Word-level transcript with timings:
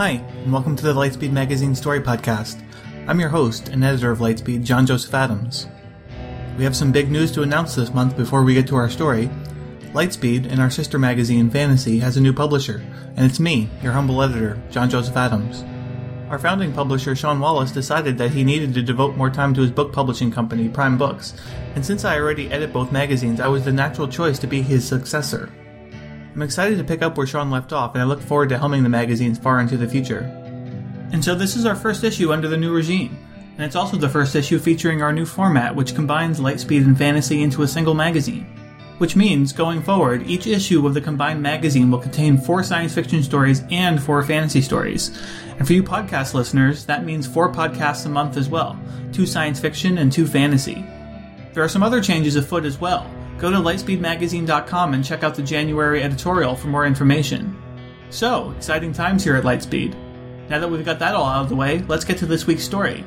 Hi, 0.00 0.12
and 0.12 0.50
welcome 0.50 0.76
to 0.76 0.82
the 0.82 0.94
Lightspeed 0.94 1.30
Magazine 1.30 1.74
Story 1.74 2.00
Podcast. 2.00 2.64
I'm 3.06 3.20
your 3.20 3.28
host 3.28 3.68
and 3.68 3.84
editor 3.84 4.10
of 4.10 4.20
Lightspeed, 4.20 4.64
John 4.64 4.86
Joseph 4.86 5.12
Adams. 5.12 5.66
We 6.56 6.64
have 6.64 6.74
some 6.74 6.90
big 6.90 7.10
news 7.10 7.30
to 7.32 7.42
announce 7.42 7.74
this 7.74 7.92
month 7.92 8.16
before 8.16 8.42
we 8.42 8.54
get 8.54 8.66
to 8.68 8.76
our 8.76 8.88
story. 8.88 9.28
Lightspeed 9.92 10.50
and 10.50 10.58
our 10.58 10.70
sister 10.70 10.98
magazine, 10.98 11.50
Fantasy, 11.50 11.98
has 11.98 12.16
a 12.16 12.20
new 12.22 12.32
publisher, 12.32 12.82
and 13.14 13.26
it's 13.26 13.38
me, 13.38 13.68
your 13.82 13.92
humble 13.92 14.22
editor, 14.22 14.58
John 14.70 14.88
Joseph 14.88 15.18
Adams. 15.18 15.66
Our 16.30 16.38
founding 16.38 16.72
publisher, 16.72 17.14
Sean 17.14 17.38
Wallace, 17.38 17.70
decided 17.70 18.16
that 18.16 18.30
he 18.30 18.42
needed 18.42 18.72
to 18.72 18.82
devote 18.82 19.18
more 19.18 19.28
time 19.28 19.52
to 19.52 19.60
his 19.60 19.70
book 19.70 19.92
publishing 19.92 20.32
company, 20.32 20.70
Prime 20.70 20.96
Books, 20.96 21.34
and 21.74 21.84
since 21.84 22.06
I 22.06 22.16
already 22.16 22.50
edit 22.50 22.72
both 22.72 22.90
magazines, 22.90 23.38
I 23.38 23.48
was 23.48 23.66
the 23.66 23.72
natural 23.72 24.08
choice 24.08 24.38
to 24.38 24.46
be 24.46 24.62
his 24.62 24.88
successor. 24.88 25.52
I'm 26.34 26.42
excited 26.42 26.78
to 26.78 26.84
pick 26.84 27.02
up 27.02 27.16
where 27.16 27.26
Sean 27.26 27.50
left 27.50 27.72
off, 27.72 27.94
and 27.94 28.02
I 28.02 28.06
look 28.06 28.20
forward 28.20 28.48
to 28.50 28.58
helming 28.58 28.82
the 28.82 28.88
magazines 28.88 29.38
far 29.38 29.60
into 29.60 29.76
the 29.76 29.88
future. 29.88 30.20
And 31.12 31.24
so 31.24 31.34
this 31.34 31.56
is 31.56 31.66
our 31.66 31.74
first 31.74 32.04
issue 32.04 32.32
under 32.32 32.48
the 32.48 32.56
new 32.56 32.72
regime, 32.72 33.18
and 33.56 33.64
it's 33.64 33.76
also 33.76 33.96
the 33.96 34.08
first 34.08 34.34
issue 34.34 34.58
featuring 34.58 35.02
our 35.02 35.12
new 35.12 35.26
format, 35.26 35.74
which 35.74 35.94
combines 35.94 36.40
Lightspeed 36.40 36.84
and 36.84 36.96
Fantasy 36.96 37.42
into 37.42 37.62
a 37.62 37.68
single 37.68 37.94
magazine 37.94 38.46
which 39.00 39.16
means, 39.16 39.54
going 39.54 39.80
forward, 39.80 40.26
each 40.26 40.46
issue 40.46 40.86
of 40.86 40.92
the 40.92 41.00
combined 41.00 41.40
magazine 41.40 41.90
will 41.90 41.98
contain 41.98 42.36
four 42.36 42.62
science 42.62 42.94
fiction 42.94 43.22
stories 43.22 43.62
and 43.70 44.00
four 44.00 44.22
fantasy 44.22 44.60
stories. 44.60 45.18
And 45.56 45.66
for 45.66 45.72
you 45.72 45.82
podcast 45.82 46.34
listeners, 46.34 46.84
that 46.84 47.06
means 47.06 47.26
four 47.26 47.50
podcasts 47.50 48.04
a 48.04 48.10
month 48.10 48.36
as 48.36 48.50
well 48.50 48.78
two 49.10 49.24
science 49.24 49.58
fiction 49.58 49.96
and 49.96 50.12
two 50.12 50.26
fantasy. 50.26 50.84
There 51.54 51.64
are 51.64 51.68
some 51.68 51.82
other 51.82 52.02
changes 52.02 52.36
afoot 52.36 52.66
as 52.66 52.78
well. 52.78 53.10
Go 53.40 53.50
to 53.50 53.56
lightspeedmagazine.com 53.56 54.92
and 54.92 55.02
check 55.02 55.24
out 55.24 55.34
the 55.34 55.42
January 55.42 56.02
editorial 56.02 56.54
for 56.54 56.68
more 56.68 56.84
information. 56.84 57.56
So, 58.10 58.50
exciting 58.50 58.92
times 58.92 59.24
here 59.24 59.34
at 59.34 59.44
Lightspeed. 59.44 59.96
Now 60.50 60.58
that 60.58 60.68
we've 60.68 60.84
got 60.84 60.98
that 60.98 61.14
all 61.14 61.24
out 61.24 61.44
of 61.44 61.48
the 61.48 61.56
way, 61.56 61.78
let's 61.88 62.04
get 62.04 62.18
to 62.18 62.26
this 62.26 62.46
week's 62.46 62.64
story. 62.64 63.02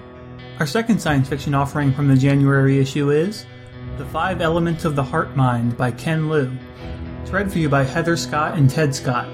Our 0.59 0.65
second 0.65 0.99
science 0.99 1.29
fiction 1.29 1.53
offering 1.53 1.93
from 1.93 2.07
the 2.07 2.15
January 2.15 2.79
issue 2.79 3.11
is 3.11 3.45
the 3.99 4.05
Five 4.05 4.41
Elements 4.41 4.85
of 4.85 4.95
the 4.95 5.03
Heart 5.03 5.35
Mind 5.35 5.77
by 5.77 5.91
Ken 5.91 6.27
Liu. 6.29 6.51
It's 7.21 7.29
read 7.29 7.51
for 7.51 7.59
you 7.59 7.69
by 7.69 7.83
Heather 7.83 8.17
Scott 8.17 8.57
and 8.57 8.67
Ted 8.67 8.95
Scott. 8.95 9.27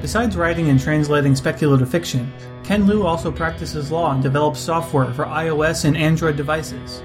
Besides 0.00 0.34
writing 0.34 0.70
and 0.70 0.80
translating 0.80 1.34
speculative 1.36 1.90
fiction, 1.90 2.32
Ken 2.64 2.86
Liu 2.86 3.06
also 3.06 3.30
practices 3.30 3.90
law 3.90 4.12
and 4.12 4.22
develops 4.22 4.60
software 4.60 5.12
for 5.12 5.26
iOS 5.26 5.84
and 5.84 5.94
Android 5.94 6.36
devices. 6.36 7.02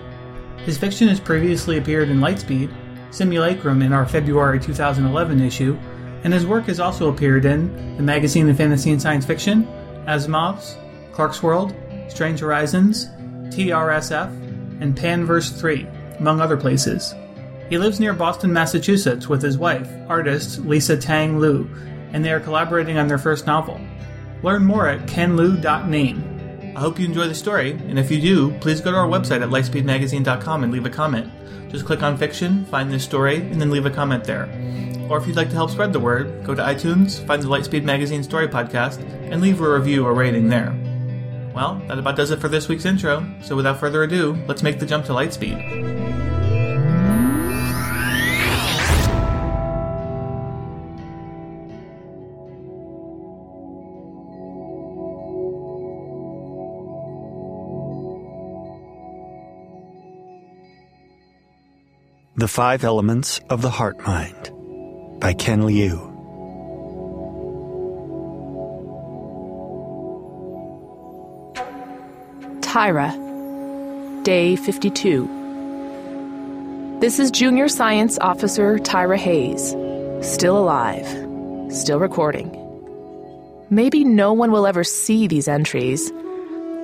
His 0.59 0.77
fiction 0.77 1.09
has 1.09 1.19
previously 1.19 1.77
appeared 1.77 2.09
in 2.09 2.19
Lightspeed, 2.19 2.73
Simulacrum 3.13 3.83
in 3.83 3.93
our 3.93 4.07
February 4.07 4.59
2011 4.59 5.39
issue, 5.39 5.77
and 6.23 6.33
his 6.33 6.47
work 6.47 6.65
has 6.65 6.79
also 6.79 7.09
appeared 7.09 7.45
in 7.45 7.95
the 7.95 8.01
magazine 8.01 8.49
of 8.49 8.57
fantasy 8.57 8.91
and 8.91 8.99
science 8.99 9.23
fiction, 9.23 9.67
Asimov's, 10.07 10.75
Clarkesworld, 11.11 11.75
Strange 12.11 12.39
Horizons, 12.39 13.05
TRSF, 13.55 14.29
and 14.81 14.97
Panverse 14.97 15.55
3 15.55 15.85
among 16.17 16.41
other 16.41 16.57
places. 16.57 17.13
He 17.69 17.77
lives 17.77 17.99
near 17.99 18.13
Boston, 18.13 18.51
Massachusetts 18.51 19.29
with 19.29 19.43
his 19.43 19.59
wife, 19.59 19.87
artist 20.09 20.65
Lisa 20.65 20.97
Tang 20.97 21.37
Liu, 21.37 21.69
and 22.13 22.25
they 22.25 22.31
are 22.31 22.39
collaborating 22.39 22.97
on 22.97 23.07
their 23.07 23.19
first 23.19 23.45
novel. 23.45 23.79
Learn 24.41 24.65
more 24.65 24.87
at 24.87 25.05
kenliu.name. 25.05 26.32
I 26.75 26.79
hope 26.79 26.99
you 26.99 27.05
enjoy 27.05 27.27
the 27.27 27.35
story, 27.35 27.71
and 27.71 27.99
if 27.99 28.09
you 28.09 28.19
do, 28.19 28.51
please 28.59 28.81
go 28.81 28.91
to 28.91 28.97
our 28.97 29.07
website 29.07 29.43
at 29.43 29.49
lightspeedmagazine.com 29.49 30.63
and 30.63 30.71
leave 30.73 30.85
a 30.85 30.89
comment. 30.89 31.31
Just 31.69 31.85
click 31.85 32.01
on 32.01 32.17
fiction, 32.17 32.65
find 32.65 32.91
this 32.91 33.03
story, 33.03 33.37
and 33.37 33.61
then 33.61 33.69
leave 33.69 33.85
a 33.85 33.91
comment 33.91 34.23
there. 34.23 34.49
Or 35.09 35.17
if 35.17 35.27
you'd 35.27 35.35
like 35.35 35.49
to 35.49 35.55
help 35.55 35.69
spread 35.69 35.93
the 35.93 35.99
word, 35.99 36.43
go 36.43 36.55
to 36.55 36.63
iTunes, 36.63 37.25
find 37.27 37.43
the 37.43 37.47
Lightspeed 37.47 37.83
Magazine 37.83 38.23
Story 38.23 38.47
Podcast, 38.47 39.01
and 39.31 39.41
leave 39.41 39.61
a 39.61 39.71
review 39.71 40.03
or 40.05 40.15
rating 40.15 40.49
there. 40.49 40.75
Well, 41.53 41.79
that 41.87 41.99
about 41.99 42.15
does 42.15 42.31
it 42.31 42.39
for 42.39 42.47
this 42.47 42.67
week's 42.67 42.85
intro, 42.85 43.23
so 43.43 43.55
without 43.55 43.79
further 43.79 44.01
ado, 44.01 44.35
let's 44.47 44.63
make 44.63 44.79
the 44.79 44.87
jump 44.87 45.05
to 45.05 45.11
Lightspeed. 45.11 46.32
The 62.35 62.47
Five 62.47 62.83
Elements 62.83 63.39
of 63.51 63.61
the 63.61 63.69
Heart 63.69 64.07
Mind 64.07 65.19
by 65.19 65.33
Ken 65.33 65.67
Liu. 65.67 65.97
Tyra, 72.61 73.13
Day 74.23 74.55
52. 74.55 76.97
This 77.01 77.19
is 77.19 77.29
Junior 77.29 77.67
Science 77.67 78.17
Officer 78.17 78.79
Tyra 78.79 79.15
Hayes, 79.15 79.75
still 80.27 80.57
alive, 80.57 81.05
still 81.71 81.99
recording. 81.99 82.49
Maybe 83.69 84.03
no 84.03 84.33
one 84.33 84.51
will 84.51 84.65
ever 84.65 84.83
see 84.83 85.27
these 85.27 85.47
entries, 85.47 86.11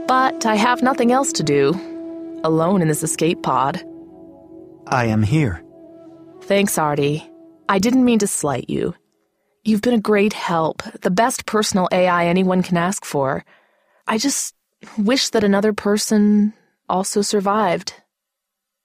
but 0.08 0.46
I 0.46 0.54
have 0.54 0.84
nothing 0.84 1.12
else 1.12 1.34
to 1.34 1.42
do, 1.42 1.74
alone 2.44 2.84
in 2.84 2.88
this 2.88 3.02
escape 3.02 3.42
pod. 3.42 3.84
I 4.88 5.06
am 5.06 5.24
here. 5.24 5.64
Thanks, 6.42 6.78
Artie. 6.78 7.30
I 7.68 7.80
didn't 7.80 8.06
mean 8.06 8.20
to 8.20 8.28
slight 8.28 8.70
you. 8.70 8.96
You've 9.64 9.82
been 9.82 9.94
a 9.94 10.00
great 10.00 10.34
help, 10.34 10.82
the 11.02 11.12
best 11.12 11.46
personal 11.46 11.88
AI 11.92 12.26
anyone 12.26 12.64
can 12.64 12.78
ask 12.78 13.06
for. 13.06 13.46
I 14.08 14.18
just 14.18 14.56
wish 14.98 15.30
that 15.30 15.44
another 15.44 15.74
person 15.74 16.54
also 16.88 17.22
survived. 17.22 17.94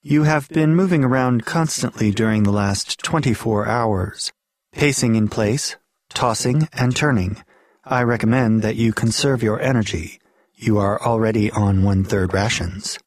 You 0.03 0.25
have 0.25 0.49
been 0.51 0.77
moving 0.77 1.03
around 1.03 1.47
constantly 1.47 2.11
during 2.11 2.43
the 2.43 2.53
last 2.53 3.03
24 3.03 3.67
hours, 3.67 4.33
pacing 4.73 5.15
in 5.15 5.29
place, 5.29 5.77
tossing 6.11 6.69
and 6.75 6.95
turning. 6.95 7.43
I 7.85 8.03
recommend 8.03 8.61
that 8.63 8.77
you 8.77 8.93
conserve 8.93 9.43
your 9.43 9.61
energy. 9.61 10.21
You 10.55 10.77
are 10.79 11.01
already 11.01 11.51
on 11.51 11.83
one 11.83 12.05
third 12.05 12.35
rations. 12.35 12.99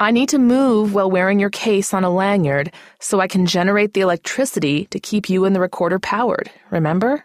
I 0.00 0.12
need 0.12 0.28
to 0.28 0.38
move 0.38 0.94
while 0.94 1.10
wearing 1.10 1.40
your 1.40 1.50
case 1.50 1.92
on 1.92 2.04
a 2.04 2.10
lanyard 2.10 2.72
so 3.00 3.18
I 3.18 3.26
can 3.26 3.46
generate 3.46 3.94
the 3.94 4.00
electricity 4.02 4.86
to 4.92 5.00
keep 5.00 5.28
you 5.28 5.44
and 5.44 5.56
the 5.56 5.60
recorder 5.60 5.98
powered, 5.98 6.52
remember? 6.70 7.24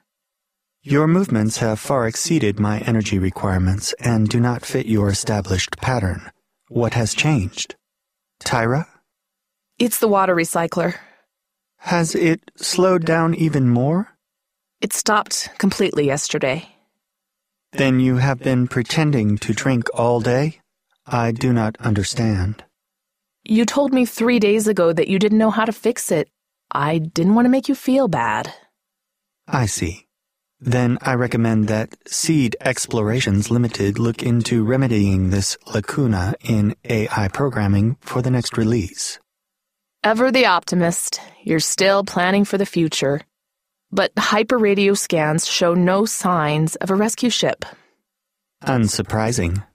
Your 0.82 1.06
movements 1.06 1.58
have 1.58 1.80
far 1.80 2.08
exceeded 2.08 2.60
my 2.60 2.80
energy 2.80 3.20
requirements 3.20 3.94
and 4.00 4.28
do 4.28 4.40
not 4.40 4.66
fit 4.66 4.88
your 4.88 5.10
established 5.10 5.78
pattern. 5.78 6.32
What 6.68 6.96
has 6.96 7.14
changed? 7.14 7.76
Tyra? 8.44 8.88
It's 9.78 10.00
the 10.00 10.08
water 10.08 10.36
recycler. 10.36 10.96
Has 11.78 12.16
it 12.16 12.42
slowed 12.56 13.06
down 13.06 13.36
even 13.36 13.70
more? 13.70 14.10
It 14.82 14.94
stopped 14.94 15.50
completely 15.60 16.08
yesterday. 16.08 16.68
Then 17.72 18.00
you 18.00 18.18
have 18.18 18.40
been 18.40 18.68
pretending 18.68 19.38
to 19.40 19.54
drink 19.54 19.90
all 19.94 20.20
day? 20.22 20.60
I 21.06 21.32
do 21.32 21.54
not 21.54 21.78
understand. 21.80 22.64
You 23.44 23.66
told 23.66 23.94
me 23.94 24.06
three 24.06 24.40
days 24.40 24.68
ago 24.68 24.94
that 24.94 25.10
you 25.10 25.20
didn't 25.20 25.38
know 25.38 25.52
how 25.52 25.66
to 25.66 25.74
fix 25.74 26.12
it. 26.12 26.30
I 26.72 26.98
didn't 26.98 27.36
want 27.36 27.46
to 27.46 27.50
make 27.50 27.68
you 27.68 27.76
feel 27.76 28.08
bad. 28.08 28.54
I 29.48 29.66
see. 29.66 30.08
Then 30.60 30.98
I 31.02 31.16
recommend 31.16 31.68
that 31.68 31.98
Seed 32.08 32.56
Explorations 32.62 33.52
Limited 33.52 34.00
look 34.00 34.24
into 34.24 34.64
remedying 34.64 35.30
this 35.30 35.58
lacuna 35.74 36.36
in 36.42 36.76
AI 36.86 37.28
programming 37.28 37.98
for 38.00 38.22
the 38.22 38.32
next 38.32 38.58
release. 38.58 39.20
Ever 40.06 40.32
the 40.32 40.46
optimist, 40.46 41.20
you're 41.44 41.60
still 41.60 42.06
planning 42.06 42.46
for 42.46 42.58
the 42.58 42.66
future. 42.66 43.22
But 43.92 44.16
hyperradio 44.16 44.98
scans 44.98 45.46
show 45.46 45.74
no 45.74 46.06
signs 46.06 46.78
of 46.78 46.90
a 46.90 46.96
rescue 46.96 47.30
ship. 47.30 47.66
Unsurprising. 48.64 49.66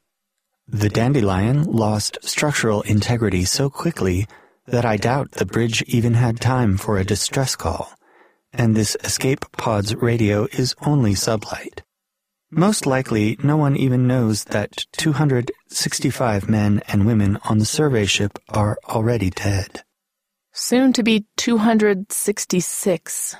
The 0.70 0.91
Dandelion 0.91 1.65
lost 1.65 2.19
structural 2.23 2.82
integrity 2.82 3.44
so 3.47 3.70
quickly 3.70 4.26
that 4.67 4.85
I 4.85 4.99
doubt 4.99 5.32
the 5.32 5.47
bridge 5.47 5.82
even 5.85 6.12
had 6.15 6.41
time 6.41 6.76
for 6.76 6.99
a 6.99 7.05
distress 7.05 7.56
call. 7.56 7.91
and 8.53 8.75
this 8.75 8.97
escape 9.05 9.44
pod's 9.53 9.94
radio 9.97 10.47
is 10.53 10.75
only 10.85 11.12
sublight. 11.12 11.81
Most 12.50 12.87
likely, 12.87 13.37
no 13.43 13.59
one 13.59 13.76
even 13.76 14.06
knows 14.06 14.44
that 14.44 14.87
265 14.93 16.49
men 16.49 16.81
and 16.88 17.06
women 17.06 17.38
on 17.44 17.59
the 17.59 17.67
survey 17.67 18.06
ship 18.06 18.38
are 18.49 18.79
already 18.88 19.29
dead. 19.31 19.82
Soon 20.53 20.93
to 20.94 21.03
be 21.03 21.26
266. 21.37 23.37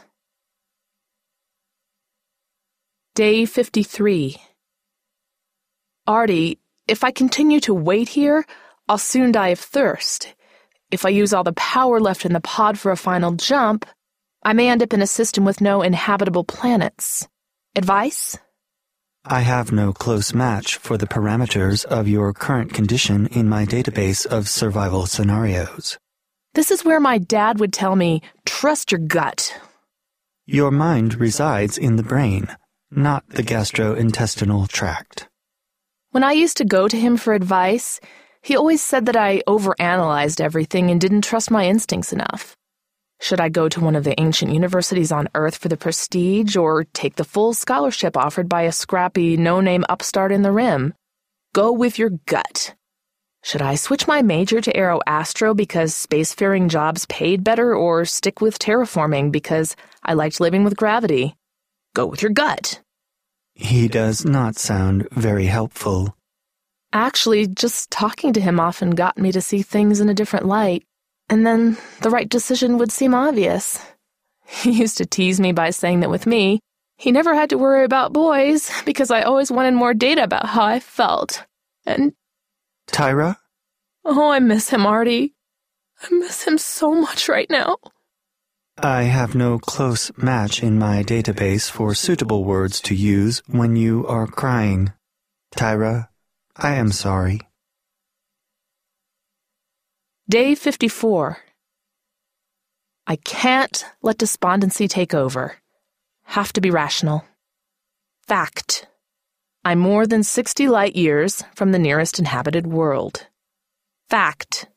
Day 3.15 3.47
53. 3.47 4.37
Artie, 6.07 6.59
if 6.89 7.05
I 7.05 7.11
continue 7.11 7.61
to 7.61 7.75
wait 7.75 8.09
here, 8.09 8.45
I'll 8.89 8.99
soon 8.99 9.33
die 9.33 9.49
of 9.49 9.61
thirst. 9.61 10.35
If 10.91 11.05
I 11.05 11.11
use 11.11 11.35
all 11.35 11.45
the 11.45 11.53
power 11.53 12.01
left 12.01 12.25
in 12.25 12.33
the 12.33 12.41
pod 12.41 12.79
for 12.79 12.91
a 12.91 12.97
final 12.97 13.33
jump, 13.33 13.85
I 14.43 14.55
may 14.55 14.71
end 14.71 14.83
up 14.83 14.95
in 14.95 15.03
a 15.03 15.07
system 15.07 15.45
with 15.45 15.61
no 15.61 15.83
inhabitable 15.83 16.45
planets. 16.45 17.29
Advice? 17.77 18.39
I 19.25 19.41
have 19.41 19.73
no 19.73 19.93
close 19.93 20.33
match 20.33 20.77
for 20.77 20.97
the 20.97 21.07
parameters 21.07 21.85
of 21.85 22.09
your 22.09 22.33
current 22.33 22.73
condition 22.73 23.27
in 23.27 23.49
my 23.49 23.67
database 23.67 24.25
of 24.25 24.49
survival 24.49 25.05
scenarios. 25.05 25.99
This 26.55 26.71
is 26.71 26.85
where 26.85 27.01
my 27.01 27.19
dad 27.19 27.61
would 27.61 27.75
tell 27.75 27.95
me, 27.95 28.23
trust 28.47 28.91
your 28.91 29.01
gut. 29.01 29.55
Your 30.47 30.71
mind 30.71 31.21
resides 31.21 31.77
in 31.77 31.97
the 31.97 32.03
brain, 32.03 32.49
not 32.91 33.29
the 33.29 33.43
gastrointestinal 33.43 34.67
tract. 34.69 35.29
When 36.11 36.25
I 36.25 36.33
used 36.33 36.57
to 36.57 36.65
go 36.65 36.89
to 36.89 36.99
him 36.99 37.19
for 37.19 37.35
advice, 37.35 38.01
he 38.41 38.57
always 38.57 38.83
said 38.83 39.05
that 39.07 39.17
I 39.17 39.43
overanalyzed 39.47 40.41
everything 40.41 40.91
and 40.91 40.99
didn't 40.99 41.25
trust 41.25 41.51
my 41.51 41.67
instincts 41.67 42.15
enough. 42.15 42.57
Should 43.21 43.41
I 43.41 43.51
go 43.51 43.69
to 43.69 43.81
one 43.81 43.95
of 43.95 44.05
the 44.05 44.19
ancient 44.19 44.55
universities 44.55 45.13
on 45.13 45.29
Earth 45.35 45.59
for 45.59 45.69
the 45.69 45.77
prestige 45.77 46.57
or 46.57 46.85
take 46.85 47.17
the 47.17 47.25
full 47.25 47.53
scholarship 47.53 48.17
offered 48.17 48.49
by 48.49 48.63
a 48.63 48.73
scrappy, 48.73 49.37
no 49.37 49.61
name 49.61 49.85
upstart 49.91 50.33
in 50.33 50.41
the 50.41 50.53
rim? 50.53 50.95
Go 51.53 51.73
with 51.73 51.99
your 51.99 52.11
gut. 52.25 52.75
Should 53.43 53.61
I 53.61 53.75
switch 53.75 54.09
my 54.09 54.23
major 54.23 54.63
to 54.63 54.75
Aero 54.75 55.01
Astro 55.07 55.53
because 55.53 55.93
spacefaring 55.95 56.69
jobs 56.69 57.05
paid 57.07 57.45
better 57.45 57.75
or 57.75 58.07
stick 58.07 58.41
with 58.41 58.59
terraforming 58.59 59.31
because 59.31 59.77
I 60.03 60.15
liked 60.15 60.41
living 60.41 60.65
with 60.65 60.77
gravity? 60.77 61.37
Go 61.95 62.07
with 62.07 62.23
your 62.23 62.33
gut. 62.33 62.81
He 63.59 63.89
does 63.89 64.25
not 64.25 64.57
sound 64.57 65.09
very 65.11 65.47
helpful. 65.47 66.17
Actually, 66.93 67.47
just 67.47 67.91
talking 67.91 68.33
to 68.33 68.41
him 68.41 68.59
often 68.59 68.93
got 68.93 69.19
me 69.19 69.33
to 69.33 69.43
see 69.43 69.63
things 69.63 70.01
in 70.01 70.09
a 70.09 70.15
different 70.15 70.47
light 70.47 70.85
and 71.29 71.47
then 71.47 71.77
the 72.01 72.11
right 72.11 72.29
decision 72.29 72.79
would 72.79 72.93
seem 72.93 73.15
obvious. 73.15 73.79
He 74.51 74.71
used 74.71 74.97
to 74.97 75.05
tease 75.05 75.39
me 75.39 75.53
by 75.53 75.69
saying 75.69 76.01
that 76.01 76.09
with 76.09 76.27
me, 76.27 76.61
he 76.97 77.13
never 77.13 77.35
had 77.35 77.51
to 77.51 77.59
worry 77.59 77.85
about 77.85 78.15
boys 78.15 78.71
because 78.87 79.11
I 79.11 79.21
always 79.21 79.51
wanted 79.51 79.75
more 79.75 79.93
data 79.93 80.25
about 80.25 80.47
how 80.47 80.65
I 80.65 80.81
felt. 80.81 81.45
And. 81.85 82.15
Tyra? 82.87 83.37
Oh, 84.07 84.31
I 84.31 84.39
miss 84.39 84.71
him, 84.71 84.87
Artie. 84.87 85.35
I 86.01 86.15
miss 86.15 86.45
him 86.45 86.57
so 86.57 86.95
much 86.95 87.29
right 87.29 87.51
now. 87.51 87.77
I 88.81 89.03
have 89.03 89.35
no 89.35 89.59
close 89.59 90.13
match 90.17 90.63
in 90.63 90.79
my 90.79 91.03
database 91.03 91.69
for 91.69 91.97
suitable 91.97 92.45
words 92.45 92.81
to 92.83 92.95
use 92.95 93.43
when 93.49 93.75
you 93.75 94.07
are 94.07 94.29
crying. 94.29 94.93
Tyra, 95.57 96.07
I 96.57 96.77
am 96.77 96.93
sorry. 96.93 97.41
Day 100.29 100.55
54. 100.55 101.39
I 103.09 103.17
can't 103.17 103.85
let 104.01 104.19
despondency 104.19 104.87
take 104.87 105.13
over. 105.13 105.57
Have 106.23 106.53
to 106.53 106.61
be 106.61 106.71
rational. 106.71 107.25
Fact. 108.29 108.87
I'm 109.65 109.81
more 109.81 110.07
than 110.07 110.23
60 110.23 110.69
light 110.69 110.95
years 110.95 111.43
from 111.57 111.73
the 111.73 111.81
nearest 111.81 112.21
inhabited 112.21 112.69
world. 112.69 113.27
Fact. 114.09 114.69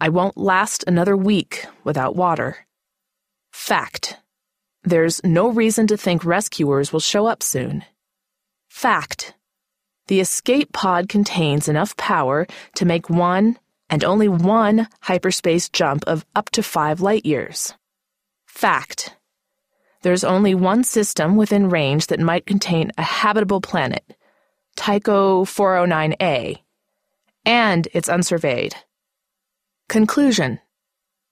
I 0.00 0.08
won't 0.08 0.38
last 0.38 0.82
another 0.86 1.16
week 1.16 1.66
without 1.84 2.16
water. 2.16 2.64
Fact. 3.58 4.16
There's 4.84 5.20
no 5.24 5.48
reason 5.48 5.88
to 5.88 5.96
think 5.98 6.24
rescuers 6.24 6.90
will 6.90 7.00
show 7.00 7.26
up 7.26 7.42
soon. 7.42 7.84
Fact. 8.68 9.34
The 10.06 10.20
escape 10.20 10.72
pod 10.72 11.08
contains 11.08 11.68
enough 11.68 11.94
power 11.96 12.46
to 12.76 12.86
make 12.86 13.10
one 13.10 13.58
and 13.90 14.04
only 14.04 14.28
one 14.28 14.88
hyperspace 15.02 15.68
jump 15.68 16.04
of 16.06 16.24
up 16.34 16.48
to 16.50 16.62
5 16.62 17.02
light 17.02 17.26
years. 17.26 17.74
Fact. 18.46 19.16
There's 20.02 20.24
only 20.24 20.54
one 20.54 20.82
system 20.82 21.36
within 21.36 21.68
range 21.68 22.06
that 22.06 22.20
might 22.20 22.46
contain 22.46 22.92
a 22.96 23.02
habitable 23.02 23.60
planet, 23.60 24.16
Tycho 24.76 25.44
409a, 25.44 26.56
and 27.44 27.88
it's 27.92 28.08
unsurveyed. 28.08 28.74
Conclusion. 29.88 30.60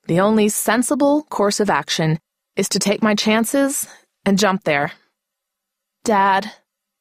The 0.06 0.20
only 0.20 0.48
sensible 0.48 1.24
course 1.24 1.58
of 1.58 1.68
action 1.68 2.18
is 2.54 2.68
to 2.70 2.78
take 2.78 3.02
my 3.02 3.14
chances 3.14 3.88
and 4.24 4.38
jump 4.38 4.64
there. 4.64 4.92
Dad, 6.04 6.52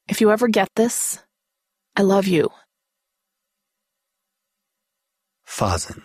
if 0.08 0.22
you 0.22 0.32
ever 0.32 0.48
get 0.48 0.70
this, 0.76 1.20
I 1.96 2.02
love 2.02 2.26
you. 2.26 2.50
Fazen. 5.48 6.02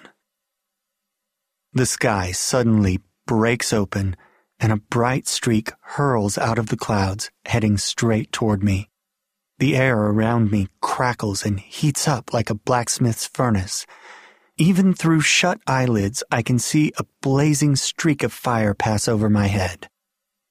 The 1.73 1.87
sky 1.87 2.33
suddenly 2.33 3.01
breaks 3.27 3.73
open 3.73 4.17
and 4.59 4.71
a 4.71 4.77
bright 4.77 5.27
streak 5.27 5.73
hurls 5.81 6.37
out 6.37 6.59
of 6.59 6.67
the 6.67 6.77
clouds, 6.77 7.31
heading 7.47 7.79
straight 7.79 8.31
toward 8.31 8.63
me. 8.63 8.91
The 9.59 9.77
air 9.77 9.99
around 9.99 10.51
me 10.51 10.69
crackles 10.83 11.47
and 11.47 11.59
heats 11.59 12.07
up 12.07 12.35
like 12.35 12.51
a 12.51 12.55
blacksmith's 12.55 13.27
furnace. 13.27 13.87
Even 14.61 14.93
through 14.93 15.23
shut 15.23 15.59
eyelids, 15.67 16.23
I 16.31 16.43
can 16.43 16.59
see 16.59 16.93
a 16.99 17.07
blazing 17.23 17.77
streak 17.77 18.23
of 18.23 18.31
fire 18.31 18.75
pass 18.75 19.09
over 19.09 19.31
my 19.31 19.47
head. 19.47 19.89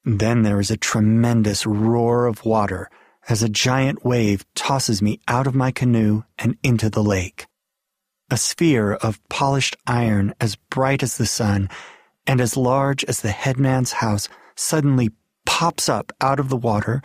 Then 0.03 0.41
there 0.41 0.59
is 0.59 0.71
a 0.71 0.77
tremendous 0.77 1.63
roar 1.63 2.25
of 2.25 2.43
water 2.43 2.89
as 3.29 3.43
a 3.43 3.49
giant 3.49 4.03
wave 4.03 4.43
tosses 4.55 4.99
me 4.99 5.19
out 5.27 5.45
of 5.45 5.53
my 5.53 5.69
canoe 5.69 6.23
and 6.39 6.57
into 6.63 6.89
the 6.89 7.03
lake. 7.03 7.45
A 8.31 8.37
sphere 8.37 8.93
of 8.93 9.21
polished 9.29 9.77
iron 9.85 10.33
as 10.41 10.55
bright 10.55 11.03
as 11.03 11.17
the 11.17 11.27
sun 11.27 11.69
and 12.25 12.41
as 12.41 12.57
large 12.57 13.03
as 13.03 13.21
the 13.21 13.29
headman's 13.29 13.91
house 13.91 14.27
suddenly 14.55 15.11
pops 15.45 15.87
up 15.87 16.11
out 16.19 16.39
of 16.39 16.49
the 16.49 16.57
water 16.57 17.03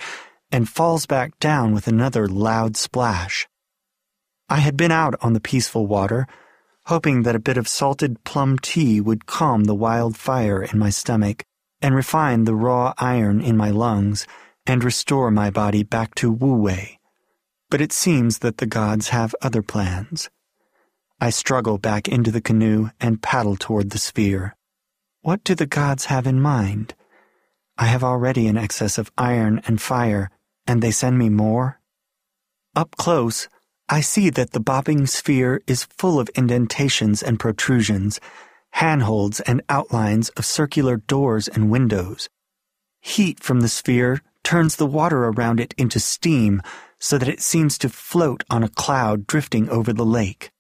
and 0.50 0.70
falls 0.70 1.04
back 1.04 1.38
down 1.38 1.74
with 1.74 1.86
another 1.86 2.26
loud 2.26 2.78
splash. 2.78 3.46
I 4.48 4.60
had 4.60 4.78
been 4.78 4.90
out 4.90 5.14
on 5.20 5.34
the 5.34 5.40
peaceful 5.40 5.86
water, 5.86 6.26
hoping 6.86 7.22
that 7.22 7.36
a 7.36 7.40
bit 7.40 7.56
of 7.56 7.66
salted 7.66 8.22
plum 8.24 8.58
tea 8.58 9.00
would 9.00 9.26
calm 9.26 9.64
the 9.64 9.74
wild 9.74 10.16
fire 10.16 10.62
in 10.62 10.78
my 10.78 10.90
stomach 10.90 11.44
and 11.80 11.94
refine 11.94 12.44
the 12.44 12.54
raw 12.54 12.92
iron 12.98 13.40
in 13.40 13.56
my 13.56 13.70
lungs 13.70 14.26
and 14.66 14.84
restore 14.84 15.30
my 15.30 15.50
body 15.50 15.82
back 15.82 16.14
to 16.14 16.30
Wu 16.30 16.54
Wei. 16.54 16.98
But 17.70 17.80
it 17.80 17.92
seems 17.92 18.38
that 18.38 18.58
the 18.58 18.66
gods 18.66 19.08
have 19.08 19.34
other 19.42 19.62
plans. 19.62 20.30
I 21.20 21.30
struggle 21.30 21.78
back 21.78 22.08
into 22.08 22.30
the 22.30 22.40
canoe 22.40 22.90
and 23.00 23.22
paddle 23.22 23.56
toward 23.56 23.90
the 23.90 23.98
sphere. 23.98 24.56
What 25.22 25.42
do 25.44 25.54
the 25.54 25.66
gods 25.66 26.06
have 26.06 26.26
in 26.26 26.40
mind? 26.40 26.94
I 27.78 27.86
have 27.86 28.04
already 28.04 28.46
an 28.46 28.58
excess 28.58 28.98
of 28.98 29.10
iron 29.16 29.60
and 29.66 29.80
fire, 29.80 30.30
and 30.66 30.82
they 30.82 30.90
send 30.90 31.18
me 31.18 31.28
more? 31.28 31.80
Up 32.76 32.96
close, 32.96 33.48
I 33.88 34.00
see 34.00 34.30
that 34.30 34.52
the 34.52 34.60
bobbing 34.60 35.06
sphere 35.06 35.62
is 35.66 35.84
full 35.84 36.18
of 36.18 36.30
indentations 36.30 37.22
and 37.22 37.38
protrusions, 37.38 38.18
handholds 38.72 39.40
and 39.40 39.62
outlines 39.68 40.30
of 40.30 40.46
circular 40.46 40.96
doors 40.96 41.48
and 41.48 41.70
windows. 41.70 42.30
Heat 43.02 43.40
from 43.40 43.60
the 43.60 43.68
sphere 43.68 44.22
turns 44.42 44.76
the 44.76 44.86
water 44.86 45.24
around 45.24 45.60
it 45.60 45.74
into 45.76 46.00
steam 46.00 46.62
so 46.98 47.18
that 47.18 47.28
it 47.28 47.42
seems 47.42 47.76
to 47.78 47.90
float 47.90 48.42
on 48.48 48.62
a 48.62 48.70
cloud 48.70 49.26
drifting 49.26 49.68
over 49.68 49.92
the 49.92 50.06
lake. 50.06 50.50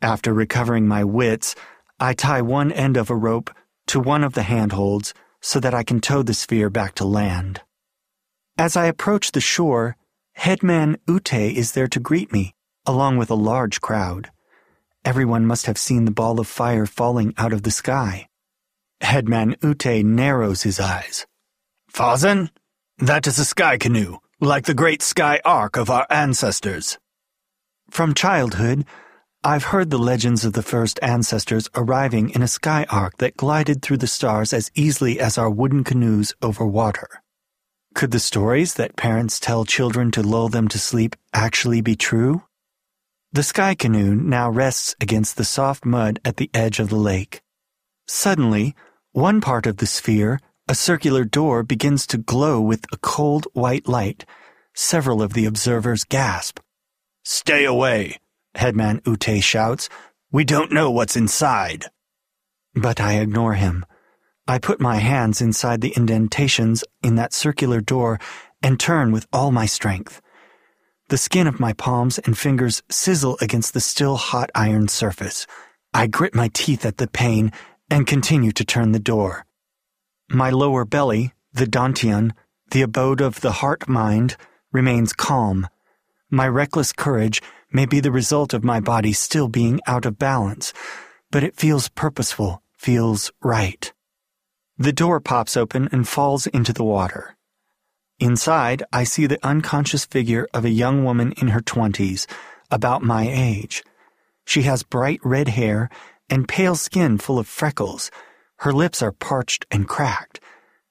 After 0.00 0.32
recovering 0.32 0.88
my 0.88 1.04
wits, 1.04 1.54
I 2.00 2.14
tie 2.14 2.40
one 2.40 2.72
end 2.72 2.96
of 2.96 3.10
a 3.10 3.16
rope 3.16 3.50
to 3.88 4.00
one 4.00 4.24
of 4.24 4.32
the 4.32 4.44
handholds 4.44 5.12
so 5.42 5.60
that 5.60 5.74
I 5.74 5.82
can 5.82 6.00
tow 6.00 6.22
the 6.22 6.34
sphere 6.34 6.70
back 6.70 6.94
to 6.94 7.04
land. 7.04 7.60
As 8.56 8.76
I 8.76 8.86
approach 8.86 9.32
the 9.32 9.40
shore, 9.40 9.96
Headman 10.32 10.96
Ute 11.06 11.34
is 11.34 11.72
there 11.72 11.88
to 11.88 12.00
greet 12.00 12.32
me, 12.32 12.54
along 12.86 13.16
with 13.16 13.30
a 13.30 13.34
large 13.34 13.80
crowd. 13.80 14.30
Everyone 15.04 15.46
must 15.46 15.66
have 15.66 15.78
seen 15.78 16.04
the 16.04 16.10
ball 16.10 16.40
of 16.40 16.46
fire 16.46 16.86
falling 16.86 17.34
out 17.36 17.52
of 17.52 17.62
the 17.62 17.70
sky. 17.70 18.28
Headman 19.00 19.56
Ute 19.62 20.04
narrows 20.04 20.62
his 20.62 20.78
eyes. 20.78 21.26
Fazen? 21.92 22.50
That 22.98 23.26
is 23.26 23.38
a 23.38 23.44
sky 23.44 23.78
canoe, 23.78 24.18
like 24.40 24.66
the 24.66 24.74
great 24.74 25.02
sky 25.02 25.40
ark 25.44 25.76
of 25.76 25.90
our 25.90 26.06
ancestors. 26.08 26.98
From 27.90 28.14
childhood, 28.14 28.86
I've 29.44 29.64
heard 29.64 29.90
the 29.90 29.98
legends 29.98 30.44
of 30.44 30.52
the 30.52 30.62
first 30.62 31.00
ancestors 31.02 31.68
arriving 31.74 32.30
in 32.30 32.42
a 32.42 32.48
sky 32.48 32.86
ark 32.88 33.18
that 33.18 33.36
glided 33.36 33.82
through 33.82 33.96
the 33.96 34.06
stars 34.06 34.52
as 34.52 34.70
easily 34.76 35.18
as 35.18 35.36
our 35.36 35.50
wooden 35.50 35.82
canoes 35.82 36.32
over 36.40 36.64
water. 36.64 37.08
Could 37.92 38.12
the 38.12 38.20
stories 38.20 38.74
that 38.74 38.96
parents 38.96 39.40
tell 39.40 39.64
children 39.64 40.12
to 40.12 40.22
lull 40.22 40.48
them 40.48 40.68
to 40.68 40.78
sleep 40.78 41.16
actually 41.34 41.80
be 41.80 41.96
true? 41.96 42.44
The 43.34 43.42
sky 43.42 43.74
canoe 43.74 44.14
now 44.14 44.50
rests 44.50 44.94
against 45.00 45.38
the 45.38 45.44
soft 45.44 45.86
mud 45.86 46.20
at 46.22 46.36
the 46.36 46.50
edge 46.52 46.78
of 46.78 46.90
the 46.90 46.96
lake. 46.96 47.40
Suddenly, 48.06 48.74
one 49.12 49.40
part 49.40 49.66
of 49.66 49.78
the 49.78 49.86
sphere, 49.86 50.38
a 50.68 50.74
circular 50.74 51.24
door, 51.24 51.62
begins 51.62 52.06
to 52.08 52.18
glow 52.18 52.60
with 52.60 52.84
a 52.92 52.98
cold 52.98 53.46
white 53.54 53.88
light. 53.88 54.26
Several 54.74 55.22
of 55.22 55.32
the 55.32 55.46
observers 55.46 56.04
gasp. 56.04 56.58
Stay 57.24 57.64
away, 57.64 58.18
Headman 58.54 59.00
Ute 59.06 59.42
shouts. 59.42 59.88
We 60.30 60.44
don't 60.44 60.70
know 60.70 60.90
what's 60.90 61.16
inside. 61.16 61.86
But 62.74 63.00
I 63.00 63.14
ignore 63.14 63.54
him. 63.54 63.86
I 64.46 64.58
put 64.58 64.78
my 64.78 64.96
hands 64.96 65.40
inside 65.40 65.80
the 65.80 65.94
indentations 65.96 66.84
in 67.02 67.14
that 67.14 67.32
circular 67.32 67.80
door 67.80 68.20
and 68.62 68.78
turn 68.78 69.10
with 69.10 69.26
all 69.32 69.52
my 69.52 69.64
strength. 69.66 70.20
The 71.08 71.18
skin 71.18 71.46
of 71.46 71.60
my 71.60 71.72
palms 71.72 72.18
and 72.18 72.36
fingers 72.36 72.82
sizzle 72.88 73.36
against 73.40 73.74
the 73.74 73.80
still 73.80 74.16
hot 74.16 74.50
iron 74.54 74.88
surface. 74.88 75.46
I 75.92 76.06
grit 76.06 76.34
my 76.34 76.48
teeth 76.54 76.86
at 76.86 76.96
the 76.96 77.08
pain 77.08 77.52
and 77.90 78.06
continue 78.06 78.52
to 78.52 78.64
turn 78.64 78.92
the 78.92 78.98
door. 78.98 79.44
My 80.30 80.48
lower 80.48 80.84
belly, 80.86 81.34
the 81.52 81.66
dantian, 81.66 82.32
the 82.70 82.80
abode 82.80 83.20
of 83.20 83.42
the 83.42 83.52
heart 83.52 83.88
mind, 83.88 84.36
remains 84.72 85.12
calm. 85.12 85.68
My 86.30 86.48
reckless 86.48 86.92
courage 86.92 87.42
may 87.70 87.84
be 87.84 88.00
the 88.00 88.10
result 88.10 88.54
of 88.54 88.64
my 88.64 88.80
body 88.80 89.12
still 89.12 89.48
being 89.48 89.80
out 89.86 90.06
of 90.06 90.18
balance, 90.18 90.72
but 91.30 91.44
it 91.44 91.56
feels 91.56 91.88
purposeful, 91.90 92.62
feels 92.78 93.30
right. 93.42 93.92
The 94.78 94.92
door 94.92 95.20
pops 95.20 95.56
open 95.56 95.88
and 95.92 96.08
falls 96.08 96.46
into 96.46 96.72
the 96.72 96.84
water. 96.84 97.36
Inside, 98.22 98.84
I 98.92 99.02
see 99.02 99.26
the 99.26 99.44
unconscious 99.44 100.04
figure 100.04 100.46
of 100.54 100.64
a 100.64 100.70
young 100.70 101.02
woman 101.02 101.32
in 101.32 101.48
her 101.48 101.60
twenties, 101.60 102.28
about 102.70 103.02
my 103.02 103.28
age. 103.28 103.82
She 104.44 104.62
has 104.62 104.84
bright 104.84 105.18
red 105.24 105.48
hair 105.48 105.90
and 106.30 106.46
pale 106.46 106.76
skin 106.76 107.18
full 107.18 107.40
of 107.40 107.48
freckles. 107.48 108.12
Her 108.58 108.72
lips 108.72 109.02
are 109.02 109.10
parched 109.10 109.66
and 109.72 109.88
cracked. 109.88 110.38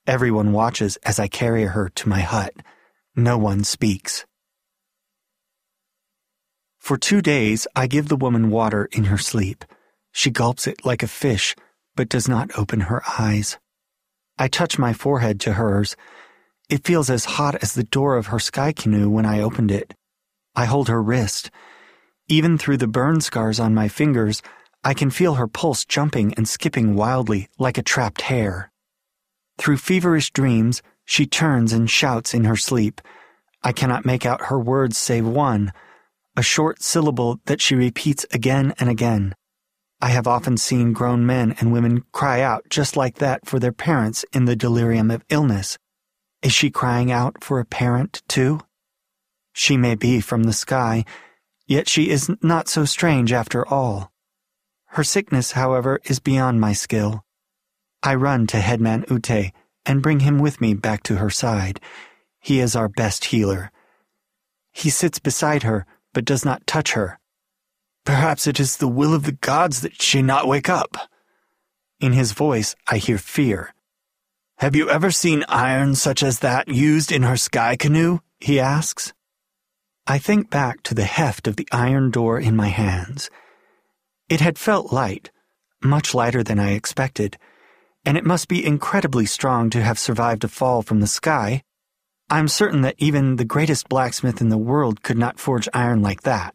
Everyone 0.06 0.52
watches 0.52 0.98
as 1.04 1.20
I 1.20 1.30
carry 1.30 1.64
her 1.64 1.88
to 1.88 2.10
my 2.10 2.20
hut. 2.20 2.54
No 3.16 3.38
one 3.38 3.64
speaks. 3.64 4.26
For 6.80 6.98
two 6.98 7.22
days, 7.22 7.66
I 7.78 7.88
give 7.88 8.10
the 8.10 8.18
woman 8.18 8.50
water 8.50 8.90
in 8.92 9.06
her 9.06 9.18
sleep. 9.18 9.64
She 10.12 10.32
gulps 10.32 10.68
it 10.68 10.86
like 10.86 11.02
a 11.02 11.08
fish, 11.08 11.56
but 11.96 12.10
does 12.10 12.28
not 12.28 12.52
open 12.58 12.82
her 12.82 13.02
eyes. 13.18 13.58
I 14.38 14.50
touch 14.50 14.78
my 14.78 14.92
forehead 14.92 15.40
to 15.42 15.54
hers. 15.54 15.96
It 16.72 16.86
feels 16.86 17.10
as 17.10 17.26
hot 17.26 17.62
as 17.62 17.74
the 17.74 17.84
door 17.84 18.16
of 18.16 18.28
her 18.28 18.40
sky 18.40 18.72
canoe 18.72 19.10
when 19.10 19.26
I 19.26 19.42
opened 19.42 19.72
it. 19.72 19.94
I 20.56 20.64
hold 20.64 20.88
her 20.88 21.04
wrist. 21.04 21.52
Even 22.30 22.58
through 22.58 22.78
the 22.78 22.88
burn 22.88 23.20
scars 23.20 23.60
on 23.60 23.76
my 23.76 23.90
fingers, 23.90 24.42
I 24.82 24.94
can 24.94 25.10
feel 25.10 25.34
her 25.34 25.50
pulse 25.50 25.84
jumping 25.84 26.34
and 26.36 26.48
skipping 26.48 26.96
wildly 26.96 27.50
like 27.60 27.78
a 27.78 27.84
trapped 27.84 28.22
hare. 28.22 28.72
Through 29.58 29.80
feverish 29.80 30.32
dreams, 30.32 30.82
she 31.04 31.26
turns 31.26 31.74
and 31.74 31.90
shouts 31.90 32.34
in 32.34 32.46
her 32.46 32.56
sleep. 32.56 33.02
I 33.62 33.74
cannot 33.74 34.06
make 34.06 34.26
out 34.26 34.46
her 34.46 34.58
words 34.58 34.98
save 34.98 35.28
one 35.28 35.74
a 36.38 36.42
short 36.42 36.82
syllable 36.82 37.42
that 37.48 37.60
she 37.60 37.76
repeats 37.76 38.26
again 38.32 38.74
and 38.80 38.90
again. 38.90 39.36
I 40.02 40.08
have 40.12 40.26
often 40.26 40.56
seen 40.56 40.94
grown 40.94 41.26
men 41.26 41.54
and 41.60 41.74
women 41.74 42.04
cry 42.14 42.40
out 42.40 42.70
just 42.70 42.96
like 42.96 43.16
that 43.16 43.46
for 43.46 43.60
their 43.60 43.74
parents 43.74 44.24
in 44.32 44.46
the 44.46 44.56
delirium 44.56 45.12
of 45.12 45.26
illness. 45.28 45.78
Is 46.42 46.54
she 46.54 46.72
crying 46.72 47.12
out 47.12 47.44
for 47.44 47.60
a 47.60 47.66
parent, 47.66 48.24
too? 48.28 48.62
She 49.54 49.78
may 49.78 49.96
be 49.96 50.22
from 50.22 50.44
the 50.44 50.54
sky, 50.54 51.06
yet 51.68 51.88
she 51.88 52.10
is 52.10 52.32
not 52.42 52.68
so 52.68 52.86
strange 52.86 53.32
after 53.32 53.68
all. 53.68 54.12
Her 54.88 55.04
sickness, 55.04 55.52
however, 55.52 56.00
is 56.06 56.20
beyond 56.20 56.60
my 56.60 56.74
skill. 56.74 57.24
I 58.04 58.16
run 58.16 58.48
to 58.48 58.58
Headman 58.58 59.06
Ute 59.10 59.52
and 59.86 60.02
bring 60.02 60.22
him 60.22 60.40
with 60.40 60.60
me 60.60 60.74
back 60.74 61.04
to 61.04 61.18
her 61.18 61.30
side. 61.30 61.80
He 62.40 62.60
is 62.60 62.76
our 62.76 62.90
best 62.90 63.26
healer. 63.26 63.72
He 64.72 64.90
sits 64.90 65.20
beside 65.20 65.64
her, 65.64 65.86
but 66.14 66.26
does 66.26 66.44
not 66.44 66.66
touch 66.66 66.94
her. 66.94 67.20
Perhaps 68.04 68.48
it 68.48 68.60
is 68.60 68.78
the 68.78 68.88
will 68.88 69.14
of 69.14 69.24
the 69.24 69.32
gods 69.32 69.82
that 69.82 70.02
she 70.02 70.22
not 70.22 70.48
wake 70.48 70.70
up. 70.70 70.98
In 72.00 72.14
his 72.14 72.32
voice, 72.32 72.76
I 72.88 72.98
hear 72.98 73.20
fear. 73.20 73.76
Have 74.62 74.76
you 74.76 74.92
ever 74.92 75.10
seen 75.10 75.44
iron 75.50 75.96
such 75.96 76.22
as 76.22 76.38
that 76.40 76.68
used 76.68 77.12
in 77.12 77.24
her 77.24 77.36
sky 77.36 77.76
canoe? 77.76 78.20
he 78.40 78.60
asks. 78.60 79.12
I 80.06 80.20
think 80.20 80.52
back 80.52 80.84
to 80.84 80.94
the 80.94 81.04
heft 81.04 81.48
of 81.48 81.56
the 81.56 81.68
iron 81.72 82.12
door 82.12 82.40
in 82.40 82.56
my 82.56 82.68
hands. 82.68 83.32
It 84.30 84.40
had 84.40 84.60
felt 84.60 84.94
light, 84.94 85.32
much 85.84 86.14
lighter 86.14 86.44
than 86.44 86.60
I 86.60 86.74
expected, 86.74 87.40
and 88.06 88.20
it 88.20 88.24
must 88.24 88.48
be 88.48 88.64
incredibly 88.64 89.26
strong 89.26 89.72
to 89.72 89.82
have 89.82 89.98
survived 89.98 90.44
a 90.44 90.48
fall 90.48 90.84
from 90.84 91.00
the 91.00 91.08
sky 91.08 91.64
I'm 92.30 92.48
certain 92.48 92.82
that 92.82 92.96
even 93.00 93.38
the 93.38 93.44
greatest 93.44 93.90
blacksmith 93.90 94.42
in 94.42 94.50
the 94.50 94.60
world 94.60 95.02
could 95.02 95.18
not 95.18 95.40
forge 95.40 95.68
iron 95.74 96.04
like 96.04 96.22
that. 96.22 96.54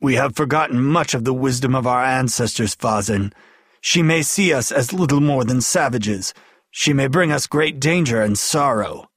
We 0.00 0.14
have 0.14 0.36
forgotten 0.36 0.80
much 0.80 1.12
of 1.12 1.24
the 1.24 1.34
wisdom 1.34 1.74
of 1.74 1.88
our 1.88 2.04
ancestors, 2.04 2.76
Fazen. 2.76 3.32
She 3.80 4.00
may 4.02 4.22
see 4.22 4.54
us 4.54 4.70
as 4.70 4.94
little 4.94 5.20
more 5.20 5.44
than 5.44 5.60
savages. 5.60 6.32
She 6.78 6.92
may 6.92 7.06
bring 7.06 7.32
us 7.32 7.46
great 7.46 7.80
danger 7.80 8.20
and 8.20 8.38
sorrow. 8.38 9.08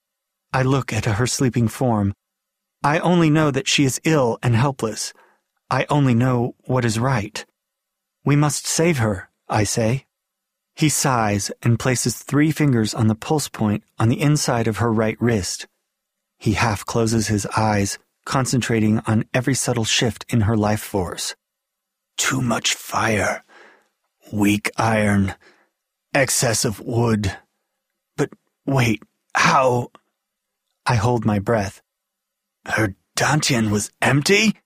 I 0.54 0.62
look 0.63 0.94
at 0.94 1.04
her 1.04 1.28
sleeping 1.28 1.68
form. 1.68 2.13
I 2.86 3.00
only 3.00 3.30
know 3.30 3.51
that 3.51 3.68
she 3.68 3.84
is 3.84 4.00
ill 4.06 4.39
and 4.42 4.56
helpless. 4.56 5.13
I 5.70 5.86
only 5.89 6.13
know 6.13 6.56
what 6.62 6.86
is 6.86 6.98
right. 6.98 7.46
We 8.24 8.38
must 8.38 8.66
save 8.66 9.00
her, 9.00 9.30
I 9.50 9.66
say. 9.66 10.06
He 10.74 10.88
sighs 10.88 11.51
and 11.62 11.78
places 11.78 12.18
three 12.18 12.51
fingers 12.51 12.94
on 12.94 13.08
the 13.08 13.13
pulse 13.13 13.50
point 13.50 13.84
on 14.00 14.08
the 14.08 14.22
inside 14.22 14.70
of 14.70 14.78
her 14.78 14.92
right 14.92 15.18
wrist. 15.20 15.68
He 16.38 16.54
half 16.54 16.86
closes 16.86 17.28
his 17.28 17.46
eyes, 17.58 18.00
concentrating 18.25 19.00
on 19.00 19.25
every 19.34 19.54
subtle 19.54 19.84
shift 19.84 20.25
in 20.30 20.42
her 20.42 20.56
life 20.56 20.82
force. 20.82 21.36
Too 22.16 22.42
much 22.42 22.74
fire, 22.74 23.44
weak 24.32 24.72
iron, 24.78 25.36
excess 26.13 26.63
of 26.63 26.80
wood. 26.80 27.38
Wait, 28.70 29.02
how? 29.34 29.90
I 30.86 30.94
hold 30.94 31.26
my 31.26 31.40
breath. 31.40 31.82
Her 32.68 32.94
dantian 33.18 33.72
was 33.72 33.90
empty? 34.00 34.60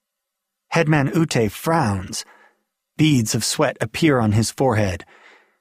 Headman 0.67 1.13
Ute 1.15 1.49
frowns. 1.49 2.25
Beads 2.97 3.33
of 3.33 3.45
sweat 3.45 3.77
appear 3.79 4.19
on 4.19 4.33
his 4.33 4.51
forehead. 4.51 5.05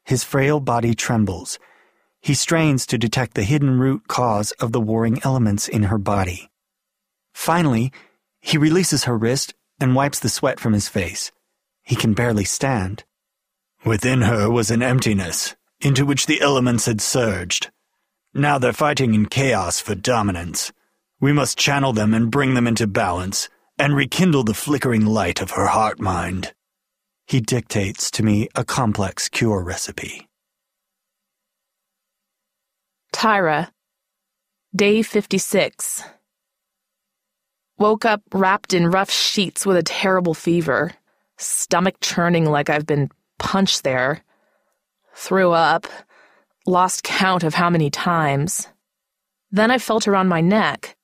His 0.04 0.24
frail 0.24 0.58
body 0.58 0.92
trembles. 0.92 1.60
He 2.20 2.34
strains 2.34 2.84
to 2.86 2.98
detect 2.98 3.34
the 3.34 3.44
hidden 3.44 3.78
root 3.78 4.08
cause 4.08 4.50
of 4.58 4.72
the 4.72 4.80
warring 4.80 5.20
elements 5.22 5.68
in 5.68 5.84
her 5.84 5.98
body. 5.98 6.50
Finally, 7.32 7.92
he 8.40 8.58
releases 8.58 9.04
her 9.04 9.16
wrist 9.16 9.54
and 9.78 9.94
wipes 9.94 10.18
the 10.18 10.28
sweat 10.28 10.58
from 10.58 10.72
his 10.72 10.88
face. 10.88 11.30
He 11.84 11.94
can 11.94 12.12
barely 12.12 12.44
stand. 12.44 13.04
Within 13.84 14.22
her 14.22 14.50
was 14.50 14.72
an 14.72 14.82
emptiness, 14.82 15.54
into 15.80 16.04
which 16.04 16.26
the 16.26 16.40
elements 16.40 16.86
had 16.86 17.00
surged. 17.00 17.70
Now 18.34 18.58
they're 18.58 18.72
fighting 18.72 19.12
in 19.14 19.26
chaos 19.26 19.78
for 19.78 19.94
dominance. 19.94 20.72
We 21.20 21.32
must 21.32 21.58
channel 21.58 21.92
them 21.92 22.14
and 22.14 22.30
bring 22.30 22.54
them 22.54 22.66
into 22.66 22.86
balance, 22.86 23.48
and 23.78 23.94
rekindle 23.94 24.44
the 24.44 24.54
flickering 24.54 25.04
light 25.04 25.42
of 25.42 25.52
her 25.52 25.66
heart 25.66 26.00
mind. 26.00 26.54
He 27.26 27.40
dictates 27.40 28.10
to 28.12 28.22
me 28.22 28.48
a 28.54 28.64
complex 28.64 29.28
cure 29.28 29.62
recipe. 29.62 30.28
Tyra, 33.12 33.70
day 34.74 35.02
56. 35.02 36.02
Woke 37.78 38.04
up 38.04 38.22
wrapped 38.32 38.72
in 38.72 38.90
rough 38.90 39.10
sheets 39.10 39.66
with 39.66 39.76
a 39.76 39.82
terrible 39.82 40.34
fever, 40.34 40.92
stomach 41.36 41.96
churning 42.00 42.46
like 42.46 42.70
I've 42.70 42.86
been 42.86 43.10
punched 43.38 43.84
there. 43.84 44.22
Threw 45.14 45.52
up, 45.52 45.86
lost 46.66 47.02
count 47.02 47.44
of 47.44 47.54
how 47.54 47.70
many 47.70 47.90
times. 47.90 48.68
Then 49.50 49.70
I 49.70 49.78
felt 49.78 50.08
around 50.08 50.28
my 50.28 50.40
neck. 50.40 50.96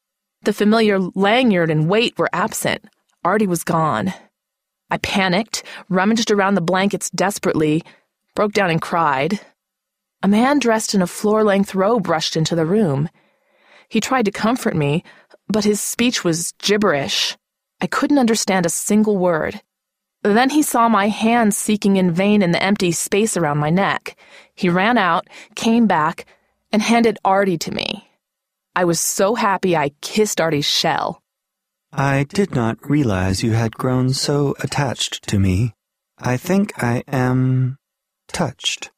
The 0.42 0.52
familiar 0.52 0.98
lanyard 0.98 1.70
and 1.70 1.88
weight 1.88 2.16
were 2.18 2.30
absent. 2.32 2.84
Artie 3.24 3.46
was 3.46 3.64
gone. 3.64 4.14
I 4.90 4.98
panicked, 4.98 5.64
rummaged 5.88 6.30
around 6.30 6.54
the 6.54 6.60
blankets 6.60 7.10
desperately, 7.10 7.82
broke 8.34 8.52
down 8.52 8.70
and 8.70 8.80
cried. 8.80 9.40
A 10.22 10.28
man 10.28 10.58
dressed 10.58 10.94
in 10.94 11.02
a 11.02 11.06
floor 11.06 11.44
length 11.44 11.74
robe 11.74 12.08
rushed 12.08 12.36
into 12.36 12.54
the 12.54 12.66
room. 12.66 13.08
He 13.88 14.00
tried 14.00 14.24
to 14.24 14.30
comfort 14.30 14.74
me, 14.74 15.04
but 15.48 15.64
his 15.64 15.80
speech 15.80 16.24
was 16.24 16.52
gibberish. 16.58 17.36
I 17.80 17.86
couldn't 17.86 18.18
understand 18.18 18.66
a 18.66 18.70
single 18.70 19.16
word. 19.16 19.60
Then 20.22 20.50
he 20.50 20.62
saw 20.62 20.88
my 20.88 21.08
hands 21.08 21.56
seeking 21.56 21.96
in 21.96 22.10
vain 22.10 22.42
in 22.42 22.50
the 22.50 22.62
empty 22.62 22.92
space 22.92 23.36
around 23.36 23.58
my 23.58 23.70
neck. 23.70 24.16
He 24.58 24.68
ran 24.68 24.98
out, 24.98 25.28
came 25.54 25.86
back, 25.86 26.26
and 26.72 26.82
handed 26.82 27.16
Artie 27.24 27.58
to 27.58 27.70
me. 27.70 28.10
I 28.74 28.86
was 28.86 28.98
so 28.98 29.36
happy 29.36 29.76
I 29.76 29.90
kissed 30.00 30.40
Artie's 30.40 30.64
shell. 30.64 31.22
I 31.92 32.24
did 32.24 32.56
not 32.56 32.90
realize 32.90 33.44
you 33.44 33.52
had 33.52 33.76
grown 33.76 34.12
so 34.14 34.56
attached 34.58 35.28
to 35.28 35.38
me. 35.38 35.74
I 36.18 36.36
think 36.36 36.82
I 36.82 37.04
am 37.06 37.78
touched. 38.26 38.90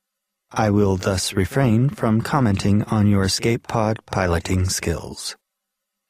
I 0.50 0.70
will 0.70 0.96
thus 0.96 1.34
refrain 1.34 1.90
from 1.90 2.22
commenting 2.22 2.82
on 2.84 3.06
your 3.06 3.24
escape 3.24 3.68
pod 3.68 3.98
piloting 4.06 4.64
skills. 4.64 5.36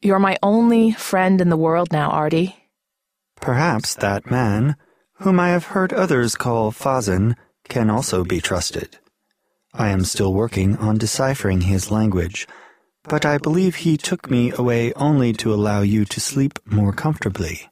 You're 0.00 0.20
my 0.20 0.38
only 0.44 0.92
friend 0.92 1.40
in 1.40 1.48
the 1.48 1.56
world 1.56 1.90
now, 1.90 2.10
Artie. 2.10 2.54
Perhaps 3.40 3.96
that 3.96 4.30
man, 4.30 4.76
whom 5.14 5.40
I 5.40 5.48
have 5.48 5.74
heard 5.74 5.92
others 5.92 6.36
call 6.36 6.70
Fazen, 6.70 7.34
can 7.68 7.90
also 7.90 8.22
be 8.22 8.40
trusted. 8.40 9.00
I 9.72 9.90
am 9.90 10.04
still 10.04 10.34
working 10.34 10.76
on 10.78 10.98
deciphering 10.98 11.60
his 11.60 11.90
language, 11.90 12.48
but 13.04 13.24
I 13.24 13.38
believe 13.38 13.76
he 13.76 13.96
took 13.96 14.30
me 14.30 14.52
away 14.52 14.92
only 14.94 15.32
to 15.34 15.54
allow 15.54 15.82
you 15.82 16.04
to 16.06 16.20
sleep 16.20 16.58
more 16.64 16.92
comfortably. 16.92 17.70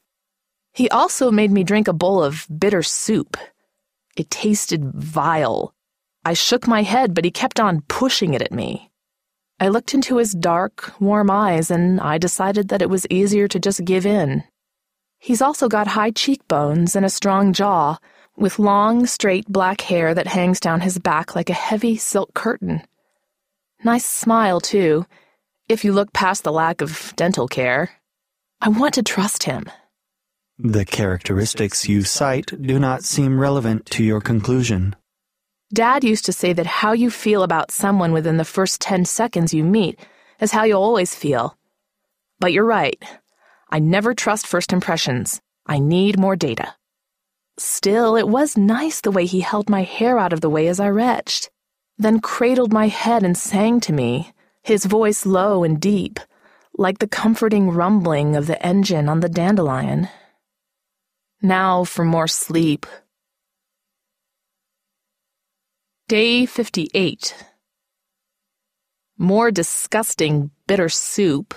He 0.73 0.89
also 0.91 1.33
made 1.33 1.51
me 1.51 1.65
drink 1.65 1.89
a 1.89 1.93
bowl 1.93 2.23
of 2.23 2.47
bitter 2.57 2.85
soup. 2.85 3.37
It 4.17 4.31
tasted 4.31 4.93
vile. 4.95 5.75
I 6.25 6.35
shook 6.35 6.69
my 6.69 6.83
head, 6.83 7.15
but 7.15 7.25
he 7.25 7.31
kept 7.31 7.59
on 7.59 7.83
pushing 7.89 8.35
it 8.35 8.43
at 8.43 8.53
me. 8.53 8.91
I 9.59 9.69
looked 9.69 9.93
into 9.93 10.19
his 10.19 10.35
dark, 10.35 10.93
warm 11.01 11.33
eyes, 11.33 11.69
and 11.69 12.01
I 12.01 12.17
decided 12.17 12.69
that 12.69 12.83
it 12.83 12.91
was 12.91 13.09
easier 13.11 13.49
to 13.49 13.59
just 13.59 13.85
give 13.85 14.07
in. 14.07 14.45
He's 15.19 15.43
also 15.43 15.69
got 15.69 15.89
high 15.89 16.13
cheekbones 16.13 16.95
and 16.95 17.05
a 17.05 17.11
strong 17.11 17.53
jaw, 17.53 17.99
with 18.39 18.59
long, 18.59 19.07
straight 19.07 19.47
black 19.47 19.81
hair 19.81 20.15
that 20.15 20.27
hangs 20.27 20.61
down 20.61 20.81
his 20.81 20.99
back 20.99 21.35
like 21.35 21.51
a 21.51 21.55
heavy 21.55 21.97
silk 21.97 22.35
curtain. 22.35 22.83
Nice 23.85 24.07
smile, 24.07 24.61
too, 24.61 25.07
if 25.69 25.85
you 25.85 25.93
look 25.93 26.13
past 26.13 26.45
the 26.45 26.53
lack 26.53 26.81
of 26.81 27.13
dental 27.17 27.49
care. 27.49 27.91
I 28.61 28.69
want 28.69 28.95
to 28.95 29.03
trust 29.03 29.45
him. 29.45 29.67
The 30.59 30.85
characteristics 30.85 31.89
you 31.89 32.03
cite 32.03 32.61
do 32.61 32.79
not 32.79 33.05
seem 33.05 33.39
relevant 33.39 33.87
to 33.87 34.03
your 34.03 34.21
conclusion. 34.21 34.97
Dad 35.73 36.03
used 36.03 36.25
to 36.25 36.33
say 36.33 36.53
that 36.55 36.67
how 36.67 36.93
you 36.93 37.11
feel 37.11 37.43
about 37.43 37.71
someone 37.71 38.13
within 38.13 38.39
the 38.39 38.45
first 38.45 38.81
10 38.81 39.05
seconds 39.05 39.53
you 39.53 39.63
meet 39.63 40.01
is 40.41 40.51
how 40.51 40.65
you'll 40.65 40.83
always 40.83 41.15
feel. 41.15 41.57
But 42.41 42.53
you're 42.53 42.65
right. 42.65 43.01
I 43.71 43.79
never 43.79 44.15
trust 44.15 44.47
first 44.47 44.73
impressions. 44.73 45.41
I 45.67 45.79
need 45.79 46.19
more 46.19 46.37
data. 46.37 46.75
Still, 47.59 48.15
it 48.15 48.29
was 48.29 48.57
nice 48.57 49.01
the 49.01 49.11
way 49.11 49.27
he 49.27 49.41
held 49.41 49.69
my 49.69 49.83
hair 49.83 50.17
out 50.17 50.33
of 50.33 50.41
the 50.41 50.49
way 50.49 50.69
as 50.69 50.79
I 50.79 50.89
retched, 50.91 51.51
then 51.99 52.21
cradled 52.21 52.73
my 52.73 52.87
head 52.87 53.25
and 53.25 53.37
sang 53.37 53.81
to 53.81 53.93
me, 53.93 54.33
his 54.63 54.85
voice 54.85 55.27
low 55.27 55.65
and 55.65 55.81
deep, 55.81 56.21
like 56.77 57.01
the 57.01 57.09
comforting 57.09 57.71
rumbling 57.71 58.37
of 58.37 58.47
the 58.47 58.65
engine 58.65 59.09
on 59.09 59.21
the 59.21 59.29
dandelion. 59.29 60.09
Now 61.43 61.83
for 61.83 62.05
more 62.05 62.29
sleep. 62.29 62.87
Day 66.07 66.47
58. 66.47 67.35
More 69.19 69.51
disgusting, 69.51 70.53
bitter 70.69 70.89
soup. 70.89 71.55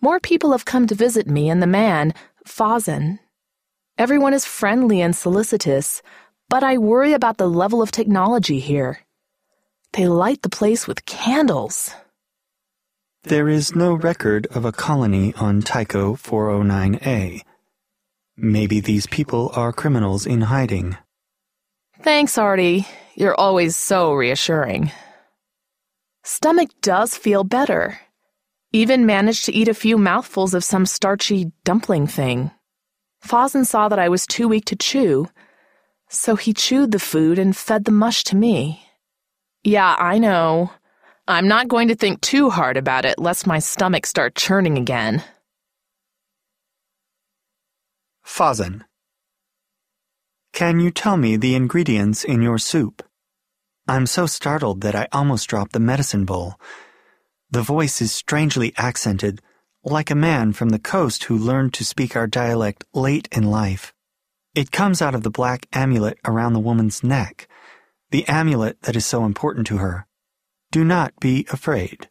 More 0.00 0.20
people 0.20 0.52
have 0.52 0.64
come 0.64 0.86
to 0.86 0.94
visit 0.94 1.26
me 1.26 1.50
and 1.50 1.62
the 1.62 1.66
man, 1.66 2.14
Fazen. 2.46 3.18
Everyone 3.98 4.34
is 4.34 4.44
friendly 4.44 5.00
and 5.00 5.16
solicitous, 5.16 6.02
but 6.50 6.62
I 6.62 6.76
worry 6.76 7.14
about 7.14 7.38
the 7.38 7.48
level 7.48 7.80
of 7.80 7.90
technology 7.90 8.60
here. 8.60 9.00
They 9.94 10.06
light 10.06 10.42
the 10.42 10.50
place 10.50 10.86
with 10.86 11.06
candles. 11.06 11.94
There 13.22 13.48
is 13.48 13.74
no 13.74 13.94
record 13.94 14.48
of 14.48 14.66
a 14.66 14.70
colony 14.70 15.32
on 15.36 15.62
Tycho 15.62 16.14
409A. 16.14 17.40
Maybe 18.36 18.80
these 18.80 19.06
people 19.06 19.50
are 19.54 19.72
criminals 19.72 20.26
in 20.26 20.42
hiding. 20.42 20.98
Thanks, 22.02 22.36
Artie. 22.36 22.86
You're 23.14 23.40
always 23.40 23.76
so 23.76 24.12
reassuring. 24.12 24.92
Stomach 26.22 26.68
does 26.82 27.16
feel 27.16 27.44
better. 27.44 27.98
Even 28.74 29.06
managed 29.06 29.46
to 29.46 29.54
eat 29.54 29.68
a 29.68 29.74
few 29.74 29.96
mouthfuls 29.96 30.52
of 30.52 30.62
some 30.64 30.84
starchy 30.84 31.50
dumpling 31.64 32.06
thing. 32.06 32.50
Fazen 33.26 33.66
saw 33.66 33.88
that 33.88 33.98
I 33.98 34.08
was 34.08 34.26
too 34.26 34.48
weak 34.48 34.66
to 34.66 34.76
chew, 34.76 35.28
so 36.08 36.36
he 36.36 36.52
chewed 36.52 36.92
the 36.92 36.98
food 36.98 37.38
and 37.38 37.56
fed 37.56 37.84
the 37.84 37.90
mush 37.90 38.22
to 38.24 38.36
me. 38.36 38.82
Yeah, 39.64 39.96
I 39.98 40.18
know. 40.18 40.70
I'm 41.26 41.48
not 41.48 41.66
going 41.66 41.88
to 41.88 41.96
think 41.96 42.20
too 42.20 42.50
hard 42.50 42.76
about 42.76 43.04
it 43.04 43.18
lest 43.18 43.46
my 43.46 43.58
stomach 43.58 44.06
start 44.06 44.36
churning 44.36 44.78
again. 44.78 45.24
Fazen. 48.24 48.82
Can 50.52 50.78
you 50.78 50.90
tell 50.90 51.16
me 51.16 51.36
the 51.36 51.54
ingredients 51.54 52.22
in 52.22 52.42
your 52.42 52.58
soup? 52.58 53.02
I'm 53.88 54.06
so 54.06 54.26
startled 54.26 54.82
that 54.82 54.94
I 54.94 55.08
almost 55.12 55.48
dropped 55.48 55.72
the 55.72 55.80
medicine 55.80 56.24
bowl. 56.24 56.54
The 57.50 57.62
voice 57.62 58.00
is 58.00 58.12
strangely 58.12 58.72
accented, 58.76 59.40
like 59.86 60.10
a 60.10 60.16
man 60.16 60.52
from 60.52 60.70
the 60.70 60.80
coast 60.80 61.24
who 61.24 61.38
learned 61.38 61.72
to 61.72 61.84
speak 61.84 62.16
our 62.16 62.26
dialect 62.26 62.84
late 62.92 63.28
in 63.30 63.44
life. 63.44 63.94
It 64.52 64.72
comes 64.72 65.00
out 65.00 65.14
of 65.14 65.22
the 65.22 65.30
black 65.30 65.68
amulet 65.72 66.18
around 66.24 66.54
the 66.54 66.60
woman's 66.60 67.04
neck, 67.04 67.46
the 68.10 68.26
amulet 68.26 68.82
that 68.82 68.96
is 68.96 69.06
so 69.06 69.24
important 69.24 69.68
to 69.68 69.76
her. 69.76 70.08
Do 70.72 70.84
not 70.84 71.12
be 71.20 71.46
afraid. 71.52 72.08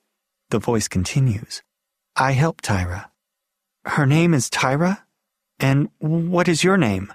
The 0.52 0.60
voice 0.60 0.88
continues. 0.88 1.64
I 2.16 2.32
help 2.32 2.62
Tyra. 2.62 3.10
Her 3.84 4.06
name 4.06 4.34
is 4.34 4.50
Tyra? 4.50 5.00
And 5.60 5.90
what 6.00 6.48
is 6.48 6.64
your 6.64 6.78
name? 6.78 7.12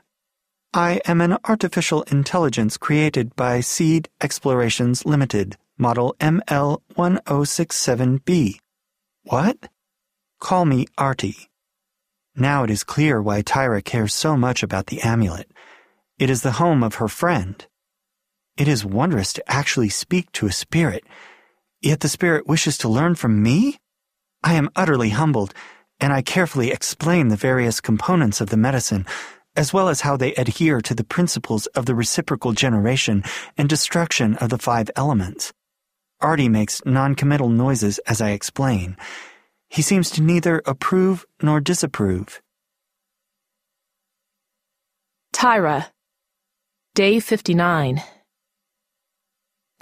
I 0.74 1.00
am 1.06 1.22
an 1.22 1.38
artificial 1.44 2.02
intelligence 2.02 2.76
created 2.76 3.34
by 3.34 3.60
Seed 3.60 4.10
Explorations 4.20 5.06
Limited, 5.06 5.56
model 5.78 6.14
ML1067B. 6.20 8.58
What? 9.24 9.70
Call 10.40 10.64
me 10.64 10.86
Artie. 10.96 11.50
Now 12.34 12.64
it 12.64 12.70
is 12.70 12.82
clear 12.82 13.20
why 13.20 13.42
Tyra 13.42 13.84
cares 13.84 14.14
so 14.14 14.38
much 14.38 14.62
about 14.62 14.86
the 14.86 15.02
amulet. 15.02 15.50
It 16.18 16.30
is 16.30 16.40
the 16.40 16.52
home 16.52 16.82
of 16.82 16.94
her 16.94 17.08
friend. 17.08 17.64
It 18.56 18.66
is 18.66 18.84
wondrous 18.84 19.34
to 19.34 19.44
actually 19.46 19.90
speak 19.90 20.32
to 20.32 20.46
a 20.46 20.52
spirit, 20.52 21.04
yet 21.82 22.00
the 22.00 22.08
spirit 22.08 22.46
wishes 22.46 22.78
to 22.78 22.88
learn 22.88 23.16
from 23.16 23.42
me? 23.42 23.78
I 24.42 24.54
am 24.54 24.70
utterly 24.74 25.10
humbled, 25.10 25.52
and 26.00 26.10
I 26.10 26.22
carefully 26.22 26.70
explain 26.70 27.28
the 27.28 27.36
various 27.36 27.80
components 27.82 28.40
of 28.40 28.48
the 28.48 28.56
medicine, 28.56 29.04
as 29.56 29.74
well 29.74 29.90
as 29.90 30.00
how 30.00 30.16
they 30.16 30.34
adhere 30.34 30.80
to 30.80 30.94
the 30.94 31.04
principles 31.04 31.66
of 31.68 31.84
the 31.84 31.94
reciprocal 31.94 32.52
generation 32.52 33.24
and 33.58 33.68
destruction 33.68 34.36
of 34.36 34.48
the 34.48 34.58
five 34.58 34.90
elements. 34.96 35.52
Artie 36.22 36.48
makes 36.48 36.82
non-committal 36.86 37.50
noises 37.50 37.98
as 38.06 38.22
I 38.22 38.30
explain. 38.30 38.96
He 39.70 39.82
seems 39.82 40.10
to 40.10 40.22
neither 40.22 40.60
approve 40.66 41.24
nor 41.40 41.60
disapprove. 41.60 42.42
Tyra. 45.32 45.86
Day 46.94 47.20
59. 47.20 48.02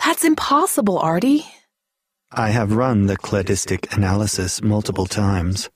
That's 0.05 0.25
impossible, 0.25 0.99
Artie. 0.99 1.47
I 2.31 2.51
have 2.51 2.73
run 2.77 3.07
the 3.07 3.17
cladistic 3.17 3.91
analysis 3.97 4.61
multiple 4.63 5.07
times. 5.07 5.71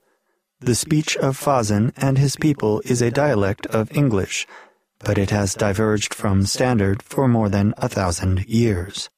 The 0.60 0.74
speech 0.74 1.16
of 1.16 1.38
Fazen 1.40 1.92
and 1.96 2.18
his 2.18 2.36
people 2.36 2.82
is 2.84 3.00
a 3.00 3.10
dialect 3.10 3.64
of 3.66 3.96
English, 3.96 4.46
but 4.98 5.16
it 5.16 5.30
has 5.30 5.54
diverged 5.54 6.12
from 6.12 6.44
standard 6.44 7.02
for 7.02 7.26
more 7.26 7.48
than 7.48 7.72
a 7.78 7.88
thousand 7.88 8.44
years. 8.46 9.08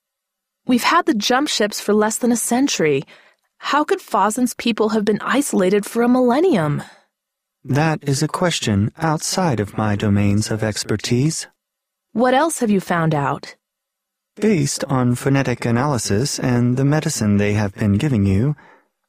We've 0.66 0.85
had 0.85 1.07
the 1.07 1.14
jump 1.14 1.48
ships 1.48 1.80
for 1.80 1.92
less 1.92 2.16
than 2.18 2.30
a 2.30 2.37
century. 2.37 3.02
How 3.68 3.83
could 3.83 4.03
Fazen's 4.03 4.53
people 4.53 4.90
have 4.90 5.07
been 5.07 5.22
isolated 5.22 5.87
for 5.87 6.03
a 6.03 6.09
millennium? 6.09 6.83
That 7.64 8.07
is 8.07 8.22
a 8.22 8.29
question 8.29 8.92
outside 8.98 9.59
of 9.59 9.79
my 9.79 9.96
domains 9.96 10.50
of 10.50 10.62
expertise. 10.62 11.46
What 12.12 12.35
else 12.35 12.59
have 12.59 12.68
you 12.68 12.79
found 12.79 13.14
out? 13.14 13.57
Based 14.37 14.85
on 14.85 15.14
phonetic 15.14 15.64
analysis 15.64 16.38
and 16.38 16.77
the 16.77 16.85
medicine 16.85 17.38
they 17.38 17.55
have 17.55 17.74
been 17.74 17.94
giving 17.94 18.27
you, 18.27 18.55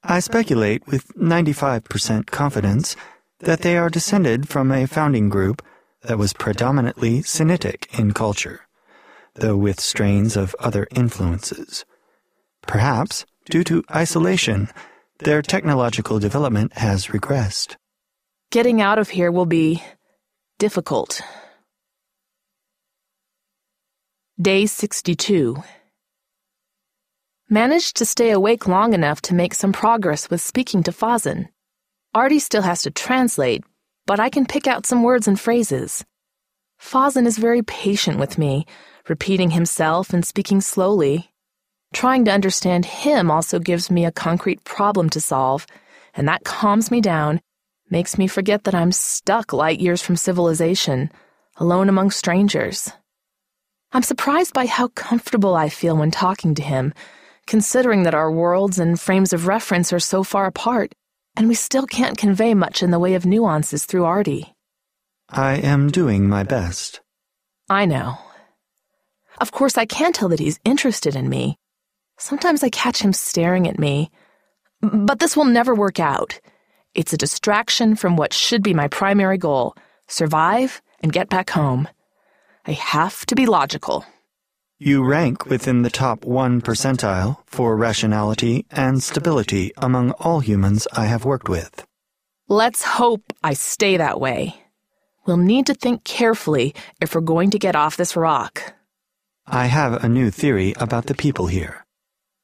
I 0.06 0.22
speculate 0.22 0.88
with 0.88 1.13
95% 1.15 2.28
confidence 2.28 2.96
that 3.39 3.60
they 3.60 3.78
are 3.78 3.89
descended 3.89 4.48
from 4.48 4.72
a 4.72 4.88
founding 4.88 5.28
group 5.28 5.62
that 6.04 6.18
was 6.18 6.32
predominantly 6.32 7.20
Sinitic 7.20 8.00
in 8.00 8.13
culture, 8.13 8.62
though 9.34 9.58
with 9.58 9.82
strains 9.82 10.38
of 10.38 10.56
other 10.60 10.88
influences. 10.91 11.84
Perhaps 12.65 13.26
Due 13.49 13.63
to 13.63 13.84
isolation, 13.93 14.69
their 15.19 15.41
technological 15.41 16.19
development 16.19 16.73
has 16.73 17.08
regressed. 17.08 17.75
Getting 18.51 18.81
out 18.81 18.97
of 18.97 19.10
here 19.10 19.31
will 19.31 19.45
be 19.45 19.84
difficult. 20.58 21.21
Day 24.41 24.65
62. 24.65 25.63
Managed 27.49 27.97
to 27.97 28.05
stay 28.05 28.31
awake 28.31 28.67
long 28.67 28.93
enough 28.93 29.21
to 29.21 29.36
make 29.36 29.53
some 29.53 29.71
progress 29.71 30.29
with 30.29 30.41
speaking 30.41 30.81
to 30.84 30.91
Fazen. 30.91 31.47
Artie 32.15 32.39
still 32.39 32.63
has 32.63 32.81
to 32.81 32.91
translate, 32.91 33.63
but 34.08 34.19
I 34.19 34.29
can 34.29 34.47
pick 34.47 34.65
out 34.65 34.88
some 34.88 35.03
words 35.03 35.27
and 35.27 35.39
phrases. 35.39 36.03
Fazen 36.81 37.27
is 37.27 37.38
very 37.38 37.62
patient 37.62 38.17
with 38.17 38.39
me, 38.39 38.65
repeating 39.08 39.51
himself 39.51 40.13
and 40.13 40.25
speaking 40.25 40.60
slowly. 40.60 41.31
Trying 41.95 42.25
to 42.25 42.31
understand 42.31 42.84
him 42.84 43.31
also 43.31 43.58
gives 43.58 43.89
me 43.89 44.03
a 44.03 44.12
concrete 44.12 44.65
problem 44.65 45.10
to 45.12 45.21
solve, 45.21 45.65
and 46.13 46.27
that 46.27 46.43
calms 46.43 46.91
me 46.91 46.99
down, 46.99 47.39
makes 47.89 48.17
me 48.17 48.27
forget 48.27 48.65
that 48.65 48.75
I'm 48.75 48.91
stuck 48.91 49.53
light 49.53 49.79
years 49.79 50.01
from 50.01 50.17
civilization, 50.17 51.10
alone 51.55 51.88
among 51.88 52.12
strangers. 52.12 52.91
I'm 53.93 54.03
surprised 54.03 54.53
by 54.53 54.65
how 54.65 54.89
comfortable 54.89 55.55
I 55.55 55.69
feel 55.69 55.95
when 55.95 56.12
talking 56.12 56.53
to 56.55 56.62
him, 56.62 56.93
considering 57.47 58.03
that 58.03 58.13
our 58.13 58.29
worlds 58.29 58.77
and 58.77 58.99
frames 58.99 59.31
of 59.31 59.47
reference 59.47 59.93
are 59.93 59.99
so 60.01 60.21
far 60.21 60.47
apart, 60.47 60.91
and 61.38 61.47
we 61.47 61.55
still 61.55 61.86
can't 61.88 62.17
convey 62.17 62.53
much 62.55 62.84
in 62.84 62.91
the 62.91 62.99
way 62.99 63.13
of 63.13 63.25
nuances 63.25 63.86
through 63.86 64.03
Artie. 64.03 64.53
I 65.29 65.60
am 65.60 65.89
doing 65.91 66.27
my 66.27 66.43
best. 66.43 66.99
I 67.69 67.86
know. 67.86 68.17
Of 69.39 69.53
course, 69.53 69.77
I 69.77 69.86
can 69.86 70.12
tell 70.12 70.27
that 70.27 70.41
he's 70.41 70.60
interested 70.65 71.15
in 71.15 71.29
me. 71.29 71.58
Sometimes 72.17 72.63
I 72.63 72.69
catch 72.69 73.01
him 73.01 73.13
staring 73.13 73.67
at 73.67 73.80
me. 73.80 74.12
But 74.82 75.19
this 75.19 75.36
will 75.36 75.45
never 75.45 75.73
work 75.73 75.99
out. 75.99 76.39
It's 76.93 77.13
a 77.13 77.17
distraction 77.17 77.95
from 77.95 78.15
what 78.15 78.34
should 78.34 78.63
be 78.63 78.73
my 78.73 78.88
primary 78.88 79.38
goal 79.38 79.75
survive 80.08 80.82
and 81.01 81.12
get 81.12 81.30
back 81.30 81.49
home. 81.49 81.88
I 82.65 82.71
have 82.71 83.25
to 83.28 83.36
be 83.36 83.45
logical. 83.45 84.06
You 84.78 85.04
rank 85.04 85.45
within 85.45 85.82
the 85.84 85.89
top 85.89 86.25
1 86.25 86.62
percentile 86.62 87.38
for 87.45 87.75
rationality 87.75 88.65
and 88.71 89.01
stability 89.01 89.71
among 89.78 90.12
all 90.12 90.41
humans 90.41 90.88
I 90.93 91.06
have 91.06 91.25
worked 91.25 91.49
with. 91.49 91.86
Let's 92.47 92.84
hope 92.84 93.23
I 93.43 93.54
stay 93.54 93.97
that 93.97 94.19
way. 94.19 94.56
We'll 95.25 95.38
need 95.38 95.67
to 95.67 95.73
think 95.73 96.04
carefully 96.04 96.75
if 97.01 97.15
we're 97.15 97.21
going 97.21 97.51
to 97.51 97.60
get 97.60 97.75
off 97.75 97.97
this 97.97 98.15
rock. 98.15 98.73
I 99.47 99.67
have 99.67 100.04
a 100.04 100.10
new 100.10 100.30
theory 100.30 100.73
about 100.78 101.06
the 101.06 101.15
people 101.15 101.47
here. 101.47 101.85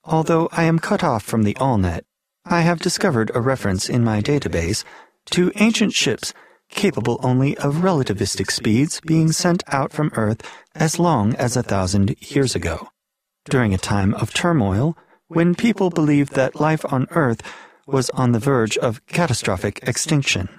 Although 0.04 0.50
I 0.52 0.64
am 0.64 0.80
cut 0.80 1.04
off 1.04 1.24
from 1.24 1.44
the 1.44 1.54
AllNet, 1.56 2.02
I 2.46 2.62
have 2.62 2.80
discovered 2.80 3.32
a 3.34 3.42
reference 3.42 3.88
in 3.88 4.04
my 4.04 4.22
database 4.22 4.84
to 5.32 5.52
ancient 5.56 5.94
ships 5.94 6.34
capable 6.70 7.20
only 7.22 7.56
of 7.58 7.76
relativistic 7.76 8.50
speeds 8.50 9.00
being 9.02 9.32
sent 9.32 9.64
out 9.68 9.92
from 9.92 10.12
Earth 10.16 10.42
as 10.74 10.98
long 10.98 11.36
as 11.36 11.56
a 11.56 11.64
thousand 11.64 12.16
years 12.20 12.56
ago, 12.56 12.90
during 13.46 13.74
a 13.74 13.78
time 13.78 14.14
of 14.16 14.34
turmoil 14.34 14.98
when 15.28 15.54
people 15.54 15.90
believed 15.90 16.34
that 16.34 16.60
life 16.60 16.84
on 16.92 17.08
Earth 17.12 17.42
was 17.86 18.10
on 18.12 18.32
the 18.32 18.40
verge 18.40 18.78
of 18.78 19.06
catastrophic 19.06 19.80
extinction. 19.84 20.50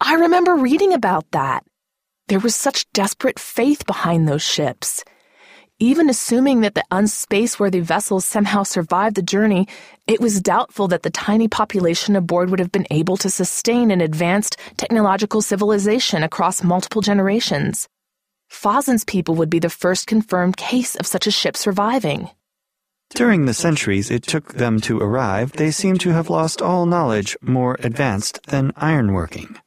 I 0.00 0.14
remember 0.14 0.54
reading 0.54 0.92
about 0.92 1.30
that. 1.30 1.64
There 2.28 2.40
was 2.40 2.54
such 2.54 2.90
desperate 2.92 3.38
faith 3.38 3.86
behind 3.86 4.28
those 4.28 4.42
ships. 4.42 5.04
Even 5.78 6.08
assuming 6.08 6.62
that 6.62 6.74
the 6.74 6.84
unspaceworthy 6.90 7.82
vessels 7.82 8.24
somehow 8.24 8.62
survived 8.62 9.14
the 9.14 9.20
journey, 9.20 9.68
it 10.06 10.22
was 10.22 10.40
doubtful 10.40 10.88
that 10.88 11.02
the 11.02 11.10
tiny 11.10 11.48
population 11.48 12.16
aboard 12.16 12.48
would 12.48 12.60
have 12.60 12.72
been 12.72 12.86
able 12.90 13.18
to 13.18 13.28
sustain 13.28 13.90
an 13.90 14.00
advanced 14.00 14.56
technological 14.78 15.42
civilization 15.42 16.22
across 16.22 16.64
multiple 16.64 17.02
generations. 17.02 17.88
Fazen's 18.50 19.04
people 19.04 19.34
would 19.34 19.50
be 19.50 19.58
the 19.58 19.68
first 19.68 20.06
confirmed 20.06 20.56
case 20.56 20.94
of 20.96 21.06
such 21.06 21.26
a 21.26 21.30
ship 21.30 21.58
surviving. 21.58 22.30
During 23.10 23.44
the 23.44 23.52
centuries 23.52 24.10
it 24.10 24.22
took 24.22 24.54
them 24.54 24.80
to 24.80 24.98
arrive, 24.98 25.52
they 25.52 25.70
seem 25.70 25.98
to 25.98 26.10
have 26.10 26.30
lost 26.30 26.62
all 26.62 26.86
knowledge 26.86 27.36
more 27.42 27.76
advanced 27.80 28.40
than 28.46 28.72
ironworking. 28.72 29.58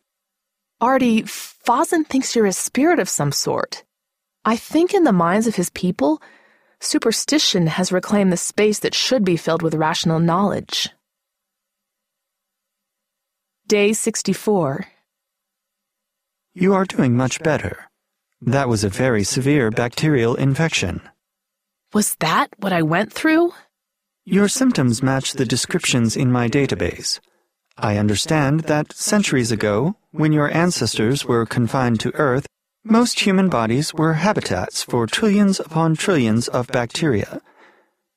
Artie, 0.81 1.21
Fazen 1.21 2.07
thinks 2.07 2.35
you're 2.35 2.47
a 2.47 2.53
spirit 2.53 2.97
of 2.97 3.07
some 3.07 3.31
sort. 3.31 3.83
I 4.45 4.55
think 4.55 4.93
in 4.93 5.03
the 5.03 5.11
minds 5.11 5.47
of 5.47 5.55
his 5.55 5.69
people, 5.69 6.21
superstition 6.79 7.67
has 7.67 7.91
reclaimed 7.91 8.31
the 8.31 8.37
space 8.37 8.79
that 8.79 8.95
should 8.95 9.25
be 9.25 9.37
filled 9.37 9.61
with 9.61 9.75
rational 9.75 10.19
knowledge. 10.19 10.89
Day 13.67 13.93
64. 13.93 14.87
You 16.53 16.73
are 16.73 16.85
doing 16.85 17.15
much 17.15 17.41
better. 17.43 17.89
That 18.41 18.69
was 18.69 18.83
a 18.83 18.89
very 18.89 19.23
severe 19.23 19.69
bacterial 19.69 20.35
infection. 20.35 21.01
Was 21.93 22.15
that 22.15 22.47
what 22.57 22.73
I 22.73 22.81
went 22.81 23.11
through? 23.11 23.51
Your 24.25 24.47
symptoms 24.47 25.03
match 25.03 25.33
the 25.33 25.45
descriptions 25.45 26.15
in 26.15 26.31
my 26.31 26.47
database. 26.47 27.19
I 27.77 27.97
understand 27.97 28.61
that 28.61 28.93
centuries 28.93 29.51
ago, 29.51 29.95
when 30.11 30.31
your 30.31 30.51
ancestors 30.51 31.25
were 31.25 31.45
confined 31.45 31.99
to 32.01 32.15
Earth, 32.15 32.45
most 32.83 33.19
human 33.19 33.49
bodies 33.49 33.93
were 33.93 34.13
habitats 34.13 34.83
for 34.83 35.05
trillions 35.05 35.59
upon 35.59 35.95
trillions 35.95 36.47
of 36.47 36.67
bacteria. 36.67 37.41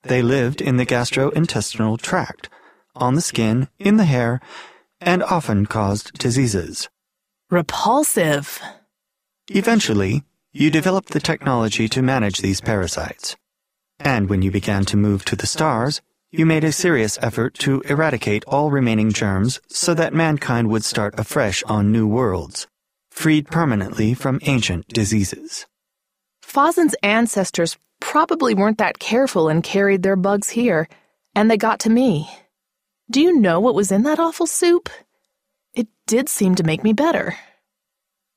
They 0.05 0.23
lived 0.23 0.61
in 0.61 0.77
the 0.77 0.87
gastrointestinal 0.87 2.01
tract, 2.01 2.49
on 2.95 3.15
the 3.15 3.21
skin, 3.21 3.69
in 3.79 3.97
the 3.97 4.05
hair, 4.05 4.41
and 5.01 5.23
often 5.23 5.67
caused 5.67 6.13
diseases. 6.15 6.89
Repulsive. 7.51 8.61
Eventually, 9.49 10.23
you 10.53 10.71
developed 10.71 11.11
the 11.11 11.21
technology 11.21 11.89
to 11.89 12.01
manage 12.01 12.39
these 12.39 12.61
parasites. 12.61 13.37
And 13.99 14.29
when 14.29 14.43
you 14.43 14.51
began 14.51 14.85
to 14.87 14.97
move 14.97 15.25
to 15.27 15.37
the 15.37 15.47
stars, 15.47 16.01
you 16.31 16.47
made 16.47 16.65
a 16.65 16.73
serious 16.73 17.19
effort 17.21 17.55
to 17.55 17.81
eradicate 17.83 18.45
all 18.47 18.71
remaining 18.71 19.13
germs 19.13 19.61
so 19.69 19.93
that 19.95 20.15
mankind 20.15 20.71
would 20.71 20.85
start 20.85 21.19
afresh 21.19 21.63
on 21.65 21.93
new 21.93 22.07
worlds 22.07 22.69
freed 23.13 23.47
permanently 23.49 24.15
from 24.15 24.41
ancient 24.43 24.89
diseases. 24.89 25.67
Fazen's 26.43 26.97
ancestors 27.03 27.79
probably 28.01 28.55
weren't 28.55 28.79
that 28.79 28.99
careful 28.99 29.49
and 29.49 29.63
carried 29.63 30.03
their 30.03 30.17
bugs 30.17 30.49
here, 30.49 30.89
and 31.35 31.51
they 31.51 31.57
got 31.57 31.79
to 31.81 31.91
me. 31.91 32.29
Do 33.11 33.21
you 33.21 33.39
know 33.39 33.61
what 33.61 33.75
was 33.75 33.93
in 33.93 34.03
that 34.03 34.19
awful 34.19 34.47
soup? 34.47 34.89
It 35.75 35.89
did 36.07 36.29
seem 36.29 36.55
to 36.57 36.65
make 36.65 36.83
me 36.83 36.93
better. 36.93 37.37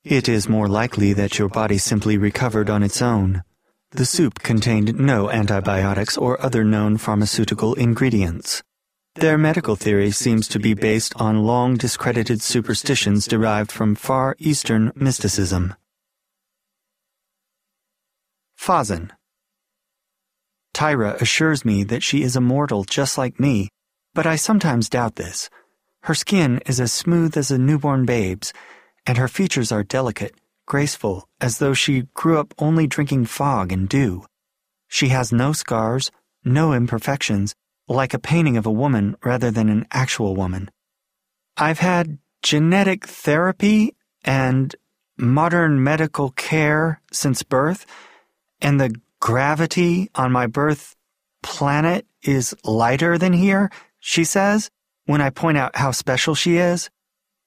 It 0.03 0.29
is 0.29 0.47
more 0.49 0.67
likely 0.67 1.13
that 1.13 1.39
your 1.39 1.49
body 1.49 1.77
simply 1.77 2.17
recovered 2.17 2.69
on 2.69 2.83
its 2.83 3.01
own. 3.01 3.43
The 3.91 4.05
soup 4.05 4.39
contained 4.43 4.99
no 4.99 5.31
antibiotics 5.31 6.17
or 6.17 6.41
other 6.45 6.63
known 6.63 6.97
pharmaceutical 6.97 7.73
ingredients. 7.73 8.61
Their 9.17 9.37
medical 9.37 9.77
theory 9.77 10.11
seems 10.11 10.45
to 10.49 10.59
be 10.59 10.73
based 10.73 11.13
on 11.15 11.45
long 11.45 11.77
discredited 11.77 12.41
superstitions 12.41 13.25
derived 13.25 13.71
from 13.71 13.95
Far 13.95 14.35
Eastern 14.39 14.91
mysticism. 14.93 15.73
Fazen. 18.59 19.11
Tyra 20.73 21.15
assures 21.21 21.63
me 21.63 21.85
that 21.85 22.03
she 22.03 22.23
is 22.23 22.35
a 22.35 22.41
mortal 22.41 22.83
just 22.83 23.17
like 23.17 23.39
me, 23.39 23.69
but 24.13 24.27
I 24.27 24.35
sometimes 24.35 24.89
doubt 24.89 25.15
this. 25.15 25.49
Her 26.03 26.13
skin 26.13 26.59
is 26.65 26.81
as 26.81 26.91
smooth 26.91 27.37
as 27.37 27.51
a 27.51 27.57
newborn 27.57 28.05
babe's, 28.05 28.51
and 29.05 29.17
her 29.17 29.29
features 29.29 29.71
are 29.71 29.83
delicate, 29.83 30.35
graceful, 30.65 31.25
as 31.39 31.59
though 31.59 31.73
she 31.73 32.09
grew 32.15 32.37
up 32.37 32.53
only 32.57 32.85
drinking 32.85 33.27
fog 33.27 33.71
and 33.71 33.87
dew. 33.87 34.25
She 34.89 35.07
has 35.07 35.31
no 35.31 35.53
scars, 35.53 36.11
no 36.43 36.73
imperfections, 36.73 37.55
like 37.87 38.13
a 38.13 38.19
painting 38.19 38.57
of 38.57 38.65
a 38.65 38.71
woman 38.71 39.15
rather 39.23 39.51
than 39.51 39.69
an 39.69 39.85
actual 39.91 40.35
woman. 40.35 40.69
I've 41.57 41.79
had 41.79 42.17
genetic 42.41 43.07
therapy 43.07 43.95
and 44.23 44.75
modern 45.17 45.83
medical 45.83 46.31
care 46.31 47.01
since 47.11 47.43
birth, 47.43 47.85
and 48.61 48.79
the 48.79 48.93
gravity 49.19 50.09
on 50.15 50.31
my 50.31 50.47
birth 50.47 50.95
planet 51.41 52.05
is 52.23 52.55
lighter 52.63 53.17
than 53.17 53.33
here, 53.33 53.69
she 53.99 54.23
says, 54.23 54.69
when 55.05 55.21
I 55.21 55.29
point 55.29 55.57
out 55.57 55.75
how 55.75 55.91
special 55.91 56.35
she 56.35 56.57
is. 56.57 56.89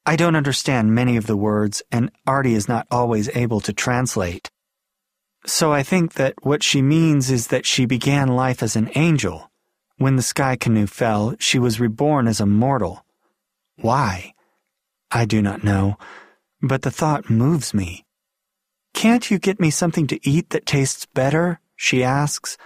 I 0.07 0.17
don't 0.17 0.37
understand 0.37 0.95
many 0.95 1.17
of 1.17 1.27
the 1.27 1.37
words, 1.37 1.83
and 1.93 2.11
Artie 2.27 2.55
is 2.55 2.69
not 2.69 2.87
always 2.91 3.29
able 3.37 3.61
to 3.61 3.73
translate. 3.73 4.51
So 5.45 5.73
I 5.73 5.83
think 5.83 6.15
that 6.15 6.35
what 6.43 6.63
she 6.63 6.81
means 6.81 7.31
is 7.31 7.49
that 7.49 7.67
she 7.67 7.85
began 7.85 8.29
life 8.29 8.63
as 8.63 8.75
an 8.77 8.91
angel, 8.95 9.48
when 9.99 10.17
the 10.17 10.23
sky 10.23 10.57
canoe 10.57 10.87
fell, 10.87 11.35
she 11.39 11.59
was 11.59 11.81
reborn 11.81 12.27
as 12.27 12.41
a 12.41 12.47
mortal. 12.47 13.05
Why? 13.77 14.33
I 15.11 15.25
do 15.25 15.43
not 15.43 15.65
know, 15.65 15.97
but 16.63 16.83
the 16.83 16.91
thought 16.91 17.29
moves 17.29 17.75
me. 17.75 18.05
Can't 18.95 19.31
you 19.31 19.39
get 19.39 19.61
me 19.61 19.71
something 19.71 20.07
to 20.09 20.29
eat 20.29 20.51
that 20.51 20.67
tastes 20.67 21.07
better? 21.07 21.61
she 21.77 22.03
asks. 22.03 22.57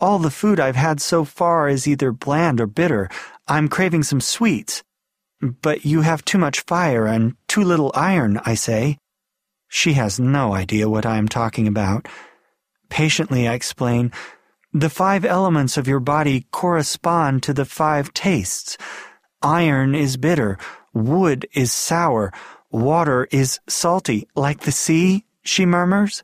All 0.00 0.18
the 0.18 0.30
food 0.30 0.60
I've 0.60 0.76
had 0.76 1.00
so 1.00 1.24
far 1.24 1.68
is 1.68 1.88
either 1.88 2.12
bland 2.12 2.60
or 2.60 2.66
bitter. 2.66 3.08
I'm 3.46 3.68
craving 3.68 4.04
some 4.04 4.20
sweets. 4.20 4.82
But 5.40 5.84
you 5.84 6.02
have 6.02 6.24
too 6.24 6.38
much 6.38 6.60
fire 6.60 7.06
and 7.06 7.36
too 7.46 7.62
little 7.62 7.92
iron, 7.94 8.40
I 8.44 8.54
say. 8.54 8.98
She 9.68 9.92
has 9.94 10.18
no 10.18 10.54
idea 10.54 10.88
what 10.88 11.06
I 11.06 11.16
am 11.16 11.28
talking 11.28 11.68
about. 11.68 12.08
Patiently, 12.88 13.46
I 13.46 13.54
explain. 13.54 14.12
The 14.78 14.88
five 14.88 15.24
elements 15.24 15.76
of 15.76 15.88
your 15.88 15.98
body 15.98 16.46
correspond 16.52 17.42
to 17.42 17.52
the 17.52 17.64
five 17.64 18.14
tastes. 18.14 18.78
Iron 19.42 19.96
is 19.96 20.16
bitter, 20.16 20.56
wood 20.94 21.48
is 21.52 21.72
sour, 21.72 22.32
water 22.70 23.26
is 23.32 23.58
salty, 23.66 24.28
like 24.36 24.60
the 24.60 24.70
sea, 24.70 25.24
she 25.42 25.66
murmurs. 25.66 26.22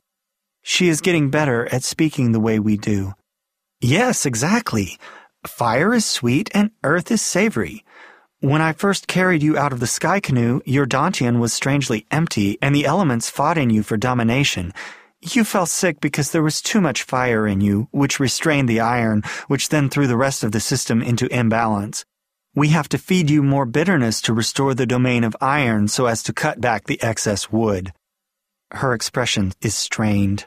She 0.63 0.89
is 0.89 1.01
getting 1.01 1.31
better 1.31 1.67
at 1.75 1.83
speaking 1.83 2.31
the 2.31 2.39
way 2.39 2.61
we 2.61 2.77
do. 2.77 3.15
Yes, 3.81 4.25
exactly. 4.25 4.99
Fire 5.45 5.93
is 5.93 6.05
sweet 6.07 6.49
and 6.55 6.71
earth 6.85 7.11
is 7.11 7.23
savory. 7.23 7.85
When 8.39 8.63
I 8.63 8.73
first 8.73 9.09
carried 9.09 9.43
you 9.43 9.59
out 9.59 9.73
of 9.73 9.81
the 9.81 9.89
sky 9.89 10.21
canoe, 10.21 10.61
your 10.65 10.87
Dantian 10.87 11.41
was 11.41 11.53
strangely 11.53 12.07
empty, 12.13 12.57
and 12.63 12.73
the 12.73 12.87
elements 12.87 13.29
fought 13.29 13.59
in 13.59 13.71
you 13.71 13.83
for 13.83 13.97
domination. 13.97 14.73
You 15.33 15.43
fell 15.43 15.65
sick 15.65 16.01
because 16.01 16.33
there 16.33 16.43
was 16.43 16.61
too 16.61 16.83
much 16.83 17.03
fire 17.03 17.47
in 17.47 17.63
you, 17.63 17.89
which 17.93 18.21
restrained 18.21 18.69
the 18.69 18.81
iron, 18.81 19.23
which 19.49 19.71
then 19.71 19.89
threw 19.89 20.07
the 20.07 20.19
rest 20.19 20.45
of 20.45 20.53
the 20.53 20.61
system 20.61 21.01
into 21.01 21.35
imbalance. 21.35 22.05
We 22.55 22.69
have 22.69 22.91
to 22.91 22.99
feed 22.99 23.31
you 23.31 23.43
more 23.43 23.65
bitterness 23.65 24.21
to 24.23 24.35
restore 24.35 24.75
the 24.75 24.85
domain 24.85 25.25
of 25.25 25.35
iron 25.41 25.89
so 25.89 26.05
as 26.05 26.23
to 26.25 26.35
cut 26.35 26.61
back 26.61 26.85
the 26.85 27.03
excess 27.03 27.51
wood. 27.51 27.95
Her 28.71 28.93
expression 28.93 29.53
is 29.63 29.75
strained. 29.75 30.47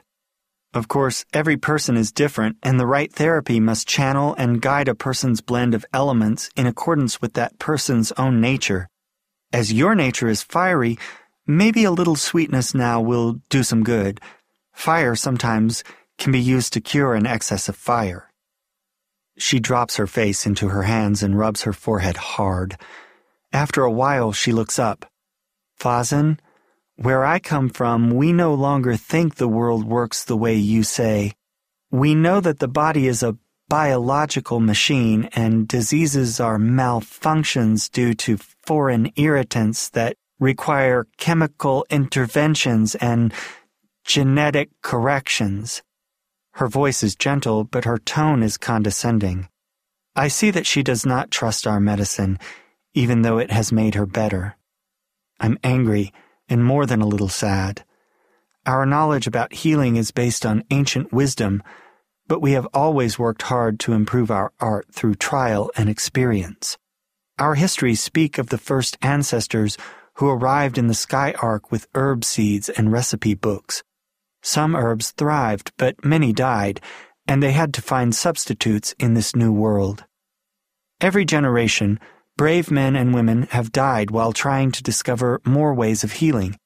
Of 0.72 0.86
course, 0.86 1.24
every 1.32 1.56
person 1.56 1.96
is 1.96 2.12
different, 2.12 2.56
and 2.62 2.78
the 2.78 2.86
right 2.86 3.12
therapy 3.12 3.58
must 3.58 3.88
channel 3.88 4.36
and 4.38 4.62
guide 4.62 4.86
a 4.86 4.94
person's 4.94 5.40
blend 5.40 5.74
of 5.74 5.84
elements 5.92 6.50
in 6.56 6.66
accordance 6.66 7.20
with 7.20 7.32
that 7.32 7.58
person's 7.58 8.12
own 8.12 8.40
nature. 8.40 8.88
As 9.52 9.72
your 9.72 9.96
nature 9.96 10.28
is 10.28 10.42
fiery, 10.42 10.98
maybe 11.48 11.82
a 11.82 11.90
little 11.90 12.16
sweetness 12.16 12.76
now 12.76 13.00
will 13.00 13.40
do 13.48 13.64
some 13.64 13.82
good. 13.82 14.20
Fire 14.78 15.16
sometimes 15.16 15.82
can 16.18 16.30
be 16.30 16.40
used 16.40 16.72
to 16.72 16.80
cure 16.80 17.16
an 17.16 17.26
excess 17.26 17.68
of 17.68 17.74
fire. 17.74 18.30
She 19.36 19.58
drops 19.58 19.96
her 19.96 20.06
face 20.06 20.46
into 20.46 20.68
her 20.68 20.84
hands 20.84 21.20
and 21.20 21.36
rubs 21.36 21.62
her 21.62 21.72
forehead 21.72 22.16
hard. 22.16 22.76
After 23.52 23.82
a 23.82 23.90
while, 23.90 24.30
she 24.30 24.52
looks 24.52 24.78
up. 24.78 25.04
Fazen, 25.80 26.38
where 26.94 27.24
I 27.24 27.40
come 27.40 27.70
from, 27.70 28.10
we 28.10 28.32
no 28.32 28.54
longer 28.54 28.94
think 28.94 29.34
the 29.34 29.48
world 29.48 29.84
works 29.84 30.22
the 30.22 30.36
way 30.36 30.54
you 30.54 30.84
say. 30.84 31.32
We 31.90 32.14
know 32.14 32.40
that 32.40 32.60
the 32.60 32.68
body 32.68 33.08
is 33.08 33.24
a 33.24 33.36
biological 33.68 34.60
machine 34.60 35.28
and 35.32 35.66
diseases 35.66 36.38
are 36.38 36.56
malfunctions 36.56 37.90
due 37.90 38.14
to 38.14 38.38
foreign 38.64 39.10
irritants 39.16 39.88
that 39.90 40.14
require 40.38 41.08
chemical 41.16 41.84
interventions 41.90 42.94
and 42.94 43.34
genetic 44.08 44.70
corrections. 44.80 45.82
Her 46.52 46.66
voice 46.66 47.02
is 47.02 47.14
gentle, 47.14 47.64
but 47.64 47.84
her 47.84 47.98
tone 47.98 48.42
is 48.42 48.56
condescending. 48.56 49.50
I 50.16 50.28
see 50.28 50.50
that 50.50 50.66
she 50.66 50.82
does 50.82 51.04
not 51.04 51.30
trust 51.30 51.66
our 51.66 51.78
medicine, 51.78 52.38
even 52.94 53.20
though 53.20 53.36
it 53.36 53.50
has 53.50 53.70
made 53.70 53.96
her 53.96 54.06
better. 54.06 54.56
I'm 55.38 55.58
angry 55.62 56.14
and 56.48 56.64
more 56.64 56.86
than 56.86 57.02
a 57.02 57.06
little 57.06 57.28
sad. 57.28 57.84
Our 58.64 58.86
knowledge 58.86 59.26
about 59.26 59.52
healing 59.52 59.96
is 59.96 60.10
based 60.10 60.46
on 60.46 60.64
ancient 60.70 61.12
wisdom, 61.12 61.62
but 62.26 62.40
we 62.40 62.52
have 62.52 62.66
always 62.72 63.18
worked 63.18 63.42
hard 63.42 63.78
to 63.80 63.92
improve 63.92 64.30
our 64.30 64.54
art 64.58 64.86
through 64.90 65.16
trial 65.16 65.70
and 65.76 65.90
experience. 65.90 66.78
Our 67.38 67.56
histories 67.56 68.02
speak 68.02 68.38
of 68.38 68.48
the 68.48 68.56
first 68.56 68.96
ancestors 69.02 69.76
who 70.14 70.30
arrived 70.30 70.78
in 70.78 70.86
the 70.86 70.94
sky 70.94 71.34
ark 71.42 71.70
with 71.70 71.88
herb 71.94 72.24
seeds 72.24 72.70
and 72.70 72.90
recipe 72.90 73.34
books. 73.34 73.82
Some 74.42 74.76
herbs 74.76 75.10
thrived, 75.12 75.72
but 75.76 76.04
many 76.04 76.32
died, 76.32 76.80
and 77.26 77.42
they 77.42 77.52
had 77.52 77.74
to 77.74 77.82
find 77.82 78.14
substitutes 78.14 78.94
in 78.98 79.14
this 79.14 79.36
new 79.36 79.52
world. 79.52 80.04
Every 81.00 81.24
generation, 81.24 82.00
brave 82.36 82.70
men 82.70 82.96
and 82.96 83.12
women 83.12 83.42
have 83.50 83.72
died 83.72 84.10
while 84.10 84.32
trying 84.32 84.72
to 84.72 84.82
discover 84.82 85.40
more 85.44 85.74
ways 85.74 86.04
of 86.04 86.12
healing. 86.12 86.56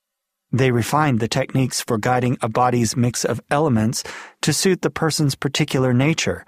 They 0.53 0.71
refined 0.71 1.19
the 1.19 1.29
techniques 1.29 1.81
for 1.81 1.97
guiding 1.97 2.37
a 2.43 2.49
body's 2.49 2.95
mix 2.95 3.25
of 3.25 3.41
elements 3.51 4.05
to 4.43 4.53
suit 4.53 4.83
the 4.83 4.91
person's 4.91 5.35
particular 5.35 5.95
nature. 5.95 6.45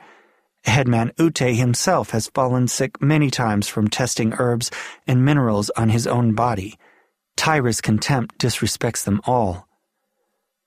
Headman 0.64 1.12
Ute 1.18 1.56
himself 1.56 2.10
has 2.10 2.28
fallen 2.28 2.68
sick 2.68 3.02
many 3.02 3.30
times 3.30 3.68
from 3.68 3.88
testing 3.88 4.34
herbs 4.38 4.70
and 5.06 5.24
minerals 5.24 5.70
on 5.70 5.88
his 5.88 6.06
own 6.06 6.34
body. 6.34 6.78
Tyra's 7.36 7.80
contempt 7.80 8.38
disrespects 8.38 9.04
them 9.04 9.20
all. 9.24 9.66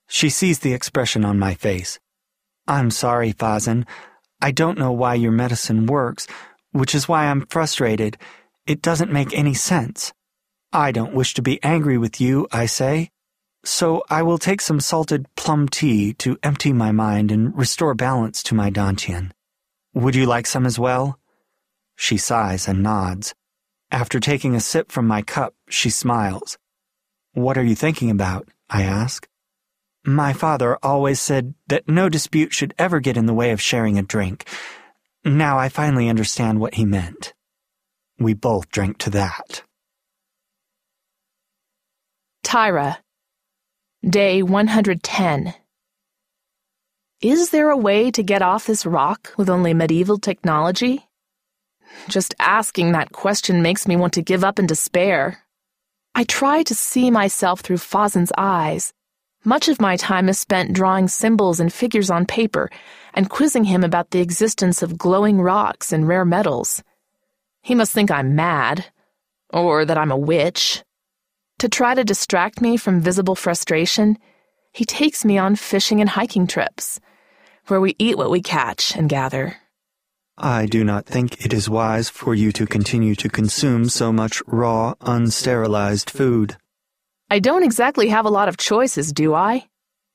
She 0.07 0.29
sees 0.29 0.59
the 0.59 0.73
expression 0.73 1.23
on 1.25 1.39
my 1.39 1.53
face. 1.53 1.99
I'm 2.67 2.91
sorry, 2.91 3.33
Fazen. 3.33 3.85
I 4.41 4.51
don't 4.51 4.77
know 4.77 4.91
why 4.91 5.15
your 5.15 5.31
medicine 5.31 5.85
works, 5.85 6.27
which 6.71 6.95
is 6.95 7.07
why 7.07 7.25
I'm 7.25 7.45
frustrated 7.47 8.17
it 8.67 8.81
doesn't 8.81 9.11
make 9.11 9.33
any 9.33 9.53
sense. 9.53 10.13
I 10.73 10.91
don't 10.91 11.13
wish 11.13 11.33
to 11.35 11.41
be 11.41 11.63
angry 11.63 11.97
with 11.97 12.19
you, 12.19 12.47
I 12.51 12.65
say. 12.65 13.11
So 13.63 14.03
I 14.09 14.23
will 14.23 14.37
take 14.37 14.59
some 14.59 14.81
salted 14.81 15.25
plum 15.35 15.69
tea 15.69 16.13
to 16.15 16.37
empty 16.43 16.73
my 16.73 16.91
mind 16.91 17.31
and 17.31 17.57
restore 17.57 17.95
balance 17.95 18.43
to 18.43 18.55
my 18.55 18.69
Dantian. 18.69 19.31
Would 19.93 20.15
you 20.15 20.25
like 20.25 20.45
some 20.47 20.65
as 20.65 20.77
well? 20.77 21.17
She 21.95 22.17
sighs 22.17 22.67
and 22.67 22.83
nods. 22.83 23.33
After 23.89 24.19
taking 24.19 24.53
a 24.53 24.59
sip 24.59 24.91
from 24.91 25.07
my 25.07 25.21
cup, 25.21 25.55
she 25.69 25.89
smiles. 25.89 26.57
What 27.33 27.57
are 27.57 27.63
you 27.63 27.75
thinking 27.75 28.11
about? 28.11 28.49
I 28.69 28.83
ask. 28.83 29.29
My 30.09 30.31
father 30.31 30.77
always 30.81 31.19
said 31.19 31.53
that 31.67 31.89
no 31.89 32.07
dispute 32.07 32.53
should 32.53 32.73
ever 32.79 33.01
get 33.01 33.17
in 33.17 33.25
the 33.25 33.33
way 33.33 33.51
of 33.51 33.59
sharing 33.59 33.97
a 33.97 34.03
drink. 34.03 34.47
Now 35.25 35.57
I 35.59 35.67
finally 35.67 36.07
understand 36.07 36.61
what 36.61 36.75
he 36.75 36.85
meant. 36.85 37.33
We 38.17 38.33
both 38.33 38.71
drank 38.71 38.99
to 38.99 39.09
that. 39.09 39.63
Tyra. 42.45 42.99
Day 44.01 44.41
110. 44.41 45.53
Is 47.19 47.49
there 47.49 47.69
a 47.69 47.75
way 47.75 48.09
to 48.11 48.23
get 48.23 48.41
off 48.41 48.65
this 48.65 48.85
rock 48.85 49.33
with 49.35 49.49
only 49.49 49.73
medieval 49.73 50.19
technology? 50.19 51.05
Just 52.07 52.33
asking 52.39 52.93
that 52.93 53.11
question 53.11 53.61
makes 53.61 53.85
me 53.85 53.97
want 53.97 54.13
to 54.13 54.21
give 54.21 54.45
up 54.45 54.57
in 54.57 54.67
despair. 54.67 55.43
I 56.15 56.23
try 56.23 56.63
to 56.63 56.73
see 56.73 57.11
myself 57.11 57.59
through 57.59 57.79
Fazen's 57.79 58.31
eyes. 58.37 58.93
Much 59.47 59.69
of 59.69 59.79
my 59.79 59.95
time 59.95 60.27
is 60.27 60.37
spent 60.37 60.73
drawing 60.73 61.07
symbols 61.07 61.61
and 61.61 61.71
figures 61.71 62.09
on 62.09 62.25
paper 62.25 62.69
and 63.13 63.29
quizzing 63.29 63.63
him 63.63 63.81
about 63.81 64.11
the 64.11 64.19
existence 64.19 64.83
of 64.83 64.97
glowing 64.97 65.39
rocks 65.39 65.93
and 65.93 66.05
rare 66.05 66.25
metals. 66.25 66.83
He 67.61 67.73
must 67.73 67.93
think 67.93 68.11
I'm 68.11 68.35
mad, 68.35 68.87
or 69.53 69.85
that 69.85 69.97
I'm 69.97 70.11
a 70.11 70.17
witch. 70.17 70.83
To 71.59 71.69
try 71.69 71.95
to 71.95 72.03
distract 72.03 72.59
me 72.59 72.75
from 72.75 72.99
visible 72.99 73.35
frustration, 73.35 74.17
he 74.73 74.83
takes 74.83 75.23
me 75.23 75.37
on 75.37 75.55
fishing 75.55 76.01
and 76.01 76.09
hiking 76.09 76.45
trips, 76.45 76.99
where 77.67 77.79
we 77.79 77.95
eat 77.97 78.17
what 78.17 78.29
we 78.29 78.41
catch 78.41 78.97
and 78.97 79.07
gather. 79.07 79.55
I 80.37 80.65
do 80.65 80.83
not 80.83 81.05
think 81.05 81.45
it 81.45 81.53
is 81.53 81.69
wise 81.69 82.09
for 82.09 82.35
you 82.35 82.51
to 82.51 82.65
continue 82.65 83.15
to 83.15 83.29
consume 83.29 83.87
so 83.87 84.11
much 84.11 84.43
raw, 84.45 84.95
unsterilized 84.95 86.09
food. 86.09 86.57
I 87.29 87.39
don't 87.39 87.63
exactly 87.63 88.07
have 88.07 88.25
a 88.25 88.29
lot 88.29 88.47
of 88.47 88.55
choices, 88.55 89.11
do 89.11 89.33
I? 89.33 89.67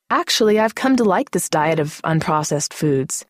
Actually, 0.08 0.58
I've 0.58 0.74
come 0.74 0.96
to 0.96 1.04
like 1.04 1.30
this 1.30 1.50
diet 1.50 1.78
of 1.78 2.00
unprocessed 2.04 2.72
foods. 2.72 3.26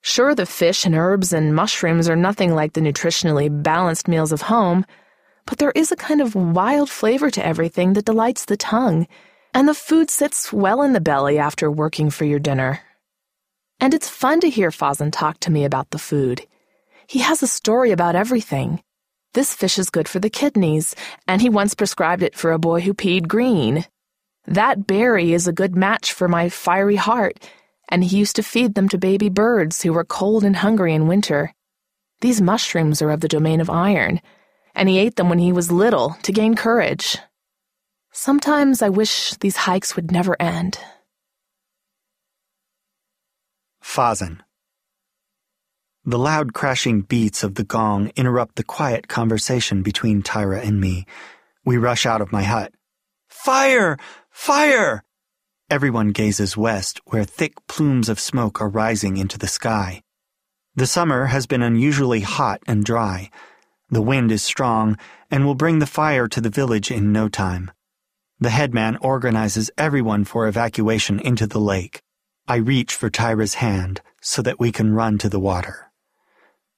Sure, 0.00 0.32
the 0.32 0.46
fish 0.46 0.86
and 0.86 0.94
herbs 0.94 1.32
and 1.32 1.52
mushrooms 1.52 2.08
are 2.08 2.14
nothing 2.14 2.54
like 2.54 2.74
the 2.74 2.80
nutritionally 2.80 3.48
balanced 3.50 4.06
meals 4.06 4.30
of 4.30 4.42
home, 4.42 4.86
but 5.44 5.58
there 5.58 5.72
is 5.72 5.90
a 5.90 5.96
kind 5.96 6.20
of 6.20 6.36
wild 6.36 6.88
flavor 6.88 7.28
to 7.28 7.44
everything 7.44 7.94
that 7.94 8.04
delights 8.04 8.44
the 8.44 8.56
tongue, 8.56 9.08
and 9.52 9.68
the 9.68 9.74
food 9.74 10.08
sits 10.08 10.52
well 10.52 10.82
in 10.82 10.92
the 10.92 11.00
belly 11.00 11.36
after 11.36 11.68
working 11.68 12.10
for 12.10 12.24
your 12.24 12.38
dinner. 12.38 12.80
And 13.80 13.92
it's 13.92 14.08
fun 14.08 14.38
to 14.42 14.50
hear 14.50 14.70
Fazen 14.70 15.10
talk 15.10 15.40
to 15.40 15.50
me 15.50 15.64
about 15.64 15.90
the 15.90 15.98
food. 15.98 16.46
He 17.08 17.18
has 17.18 17.42
a 17.42 17.48
story 17.48 17.90
about 17.90 18.14
everything. 18.14 18.84
This 19.36 19.52
fish 19.52 19.78
is 19.78 19.90
good 19.90 20.08
for 20.08 20.18
the 20.18 20.30
kidneys, 20.30 20.94
and 21.28 21.42
he 21.42 21.50
once 21.50 21.74
prescribed 21.74 22.22
it 22.22 22.34
for 22.34 22.52
a 22.52 22.58
boy 22.58 22.80
who 22.80 22.94
peed 22.94 23.28
green. 23.28 23.84
That 24.46 24.86
berry 24.86 25.34
is 25.34 25.46
a 25.46 25.52
good 25.52 25.76
match 25.76 26.14
for 26.14 26.26
my 26.26 26.48
fiery 26.48 26.96
heart, 26.96 27.38
and 27.90 28.02
he 28.02 28.16
used 28.16 28.36
to 28.36 28.42
feed 28.42 28.74
them 28.74 28.88
to 28.88 28.96
baby 28.96 29.28
birds 29.28 29.82
who 29.82 29.92
were 29.92 30.06
cold 30.06 30.42
and 30.42 30.56
hungry 30.56 30.94
in 30.94 31.06
winter. 31.06 31.52
These 32.22 32.40
mushrooms 32.40 33.02
are 33.02 33.10
of 33.10 33.20
the 33.20 33.28
domain 33.28 33.60
of 33.60 33.68
iron, 33.68 34.22
and 34.74 34.88
he 34.88 34.98
ate 34.98 35.16
them 35.16 35.28
when 35.28 35.38
he 35.38 35.52
was 35.52 35.70
little 35.70 36.16
to 36.22 36.32
gain 36.32 36.54
courage. 36.54 37.18
Sometimes 38.12 38.80
I 38.80 38.88
wish 38.88 39.32
these 39.40 39.56
hikes 39.68 39.94
would 39.96 40.10
never 40.10 40.40
end. 40.40 40.78
Fazen. 43.84 44.45
The 46.08 46.20
loud 46.20 46.52
crashing 46.52 47.00
beats 47.00 47.42
of 47.42 47.56
the 47.56 47.64
gong 47.64 48.12
interrupt 48.14 48.54
the 48.54 48.62
quiet 48.62 49.08
conversation 49.08 49.82
between 49.82 50.22
Tyra 50.22 50.64
and 50.64 50.80
me. 50.80 51.04
We 51.64 51.78
rush 51.78 52.06
out 52.06 52.20
of 52.20 52.30
my 52.30 52.44
hut. 52.44 52.72
Fire! 53.28 53.98
Fire! 54.30 55.02
Everyone 55.68 56.12
gazes 56.12 56.56
west, 56.56 57.00
where 57.06 57.24
thick 57.24 57.54
plumes 57.66 58.08
of 58.08 58.20
smoke 58.20 58.60
are 58.60 58.68
rising 58.68 59.16
into 59.16 59.36
the 59.36 59.48
sky. 59.48 60.04
The 60.76 60.86
summer 60.86 61.26
has 61.26 61.48
been 61.48 61.60
unusually 61.60 62.20
hot 62.20 62.62
and 62.68 62.84
dry. 62.84 63.28
The 63.90 64.00
wind 64.00 64.30
is 64.30 64.44
strong 64.44 64.96
and 65.28 65.44
will 65.44 65.56
bring 65.56 65.80
the 65.80 65.86
fire 65.86 66.28
to 66.28 66.40
the 66.40 66.50
village 66.50 66.92
in 66.92 67.10
no 67.10 67.28
time. 67.28 67.72
The 68.38 68.50
headman 68.50 68.96
organizes 68.98 69.72
everyone 69.76 70.24
for 70.24 70.46
evacuation 70.46 71.18
into 71.18 71.48
the 71.48 71.58
lake. 71.58 72.00
I 72.46 72.58
reach 72.58 72.94
for 72.94 73.10
Tyra's 73.10 73.54
hand 73.54 74.02
so 74.20 74.40
that 74.42 74.60
we 74.60 74.70
can 74.70 74.94
run 74.94 75.18
to 75.18 75.28
the 75.28 75.40
water. 75.40 75.85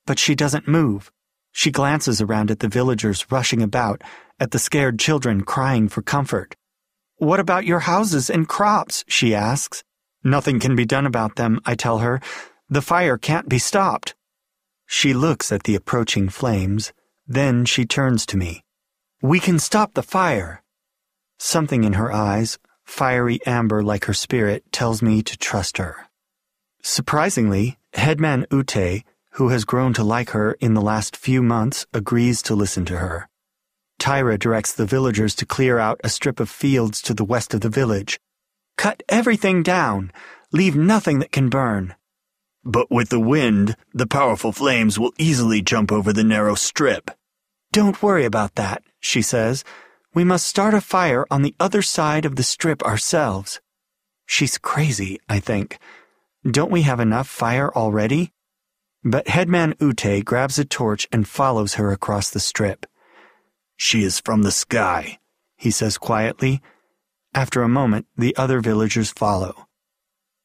But 0.09 0.19
she 0.19 0.35
doesn't 0.35 0.67
move. 0.67 1.13
She 1.53 1.71
glances 1.71 2.23
around 2.23 2.51
at 2.51 2.61
the 2.61 2.69
villagers 2.69 3.31
rushing 3.31 3.61
about, 3.61 4.01
at 4.41 4.53
the 4.53 4.59
scared 4.59 4.99
children 4.99 5.43
crying 5.43 5.87
for 5.87 6.01
comfort. 6.01 6.57
What 7.19 7.41
about 7.41 7.67
your 7.67 7.81
houses 7.81 8.31
and 8.31 8.49
crops? 8.49 9.05
she 9.07 9.35
asks. 9.35 9.85
Nothing 10.25 10.61
can 10.61 10.75
be 10.75 10.87
done 10.87 11.05
about 11.05 11.37
them, 11.37 11.61
I 11.67 11.75
tell 11.75 11.99
her. 11.99 12.23
The 12.71 12.81
fire 12.81 13.19
can't 13.19 13.51
be 13.51 13.59
stopped. 13.59 14.15
She 14.87 15.13
looks 15.13 15.53
at 15.53 15.65
the 15.65 15.75
approaching 15.75 16.31
flames. 16.31 16.95
Then 17.27 17.67
she 17.67 17.85
turns 17.85 18.25
to 18.27 18.39
me. 18.39 18.65
We 19.21 19.41
can 19.41 19.59
stop 19.59 19.93
the 19.93 20.03
fire. 20.03 20.63
Something 21.39 21.85
in 21.85 21.93
her 21.93 22.11
eyes, 22.11 22.59
fiery 22.83 23.41
amber 23.45 23.83
like 23.83 24.07
her 24.07 24.15
spirit, 24.15 24.73
tells 24.73 25.03
me 25.03 25.23
to 25.23 25.37
trust 25.37 25.77
her. 25.77 26.09
Surprisingly, 26.83 27.77
Headman 27.93 28.47
Ute, 28.51 29.05
who 29.39 29.51
has 29.51 29.65
grown 29.65 29.95
to 29.95 30.03
like 30.03 30.31
her 30.31 30.55
in 30.55 30.75
the 30.75 30.83
last 30.83 31.17
few 31.17 31.41
months, 31.41 31.87
agrees 31.95 32.43
to 32.43 32.57
listen 32.57 32.85
to 32.85 32.99
her. 32.99 33.29
Tyra 34.01 34.37
directs 34.37 34.73
the 34.73 34.85
villagers 34.85 35.33
to 35.37 35.47
clear 35.47 35.79
out 35.79 36.01
a 36.03 36.09
strip 36.09 36.41
of 36.41 36.51
fields 36.51 37.01
to 37.01 37.15
the 37.15 37.25
west 37.25 37.55
of 37.55 37.61
the 37.61 37.69
village. 37.69 38.19
Cut 38.77 39.01
everything 39.09 39.63
down. 39.63 40.11
Leave 40.53 40.75
nothing 40.75 41.21
that 41.21 41.31
can 41.31 41.49
burn. 41.49 41.95
But 42.65 42.91
with 42.91 43.11
the 43.11 43.21
wind, 43.21 43.77
the 43.95 44.09
powerful 44.09 44.51
flames 44.51 44.99
will 44.99 45.13
easily 45.19 45.63
jump 45.63 45.93
over 45.93 46.13
the 46.13 46.25
narrow 46.25 46.57
strip. 46.57 47.09
Don't 47.71 48.03
worry 48.03 48.25
about 48.25 48.57
that, 48.57 48.83
she 48.99 49.23
says. 49.23 49.63
We 50.15 50.25
must 50.25 50.49
start 50.49 50.75
a 50.75 50.81
fire 50.81 51.25
on 51.31 51.43
the 51.43 51.55
other 51.61 51.83
side 51.83 52.25
of 52.25 52.35
the 52.35 52.43
strip 52.43 52.83
ourselves. 52.83 53.61
She's 54.27 54.59
crazy, 54.59 55.21
I 55.29 55.39
think. 55.39 55.79
Don't 56.45 56.73
we 56.73 56.83
have 56.83 56.99
enough 56.99 57.29
fire 57.29 57.73
already? 57.73 58.33
But 59.05 59.29
Headman 59.29 59.75
Ute 59.81 60.25
grabs 60.25 60.59
a 60.59 60.65
torch 60.65 61.07
and 61.13 61.29
follows 61.29 61.75
her 61.75 61.93
across 61.93 62.31
the 62.31 62.41
strip. 62.41 62.87
She 63.77 64.03
is 64.03 64.19
from 64.19 64.43
the 64.43 64.51
sky, 64.51 65.19
he 65.57 65.71
says 65.71 65.99
quietly. 65.99 66.61
After 67.33 67.63
a 67.63 67.69
moment, 67.69 68.07
the 68.17 68.35
other 68.37 68.61
villagers 68.61 69.13
follow. 69.13 69.69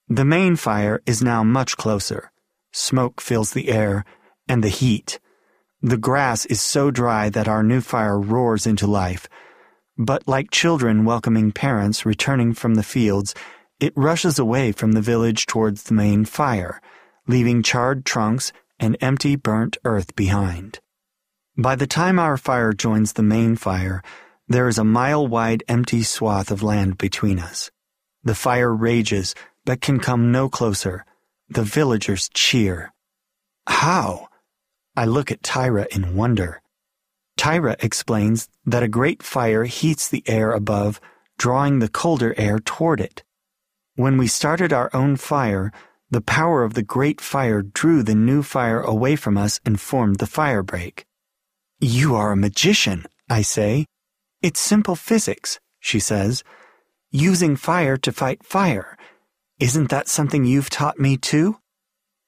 The 0.08 0.26
main 0.26 0.56
fire 0.56 1.02
is 1.06 1.24
now 1.24 1.44
much 1.44 1.78
closer. 1.78 2.32
Smoke 2.72 3.22
fills 3.22 3.54
the 3.54 3.70
air, 3.70 4.06
and 4.48 4.63
the 4.63 4.70
heat. 4.70 5.20
The 5.82 5.98
grass 5.98 6.46
is 6.46 6.62
so 6.62 6.92
dry 6.92 7.30
that 7.30 7.48
our 7.48 7.63
new 7.63 7.82
fire 7.82 8.20
roars 8.20 8.68
into 8.68 8.86
life. 8.86 9.28
But 9.98 10.28
like 10.28 10.52
children 10.52 11.06
welcoming 11.06 11.52
parents 11.52 12.06
returning 12.06 12.54
from 12.54 12.76
the 12.76 12.84
fields, 12.84 13.34
it 13.80 13.94
rushes 13.96 14.38
away 14.38 14.72
from 14.72 14.92
the 14.92 15.02
village 15.02 15.46
towards 15.46 15.84
the 15.84 15.94
main 15.94 16.26
fire, 16.26 16.82
leaving 17.28 17.64
charred 17.64 18.06
trunks 18.06 18.52
and 18.80 18.98
empty 19.02 19.36
burnt 19.36 19.78
earth 19.86 20.16
behind. 20.16 20.80
By 21.58 21.76
the 21.76 21.88
time 21.88 22.20
our 22.20 22.38
fire 22.38 22.74
joins 22.74 23.14
the 23.14 23.24
main 23.24 23.56
fire, 23.56 24.04
there 24.48 24.68
is 24.68 24.78
a 24.78 24.84
mile 24.84 25.26
wide 25.26 25.64
empty 25.68 26.04
swath 26.04 26.52
of 26.52 26.64
land 26.64 26.98
between 26.98 27.40
us. 27.40 27.72
The 28.24 28.36
fire 28.36 28.74
rages, 28.74 29.36
but 29.66 29.82
can 29.82 30.00
come 30.00 30.32
no 30.32 30.50
closer. 30.50 31.06
The 31.50 31.64
villagers 31.64 32.30
cheer. 32.34 32.94
How? 33.68 34.28
I 34.96 35.06
look 35.06 35.32
at 35.32 35.42
Tyra 35.42 35.88
in 35.88 36.16
wonder. 36.16 36.62
Tyra 37.38 37.82
explains 37.84 38.50
that 38.66 38.84
a 38.84 38.88
great 38.88 39.24
fire 39.24 39.66
heats 39.66 40.08
the 40.08 40.24
air 40.28 40.52
above, 40.52 41.00
drawing 41.38 41.80
the 41.80 41.90
colder 41.90 42.34
air 42.38 42.60
toward 42.60 43.00
it. 43.00 43.24
When 43.96 44.18
we 44.18 44.28
started 44.28 44.74
our 44.74 44.90
own 44.94 45.16
fire, 45.16 45.72
the 46.13 46.21
power 46.21 46.63
of 46.63 46.76
the 46.76 46.84
great 46.84 47.19
fire 47.19 47.62
drew 47.62 48.04
the 48.04 48.15
new 48.15 48.43
fire 48.43 48.82
away 48.82 49.15
from 49.15 49.38
us 49.38 49.60
and 49.65 49.80
formed 49.80 50.17
the 50.19 50.28
fire 50.28 50.63
break. 50.63 51.06
You 51.80 52.15
are 52.15 52.32
a 52.32 52.38
magician, 52.38 53.06
I 53.30 53.41
say. 53.41 53.86
It's 54.41 54.60
simple 54.60 54.95
physics, 54.95 55.60
she 55.80 55.99
says. 55.99 56.43
Using 57.12 57.56
fire 57.56 57.97
to 57.97 58.12
fight 58.12 58.43
fire. 58.45 58.97
Isn't 59.60 59.89
that 59.89 60.08
something 60.08 60.45
you've 60.45 60.69
taught 60.69 60.99
me 60.99 61.17
too? 61.17 61.58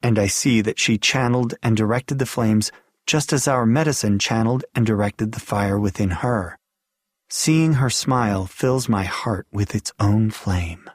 And 0.02 0.18
I 0.20 0.28
see 0.28 0.62
that 0.62 0.80
she 0.80 0.98
channeled 0.98 1.54
and 1.64 1.78
directed 1.78 2.20
the 2.20 2.26
flames 2.26 2.72
just 3.06 3.32
as 3.32 3.48
our 3.48 3.66
medicine 3.66 4.18
channeled 4.20 4.66
and 4.74 4.86
directed 4.86 5.32
the 5.32 5.40
fire 5.40 5.80
within 5.80 6.10
her. 6.10 6.58
Seeing 7.30 7.74
her 7.74 7.90
smile 7.90 8.46
fills 8.46 8.90
my 8.90 9.04
heart 9.04 9.48
with 9.52 9.76
its 9.76 9.92
own 10.00 10.32
flame. 10.32 10.90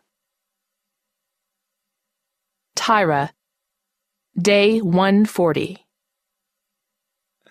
Tyra, 2.81 3.29
Day 4.41 4.81
140. 4.81 5.85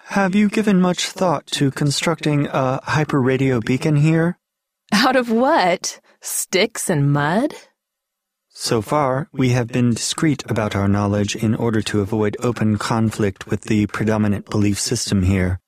Have 0.05 0.33
you 0.33 0.49
given 0.49 0.81
much 0.81 1.05
thought 1.09 1.45
to 1.51 1.69
constructing 1.69 2.47
a 2.47 2.79
hyperradio 2.83 3.63
beacon 3.63 3.97
here? 3.97 4.39
Out 4.91 5.15
of 5.15 5.29
what? 5.29 6.01
Sticks 6.19 6.89
and 6.89 7.13
mud? 7.13 7.53
So 8.49 8.81
far, 8.81 9.29
we 9.31 9.49
have 9.49 9.67
been 9.67 9.91
discreet 9.91 10.43
about 10.49 10.75
our 10.75 10.87
knowledge 10.87 11.35
in 11.35 11.53
order 11.53 11.83
to 11.83 12.01
avoid 12.01 12.35
open 12.39 12.79
conflict 12.79 13.45
with 13.45 13.65
the 13.65 13.85
predominant 13.85 14.49
belief 14.49 14.79
system 14.79 15.21
here. 15.21 15.59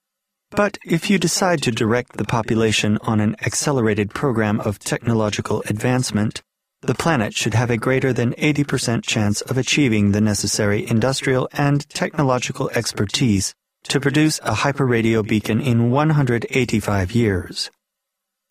But 0.49 0.79
if 0.83 1.07
you 1.07 1.19
decide 1.19 1.61
to 1.61 1.71
direct 1.71 2.17
the 2.17 2.25
population 2.25 2.97
on 3.03 3.19
an 3.19 3.35
accelerated 3.45 4.09
program 4.09 4.59
of 4.59 4.79
technological 4.79 5.61
advancement, 5.67 6.41
the 6.81 6.95
planet 6.95 7.35
should 7.35 7.53
have 7.53 7.69
a 7.69 7.77
greater 7.77 8.11
than 8.11 8.33
80% 8.33 9.05
chance 9.05 9.41
of 9.41 9.57
achieving 9.57 10.11
the 10.11 10.21
necessary 10.21 10.87
industrial 10.87 11.47
and 11.53 11.87
technological 11.89 12.69
expertise 12.71 13.53
to 13.89 13.99
produce 13.99 14.39
a 14.39 14.53
hyperradio 14.53 15.27
beacon 15.27 15.61
in 15.61 15.91
185 15.91 17.11
years. 17.11 17.69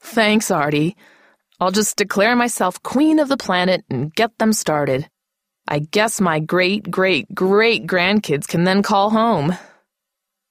Thanks, 0.01 0.51
Artie. 0.51 0.97
I'll 1.61 1.71
just 1.71 1.97
declare 1.97 2.37
myself 2.37 2.83
queen 2.83 3.19
of 3.19 3.29
the 3.29 3.37
planet 3.37 3.85
and 3.90 4.14
get 4.14 4.38
them 4.38 4.53
started. 4.53 5.09
I 5.69 5.81
guess 5.81 6.21
my 6.21 6.40
great, 6.40 6.90
great, 6.90 7.35
great 7.35 7.87
grandkids 7.87 8.49
can 8.49 8.64
then 8.64 8.83
call 8.83 9.11
home. 9.11 9.57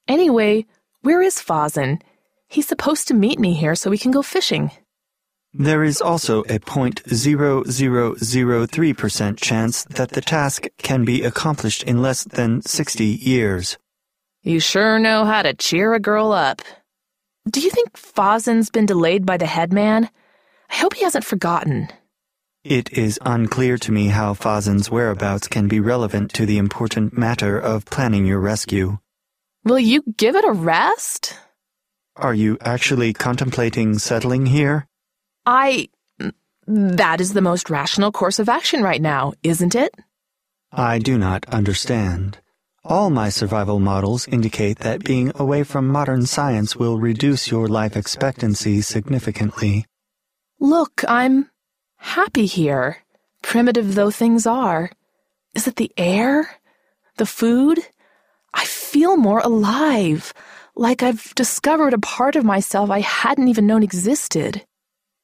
Anyway, 0.08 0.65
where 1.02 1.22
is 1.22 1.36
Fazen? 1.36 2.02
He's 2.48 2.68
supposed 2.68 3.08
to 3.08 3.13
meet 3.13 3.39
me 3.39 3.54
here 3.54 3.76
so 3.76 3.89
we 3.89 3.98
can 3.98 4.12
go 4.12 4.22
fishing. 4.22 4.72
There 5.53 5.83
is 5.83 5.99
also 5.99 6.43
a 6.43 6.59
0.0003% 6.59 9.38
chance 9.38 9.83
that 9.85 10.12
the 10.12 10.21
task 10.21 10.67
can 10.77 11.05
be 11.05 11.23
accomplished 11.23 11.81
in 11.83 12.03
less 12.03 12.23
than 12.23 12.62
60 12.62 13.03
years. 13.03 13.79
You 14.43 14.59
sure 14.59 14.99
know 14.99 15.25
how 15.25 15.41
to 15.41 15.55
cheer 15.55 15.95
a 15.95 15.99
girl 15.99 16.31
up. 16.31 16.62
Do 17.49 17.62
you 17.62 17.71
think 17.71 17.97
Fazen's 17.97 18.69
been 18.69 18.85
delayed 18.85 19.25
by 19.25 19.38
the 19.38 19.47
headman? 19.47 20.12
I 20.69 20.75
hope 20.75 20.93
he 20.93 21.03
hasn't 21.03 21.25
forgotten. 21.25 21.89
It 22.63 22.93
is 22.93 23.17
unclear 23.25 23.79
to 23.79 23.91
me 23.91 24.09
how 24.09 24.35
Fazen's 24.35 24.91
whereabouts 24.91 25.47
can 25.47 25.67
be 25.67 25.79
relevant 25.79 26.31
to 26.33 26.45
the 26.45 26.59
important 26.59 27.17
matter 27.17 27.57
of 27.57 27.85
planning 27.85 28.27
your 28.27 28.39
rescue. 28.39 28.99
Will 29.63 29.79
you 29.79 30.03
give 30.15 30.35
it 30.35 30.45
a 30.45 30.51
rest? 30.51 31.35
Are 32.15 32.35
you 32.35 32.59
actually 32.62 33.13
contemplating 33.13 33.97
settling 33.97 34.45
here? 34.45 34.85
I. 35.49 35.89
That 36.67 37.19
is 37.19 37.33
the 37.33 37.41
most 37.41 37.71
rational 37.71 38.12
course 38.12 38.38
of 38.38 38.47
action 38.47 38.83
right 38.83 39.02
now, 39.02 39.33
isn't 39.41 39.73
it? 39.73 39.95
I 40.71 41.00
do 41.00 41.17
not 41.17 41.50
understand. 41.50 42.37
All 42.83 43.10
my 43.10 43.29
survival 43.29 43.79
models 43.79 44.27
indicate 44.27 44.77
that 44.79 45.04
being 45.04 45.31
away 45.35 45.63
from 45.63 45.87
modern 45.87 46.27
science 46.27 46.75
will 46.75 47.00
reduce 47.00 47.50
your 47.50 47.67
life 47.67 47.97
expectancy 47.97 48.81
significantly. 48.81 49.85
Look, 50.60 51.04
I'm 51.08 51.50
happy 51.97 52.45
here, 52.45 52.97
primitive 53.41 53.95
though 53.95 54.12
things 54.12 54.45
are. 54.45 54.91
Is 55.56 55.67
it 55.67 55.77
the 55.77 55.91
air? 55.97 56.52
The 57.17 57.25
food? 57.25 57.79
I 58.54 58.65
feel 58.65 59.17
more 59.17 59.39
alive, 59.39 60.33
like 60.75 61.02
I've 61.02 61.33
discovered 61.33 61.93
a 61.93 62.00
part 62.00 62.35
of 62.35 62.45
myself 62.45 62.91
I 62.91 63.00
hadn't 63.00 63.47
even 63.47 63.65
known 63.65 63.81
existed. 63.81 64.63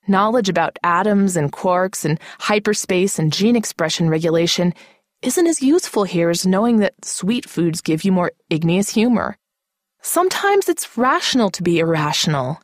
Knowledge 0.07 0.49
about 0.49 0.77
atoms 0.83 1.35
and 1.35 1.51
quarks 1.51 2.05
and 2.05 2.19
hyperspace 2.39 3.17
and 3.17 3.33
gene 3.33 3.55
expression 3.55 4.09
regulation 4.09 4.73
isn't 5.21 5.47
as 5.47 5.63
useful 5.63 6.03
here 6.03 6.29
as 6.29 6.45
knowing 6.45 6.77
that 6.77 7.03
sweet 7.03 7.49
foods 7.49 7.81
give 7.81 8.03
you 8.03 8.11
more 8.11 8.31
igneous 8.49 8.89
humor. 8.89 9.37
Sometimes 10.01 10.69
it's 10.69 10.97
rational 10.97 11.49
to 11.49 11.63
be 11.63 11.79
irrational. 11.79 12.59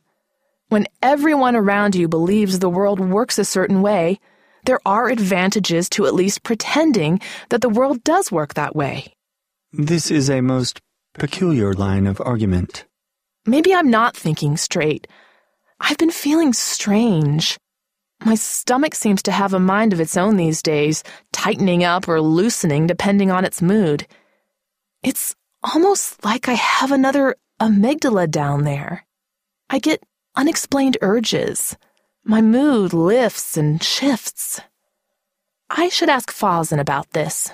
When 0.68 0.86
everyone 1.02 1.56
around 1.56 1.96
you 1.96 2.06
believes 2.06 2.60
the 2.60 2.70
world 2.70 3.00
works 3.00 3.38
a 3.38 3.44
certain 3.44 3.82
way, 3.82 4.20
there 4.64 4.78
are 4.86 5.08
advantages 5.08 5.88
to 5.90 6.06
at 6.06 6.14
least 6.14 6.44
pretending 6.44 7.20
that 7.48 7.60
the 7.60 7.68
world 7.68 8.04
does 8.04 8.30
work 8.30 8.54
that 8.54 8.76
way. 8.76 9.12
This 9.72 10.10
is 10.10 10.30
a 10.30 10.40
most 10.40 10.80
peculiar 11.14 11.72
line 11.74 12.06
of 12.06 12.20
argument. 12.20 12.84
Maybe 13.44 13.74
I'm 13.74 13.90
not 13.90 14.16
thinking 14.16 14.56
straight. 14.56 15.08
I've 15.84 15.98
been 15.98 16.12
feeling 16.12 16.52
strange. 16.52 17.58
My 18.24 18.36
stomach 18.36 18.94
seems 18.94 19.20
to 19.24 19.32
have 19.32 19.52
a 19.52 19.58
mind 19.58 19.92
of 19.92 20.00
its 20.00 20.16
own 20.16 20.36
these 20.36 20.62
days, 20.62 21.02
tightening 21.32 21.82
up 21.82 22.06
or 22.08 22.20
loosening 22.20 22.86
depending 22.86 23.32
on 23.32 23.44
its 23.44 23.60
mood. 23.60 24.06
It's 25.02 25.34
almost 25.60 26.24
like 26.24 26.48
I 26.48 26.52
have 26.54 26.92
another 26.92 27.34
amygdala 27.60 28.30
down 28.30 28.62
there. 28.62 29.04
I 29.68 29.80
get 29.80 30.04
unexplained 30.36 30.98
urges. 31.02 31.76
My 32.24 32.40
mood 32.40 32.92
lifts 32.92 33.56
and 33.56 33.82
shifts. 33.82 34.60
I 35.68 35.88
should 35.88 36.08
ask 36.08 36.30
Fazen 36.30 36.78
about 36.78 37.10
this. 37.10 37.50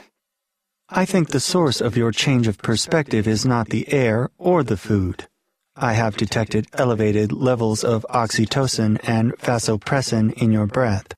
I 0.91 1.07
think 1.07 1.31
the 1.31 1.41
source 1.41 1.81
of 1.81 1.97
your 1.97 2.13
change 2.13 2.47
of 2.47 2.59
perspective 2.59 3.27
is 3.27 3.47
not 3.47 3.71
the 3.71 3.91
air 3.91 4.29
or 4.37 4.63
the 4.63 4.77
food. 4.77 5.29
I 5.81 5.93
have 5.93 6.17
detected 6.17 6.67
elevated 6.75 7.31
levels 7.31 7.85
of 7.85 8.05
oxytocin 8.11 8.99
and 9.05 9.33
vasopressin 9.39 10.33
in 10.33 10.51
your 10.51 10.67
breath, 10.67 11.15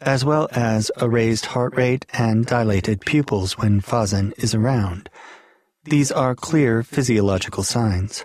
as 0.00 0.24
well 0.24 0.48
as 0.52 0.92
a 0.96 1.08
raised 1.08 1.46
heart 1.46 1.74
rate 1.74 2.06
and 2.12 2.46
dilated 2.46 3.00
pupils 3.00 3.58
when 3.58 3.80
Fazen 3.80 4.32
is 4.38 4.54
around. 4.54 5.10
These 5.82 6.12
are 6.12 6.36
clear 6.36 6.84
physiological 6.84 7.64
signs. 7.64 8.24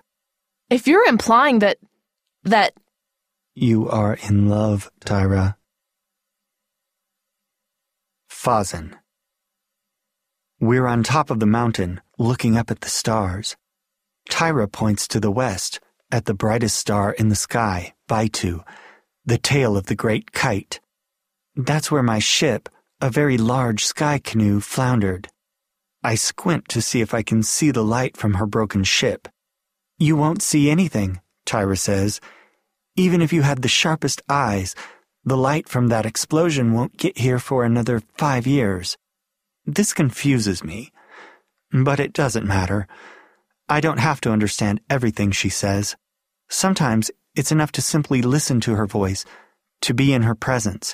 If 0.70 0.86
you're 0.88 1.08
implying 1.08 1.60
that. 1.60 1.78
that. 2.44 2.74
You 3.56 3.90
are 3.90 4.14
in 4.14 4.50
love, 4.50 4.92
Tyra. 5.04 5.56
Fazen. 8.30 8.94
We're 10.60 10.86
on 10.86 11.02
top 11.02 11.32
of 11.32 11.40
the 11.40 11.48
mountain, 11.48 12.02
looking 12.20 12.56
up 12.56 12.70
at 12.70 12.82
the 12.82 12.90
stars. 12.90 13.58
Tyra 14.30 14.72
points 14.72 15.08
to 15.10 15.20
the 15.20 15.32
west, 15.32 15.80
at 16.12 16.26
the 16.26 16.34
brightest 16.34 16.78
star 16.78 17.12
in 17.14 17.30
the 17.30 17.36
sky, 17.36 17.94
Baitu, 18.08 18.64
the 19.26 19.38
tail 19.38 19.78
of 19.78 19.86
the 19.86 19.96
great 19.96 20.32
kite. 20.32 20.80
That's 21.56 21.92
where 21.92 22.04
my 22.04 22.20
ship, 22.20 22.70
a 23.00 23.10
very 23.10 23.38
large 23.38 23.86
sky 23.86 24.20
canoe, 24.20 24.60
floundered. 24.60 25.30
I 26.04 26.16
squint 26.16 26.68
to 26.70 26.82
see 26.82 27.02
if 27.02 27.14
I 27.14 27.22
can 27.22 27.44
see 27.44 27.72
the 27.72 27.84
light 27.84 28.18
from 28.18 28.36
her 28.36 28.46
broken 28.46 28.84
ship. 28.84 29.28
You 29.98 30.16
won't 30.16 30.42
see 30.42 30.70
anything, 30.70 31.22
Tyra 31.46 31.78
says. 31.78 32.20
Even 32.96 33.22
if 33.22 33.32
you 33.32 33.44
had 33.44 33.62
the 33.62 33.68
sharpest 33.68 34.22
eyes, 34.28 34.76
the 35.24 35.38
light 35.38 35.70
from 35.70 35.90
that 35.90 36.06
explosion 36.06 36.74
won't 36.74 36.98
get 36.98 37.20
here 37.20 37.38
for 37.38 37.64
another 37.64 38.02
five 38.18 38.48
years. 38.48 38.98
This 39.66 39.94
confuses 39.94 40.64
me. 40.64 40.92
But 41.72 42.00
it 42.00 42.14
doesn't 42.14 42.48
matter. 42.48 42.88
I 43.72 43.80
don't 43.80 44.00
have 44.00 44.20
to 44.22 44.32
understand 44.32 44.82
everything 44.90 45.32
she 45.32 45.48
says. 45.48 45.96
Sometimes 46.50 47.10
it's 47.36 47.54
enough 47.54 47.72
to 47.72 47.82
simply 47.82 48.22
listen 48.22 48.60
to 48.60 48.76
her 48.76 48.86
voice, 48.86 49.24
to 49.84 49.94
be 49.94 50.12
in 50.12 50.24
her 50.24 50.36
presence. 50.36 50.94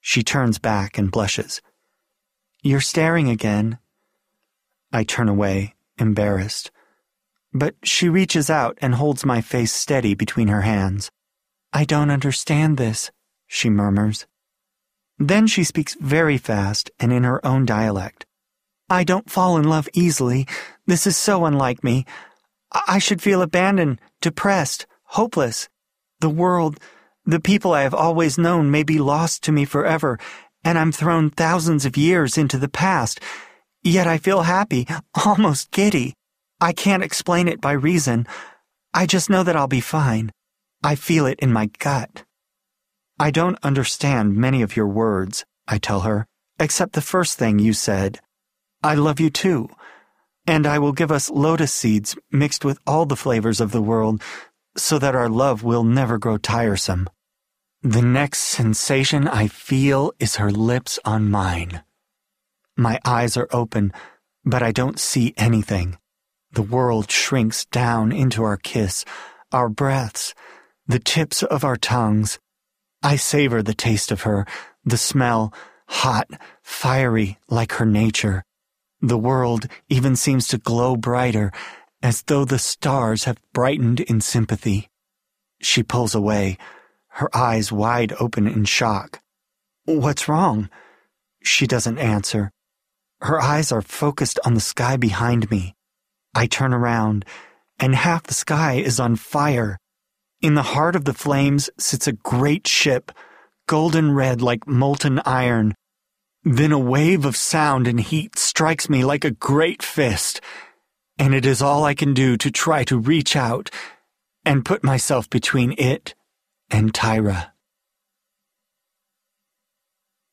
She 0.00 0.22
turns 0.22 0.58
back 0.58 0.96
and 0.96 1.10
blushes. 1.10 1.60
You're 2.62 2.80
staring 2.80 3.28
again. 3.28 3.78
I 4.90 5.04
turn 5.04 5.28
away, 5.28 5.74
embarrassed. 5.98 6.70
But 7.52 7.74
she 7.84 8.08
reaches 8.08 8.48
out 8.48 8.78
and 8.80 8.94
holds 8.94 9.26
my 9.26 9.42
face 9.42 9.72
steady 9.72 10.14
between 10.14 10.48
her 10.48 10.62
hands. 10.62 11.10
I 11.74 11.84
don't 11.84 12.10
understand 12.10 12.78
this, 12.78 13.10
she 13.46 13.68
murmurs. 13.68 14.26
Then 15.18 15.46
she 15.46 15.62
speaks 15.62 15.94
very 16.00 16.38
fast 16.38 16.90
and 16.98 17.12
in 17.12 17.24
her 17.24 17.44
own 17.44 17.66
dialect. 17.66 18.24
I 18.90 19.04
don't 19.04 19.30
fall 19.30 19.58
in 19.58 19.64
love 19.64 19.88
easily. 19.92 20.46
This 20.86 21.06
is 21.06 21.16
so 21.16 21.44
unlike 21.44 21.84
me. 21.84 22.06
I 22.86 22.98
should 22.98 23.20
feel 23.20 23.42
abandoned, 23.42 24.00
depressed, 24.22 24.86
hopeless. 25.04 25.68
The 26.20 26.30
world, 26.30 26.80
the 27.26 27.40
people 27.40 27.72
I 27.72 27.82
have 27.82 27.94
always 27.94 28.38
known 28.38 28.70
may 28.70 28.82
be 28.82 28.98
lost 28.98 29.42
to 29.44 29.52
me 29.52 29.66
forever, 29.66 30.18
and 30.64 30.78
I'm 30.78 30.92
thrown 30.92 31.28
thousands 31.28 31.84
of 31.84 31.98
years 31.98 32.38
into 32.38 32.56
the 32.56 32.68
past. 32.68 33.20
Yet 33.82 34.06
I 34.06 34.16
feel 34.16 34.42
happy, 34.42 34.86
almost 35.26 35.70
giddy. 35.70 36.14
I 36.60 36.72
can't 36.72 37.02
explain 37.04 37.46
it 37.46 37.60
by 37.60 37.72
reason. 37.72 38.26
I 38.94 39.04
just 39.04 39.28
know 39.28 39.42
that 39.42 39.56
I'll 39.56 39.68
be 39.68 39.82
fine. 39.82 40.32
I 40.82 40.94
feel 40.94 41.26
it 41.26 41.40
in 41.40 41.52
my 41.52 41.66
gut. 41.78 42.24
I 43.20 43.30
don't 43.30 43.58
understand 43.62 44.36
many 44.36 44.62
of 44.62 44.76
your 44.76 44.88
words, 44.88 45.44
I 45.66 45.76
tell 45.76 46.00
her, 46.00 46.26
except 46.58 46.94
the 46.94 47.02
first 47.02 47.38
thing 47.38 47.58
you 47.58 47.74
said. 47.74 48.20
I 48.82 48.94
love 48.94 49.18
you 49.18 49.30
too. 49.30 49.68
And 50.46 50.66
I 50.66 50.78
will 50.78 50.92
give 50.92 51.12
us 51.12 51.30
lotus 51.30 51.72
seeds 51.72 52.16
mixed 52.30 52.64
with 52.64 52.78
all 52.86 53.06
the 53.06 53.16
flavors 53.16 53.60
of 53.60 53.72
the 53.72 53.82
world 53.82 54.22
so 54.76 54.98
that 54.98 55.14
our 55.14 55.28
love 55.28 55.62
will 55.62 55.84
never 55.84 56.18
grow 56.18 56.38
tiresome. 56.38 57.08
The 57.82 58.02
next 58.02 58.38
sensation 58.38 59.28
I 59.28 59.48
feel 59.48 60.12
is 60.18 60.36
her 60.36 60.50
lips 60.50 60.98
on 61.04 61.30
mine. 61.30 61.82
My 62.76 62.98
eyes 63.04 63.36
are 63.36 63.48
open, 63.50 63.92
but 64.44 64.62
I 64.62 64.72
don't 64.72 64.98
see 64.98 65.34
anything. 65.36 65.98
The 66.52 66.62
world 66.62 67.10
shrinks 67.10 67.66
down 67.66 68.12
into 68.12 68.42
our 68.42 68.56
kiss, 68.56 69.04
our 69.52 69.68
breaths, 69.68 70.34
the 70.86 70.98
tips 70.98 71.42
of 71.42 71.64
our 71.64 71.76
tongues. 71.76 72.38
I 73.02 73.16
savor 73.16 73.62
the 73.62 73.74
taste 73.74 74.10
of 74.10 74.22
her, 74.22 74.46
the 74.84 74.96
smell, 74.96 75.52
hot, 75.88 76.28
fiery 76.62 77.38
like 77.48 77.72
her 77.72 77.86
nature. 77.86 78.44
The 79.00 79.18
world 79.18 79.66
even 79.88 80.16
seems 80.16 80.48
to 80.48 80.58
glow 80.58 80.96
brighter, 80.96 81.52
as 82.02 82.22
though 82.22 82.44
the 82.44 82.58
stars 82.58 83.24
have 83.24 83.40
brightened 83.52 84.00
in 84.00 84.20
sympathy. 84.20 84.88
She 85.60 85.82
pulls 85.82 86.14
away, 86.14 86.58
her 87.08 87.34
eyes 87.36 87.72
wide 87.72 88.12
open 88.20 88.46
in 88.46 88.64
shock. 88.64 89.20
What's 89.84 90.28
wrong? 90.28 90.68
She 91.42 91.66
doesn't 91.66 91.98
answer. 91.98 92.50
Her 93.20 93.40
eyes 93.40 93.72
are 93.72 93.82
focused 93.82 94.38
on 94.44 94.54
the 94.54 94.60
sky 94.60 94.96
behind 94.96 95.50
me. 95.50 95.74
I 96.34 96.46
turn 96.46 96.72
around, 96.72 97.24
and 97.78 97.94
half 97.94 98.24
the 98.24 98.34
sky 98.34 98.74
is 98.74 99.00
on 99.00 99.16
fire. 99.16 99.78
In 100.40 100.54
the 100.54 100.62
heart 100.62 100.94
of 100.94 101.04
the 101.04 101.14
flames 101.14 101.70
sits 101.78 102.06
a 102.06 102.12
great 102.12 102.66
ship, 102.66 103.10
golden 103.66 104.12
red 104.12 104.40
like 104.40 104.66
molten 104.68 105.20
iron, 105.24 105.74
then 106.44 106.72
a 106.72 106.78
wave 106.78 107.24
of 107.24 107.36
sound 107.36 107.86
and 107.86 108.00
heat 108.00 108.38
strikes 108.38 108.88
me 108.88 109.04
like 109.04 109.24
a 109.24 109.30
great 109.30 109.82
fist, 109.82 110.40
and 111.18 111.34
it 111.34 111.44
is 111.44 111.60
all 111.60 111.84
I 111.84 111.94
can 111.94 112.14
do 112.14 112.36
to 112.36 112.50
try 112.50 112.84
to 112.84 112.98
reach 112.98 113.36
out 113.36 113.70
and 114.44 114.64
put 114.64 114.84
myself 114.84 115.28
between 115.28 115.74
it 115.78 116.14
and 116.70 116.92
Tyra. 116.92 117.50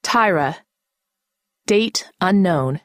Tyra. 0.03 0.57
Date 1.65 2.09
unknown. 2.21 2.79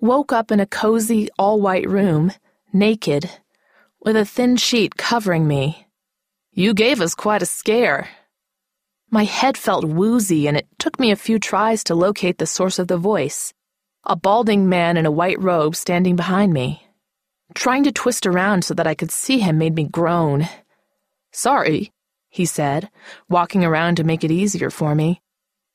Woke 0.00 0.32
up 0.32 0.50
in 0.50 0.58
a 0.58 0.66
cozy, 0.66 1.28
all 1.38 1.60
white 1.60 1.88
room, 1.88 2.32
naked, 2.72 3.30
with 4.00 4.16
a 4.16 4.24
thin 4.24 4.56
sheet 4.56 4.96
covering 4.96 5.46
me. 5.46 5.86
You 6.50 6.74
gave 6.74 7.00
us 7.00 7.14
quite 7.14 7.42
a 7.42 7.46
scare, 7.46 8.08
my 9.12 9.24
head 9.24 9.58
felt 9.58 9.84
woozy, 9.84 10.48
and 10.48 10.56
it 10.56 10.66
took 10.78 10.98
me 10.98 11.12
a 11.12 11.16
few 11.16 11.38
tries 11.38 11.84
to 11.84 11.94
locate 11.94 12.38
the 12.38 12.46
source 12.46 12.78
of 12.78 12.88
the 12.88 12.96
voice 12.96 13.52
a 14.04 14.16
balding 14.16 14.68
man 14.68 14.96
in 14.96 15.06
a 15.06 15.12
white 15.12 15.40
robe 15.40 15.76
standing 15.76 16.16
behind 16.16 16.52
me. 16.52 16.82
Trying 17.54 17.84
to 17.84 17.92
twist 17.92 18.26
around 18.26 18.64
so 18.64 18.74
that 18.74 18.86
I 18.86 18.94
could 18.94 19.12
see 19.12 19.38
him 19.38 19.58
made 19.58 19.76
me 19.76 19.84
groan. 19.84 20.48
Sorry, 21.30 21.92
he 22.28 22.44
said, 22.44 22.90
walking 23.28 23.64
around 23.64 23.98
to 23.98 24.04
make 24.04 24.24
it 24.24 24.32
easier 24.32 24.70
for 24.70 24.94
me. 24.96 25.20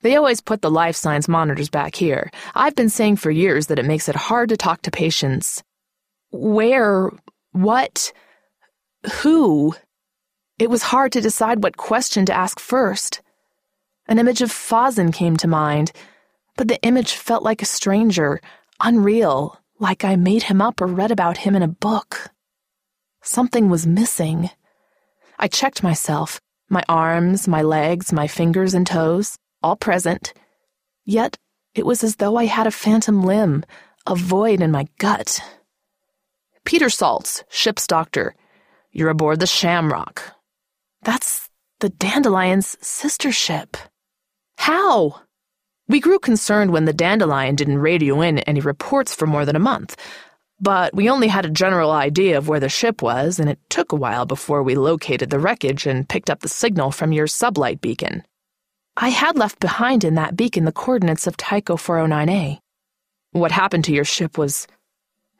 They 0.01 0.15
always 0.15 0.41
put 0.41 0.61
the 0.61 0.69
life 0.69 0.95
signs 0.95 1.29
monitors 1.29 1.69
back 1.69 1.95
here. 1.95 2.29
I've 2.53 2.75
been 2.75 2.89
saying 2.89 3.15
for 3.15 3.31
years 3.31 3.67
that 3.67 3.79
it 3.79 3.85
makes 3.85 4.09
it 4.09 4.15
hard 4.15 4.49
to 4.49 4.57
talk 4.57 4.81
to 4.81 4.91
patients. 4.91 5.63
Where? 6.31 7.09
What? 7.53 8.11
Who? 9.21 9.73
It 10.59 10.69
was 10.69 10.83
hard 10.83 11.13
to 11.13 11.21
decide 11.21 11.63
what 11.63 11.77
question 11.77 12.25
to 12.25 12.33
ask 12.33 12.59
first. 12.59 13.21
An 14.07 14.19
image 14.19 14.41
of 14.41 14.51
Fazen 14.51 15.13
came 15.13 15.35
to 15.37 15.47
mind, 15.47 15.91
but 16.55 16.67
the 16.67 16.81
image 16.81 17.13
felt 17.13 17.43
like 17.43 17.61
a 17.61 17.65
stranger, 17.65 18.39
unreal, 18.79 19.59
like 19.79 20.05
I 20.05 20.15
made 20.15 20.43
him 20.43 20.61
up 20.61 20.81
or 20.81 20.87
read 20.87 21.11
about 21.11 21.37
him 21.39 21.55
in 21.55 21.61
a 21.61 21.67
book. 21.67 22.29
Something 23.21 23.69
was 23.69 23.85
missing. 23.85 24.49
I 25.37 25.47
checked 25.47 25.83
myself, 25.83 26.39
my 26.69 26.83
arms, 26.87 27.47
my 27.47 27.61
legs, 27.61 28.13
my 28.13 28.27
fingers 28.27 28.73
and 28.73 28.87
toes, 28.87 29.37
all 29.61 29.75
present. 29.75 30.33
Yet 31.05 31.37
it 31.75 31.85
was 31.85 32.03
as 32.03 32.15
though 32.15 32.37
I 32.37 32.45
had 32.45 32.67
a 32.67 32.71
phantom 32.71 33.23
limb, 33.23 33.65
a 34.07 34.15
void 34.15 34.61
in 34.61 34.71
my 34.71 34.87
gut. 34.97 35.39
Peter 36.65 36.87
Saltz, 36.87 37.43
ship's 37.49 37.85
doctor. 37.87 38.35
You're 38.91 39.09
aboard 39.09 39.39
the 39.39 39.47
Shamrock. 39.47 40.23
That's 41.03 41.49
the 41.79 41.89
Dandelion's 41.89 42.77
sister 42.81 43.31
ship. 43.31 43.77
How? 44.57 45.21
We 45.87 45.99
grew 45.99 46.19
concerned 46.19 46.71
when 46.71 46.85
the 46.85 46.93
Dandelion 46.93 47.55
didn't 47.55 47.77
radio 47.77 48.21
in 48.21 48.39
any 48.39 48.59
reports 48.59 49.15
for 49.15 49.25
more 49.25 49.45
than 49.45 49.55
a 49.55 49.59
month, 49.59 49.95
but 50.59 50.93
we 50.93 51.09
only 51.09 51.27
had 51.27 51.45
a 51.45 51.49
general 51.49 51.91
idea 51.91 52.37
of 52.37 52.47
where 52.47 52.59
the 52.59 52.67
ship 52.67 53.01
was, 53.01 53.39
and 53.39 53.49
it 53.49 53.59
took 53.69 53.91
a 53.91 53.95
while 53.95 54.25
before 54.25 54.63
we 54.63 54.75
located 54.75 55.29
the 55.29 55.39
wreckage 55.39 55.85
and 55.85 56.09
picked 56.09 56.29
up 56.29 56.41
the 56.41 56.49
signal 56.49 56.91
from 56.91 57.13
your 57.13 57.27
sublight 57.27 57.79
beacon. 57.79 58.23
I 58.97 59.09
had 59.09 59.37
left 59.37 59.59
behind 59.59 60.03
in 60.03 60.15
that 60.15 60.35
beacon 60.35 60.65
the 60.65 60.71
coordinates 60.71 61.27
of 61.27 61.37
Tycho 61.37 61.77
409A. 61.77 62.59
What 63.31 63.51
happened 63.51 63.85
to 63.85 63.93
your 63.93 64.05
ship 64.05 64.37
was 64.37 64.67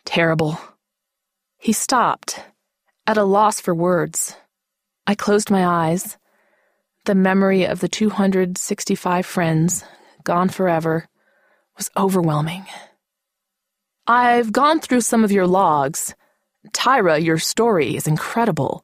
terrible. 0.05 0.59
He 1.57 1.74
stopped, 1.74 2.39
at 3.07 3.18
a 3.18 3.24
loss 3.24 3.59
for 3.59 3.74
words. 3.74 4.36
I 5.07 5.15
closed 5.15 5.49
my 5.49 5.65
eyes. 5.65 6.18
The 7.08 7.16
memory 7.16 7.64
of 7.64 7.80
the 7.80 7.88
265 7.88 9.26
friends, 9.26 9.86
gone 10.26 10.49
forever, 10.49 11.08
was 11.78 11.89
overwhelming. 11.95 12.66
I've 14.05 14.51
gone 14.51 14.82
through 14.82 14.99
some 14.99 15.24
of 15.24 15.32
your 15.32 15.47
logs. 15.47 16.14
Tyra, 16.74 17.24
your 17.24 17.38
story 17.38 17.95
is 17.95 18.08
incredible. 18.08 18.84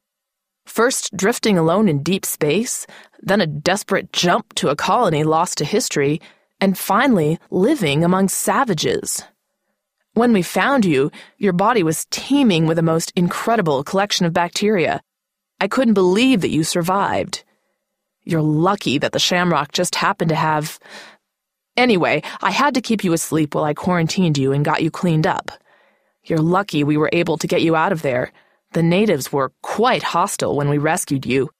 First 0.64 1.14
drifting 1.14 1.58
alone 1.58 1.86
in 1.86 2.02
deep 2.02 2.24
space, 2.24 2.86
then 3.20 3.42
a 3.42 3.46
desperate 3.46 4.10
jump 4.10 4.54
to 4.54 4.70
a 4.70 4.76
colony 4.76 5.22
lost 5.22 5.58
to 5.58 5.66
history, 5.66 6.22
and 6.62 6.78
finally 6.78 7.38
living 7.50 8.04
among 8.04 8.30
savages. 8.30 9.22
When 10.14 10.32
we 10.32 10.40
found 10.40 10.86
you, 10.86 11.10
your 11.36 11.52
body 11.52 11.82
was 11.82 12.06
teeming 12.10 12.66
with 12.66 12.78
a 12.78 12.90
most 12.94 13.12
incredible 13.16 13.84
collection 13.84 14.24
of 14.24 14.32
bacteria. 14.32 15.02
I 15.60 15.68
couldn't 15.68 15.92
believe 15.92 16.40
that 16.40 16.48
you 16.56 16.64
survived. 16.64 17.44
You're 18.24 18.42
lucky 18.42 18.98
that 18.98 19.12
the 19.12 19.18
shamrock 19.18 19.72
just 19.72 19.94
happened 19.96 20.30
to 20.30 20.34
have. 20.34 20.78
Anyway, 21.76 22.22
I 22.40 22.50
had 22.50 22.74
to 22.74 22.80
keep 22.80 23.04
you 23.04 23.12
asleep 23.12 23.54
while 23.54 23.64
I 23.64 23.74
quarantined 23.74 24.38
you 24.38 24.52
and 24.52 24.64
got 24.64 24.82
you 24.82 24.90
cleaned 24.90 25.26
up. 25.26 25.50
You're 26.24 26.38
lucky 26.38 26.84
we 26.84 26.96
were 26.96 27.10
able 27.12 27.36
to 27.38 27.46
get 27.46 27.62
you 27.62 27.76
out 27.76 27.92
of 27.92 28.02
there. 28.02 28.32
The 28.72 28.82
natives 28.82 29.30
were 29.30 29.52
quite 29.62 30.02
hostile 30.02 30.56
when 30.56 30.68
we 30.68 30.78
rescued 30.78 31.26
you. 31.26 31.50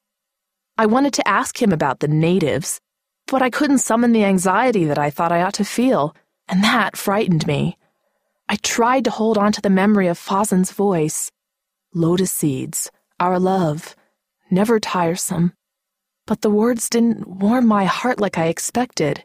I 0.79 0.87
wanted 0.87 1.13
to 1.15 1.29
ask 1.29 1.61
him 1.61 1.71
about 1.71 2.01
the 2.01 2.09
natives, 2.09 2.81
but 3.27 3.43
I 3.43 3.51
couldn't 3.51 3.79
summon 3.79 4.13
the 4.13 4.25
anxiety 4.25 4.87
that 4.87 4.99
I 4.99 5.11
thought 5.11 5.33
I 5.33 5.43
ought 5.43 5.55
to 5.55 5.65
feel, 5.65 6.17
and 6.49 6.65
that 6.65 6.97
frightened 6.97 7.47
me. 7.47 7.77
I 8.49 8.57
tried 8.57 9.05
to 9.05 9.11
hold 9.11 9.39
on 9.39 9.53
to 9.53 9.61
the 9.61 9.71
memory 9.71 10.09
of 10.09 10.19
Fazen's 10.19 10.73
voice. 10.73 11.31
Lotus 11.95 12.33
seeds, 12.33 12.91
our 13.21 13.39
love, 13.39 13.95
never 14.51 14.81
tiresome. 14.81 15.53
But 16.27 16.41
the 16.41 16.51
words 16.51 16.89
didn't 16.89 17.27
warm 17.27 17.67
my 17.67 17.85
heart 17.85 18.21
like 18.21 18.39
I 18.39 18.47
expected. 18.47 19.25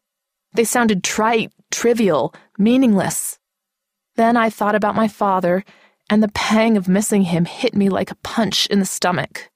They 0.53 0.63
sounded 0.65 1.03
trite, 1.03 1.51
trivial, 1.71 2.33
meaningless. 2.57 3.39
Then 4.15 4.35
I 4.35 4.49
thought 4.49 4.75
about 4.75 4.95
my 4.95 5.07
father, 5.07 5.63
and 6.09 6.21
the 6.21 6.31
pang 6.33 6.75
of 6.75 6.89
missing 6.89 7.23
him 7.23 7.45
hit 7.45 7.75
me 7.75 7.89
like 7.89 8.11
a 8.11 8.17
punch 8.23 8.65
in 8.67 8.79
the 8.79 8.85
stomach. 8.85 9.49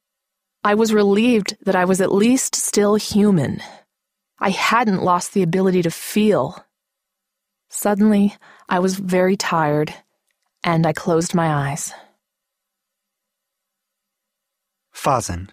I 0.63 0.75
was 0.75 0.93
relieved 0.93 1.57
that 1.65 1.75
I 1.75 1.83
was 1.83 1.99
at 1.99 2.13
least 2.13 2.55
still 2.55 2.95
human. 2.95 3.61
I 4.39 4.49
hadn't 4.49 5.03
lost 5.03 5.33
the 5.33 5.43
ability 5.43 5.81
to 5.81 5.91
feel. 5.91 6.65
Suddenly, 7.69 8.35
I 8.69 8.79
was 8.79 8.95
very 8.95 9.35
tired, 9.35 9.93
and 10.63 10.85
I 10.85 10.93
closed 10.93 11.35
my 11.35 11.47
eyes. 11.47 11.91
Fazen. 14.93 15.49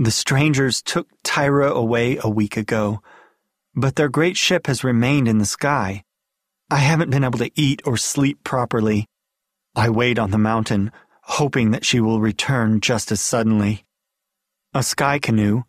The 0.00 0.12
strangers 0.12 0.80
took 0.80 1.08
Tyra 1.24 1.72
away 1.72 2.18
a 2.22 2.30
week 2.30 2.56
ago, 2.56 3.02
but 3.74 3.96
their 3.96 4.08
great 4.08 4.36
ship 4.36 4.68
has 4.68 4.84
remained 4.84 5.26
in 5.26 5.38
the 5.38 5.44
sky. 5.44 6.04
I 6.70 6.76
haven't 6.76 7.10
been 7.10 7.24
able 7.24 7.40
to 7.40 7.50
eat 7.56 7.82
or 7.84 7.96
sleep 7.96 8.44
properly. 8.44 9.06
I 9.74 9.90
wait 9.90 10.16
on 10.16 10.30
the 10.30 10.38
mountain, 10.38 10.92
hoping 11.22 11.72
that 11.72 11.84
she 11.84 11.98
will 11.98 12.20
return 12.20 12.80
just 12.80 13.10
as 13.10 13.20
suddenly. 13.20 13.84
A 14.72 14.84
sky 14.84 15.18
canoe, 15.18 15.64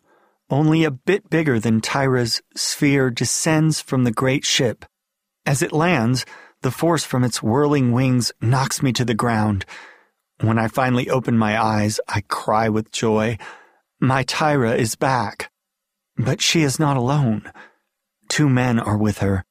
only 0.48 0.84
a 0.84 0.92
bit 0.92 1.28
bigger 1.28 1.58
than 1.58 1.80
Tyra's 1.80 2.40
sphere, 2.54 3.10
descends 3.10 3.80
from 3.80 4.04
the 4.04 4.12
great 4.12 4.44
ship. 4.44 4.84
As 5.44 5.60
it 5.60 5.72
lands, 5.72 6.24
the 6.62 6.70
force 6.70 7.02
from 7.02 7.24
its 7.24 7.42
whirling 7.42 7.90
wings 7.90 8.30
knocks 8.40 8.80
me 8.80 8.92
to 8.92 9.04
the 9.04 9.14
ground. 9.14 9.64
When 10.40 10.58
I 10.58 10.68
finally 10.68 11.10
open 11.10 11.36
my 11.36 11.60
eyes, 11.60 11.98
I 12.06 12.20
cry 12.28 12.68
with 12.68 12.92
joy. 12.92 13.36
My 14.02 14.24
Tyra 14.24 14.78
is 14.78 14.94
back. 14.96 15.50
But 16.16 16.40
she 16.40 16.62
is 16.62 16.78
not 16.78 16.96
alone. 16.96 17.52
Two 18.30 18.48
men 18.48 18.78
are 18.78 18.96
with 18.96 19.18
her. 19.18 19.44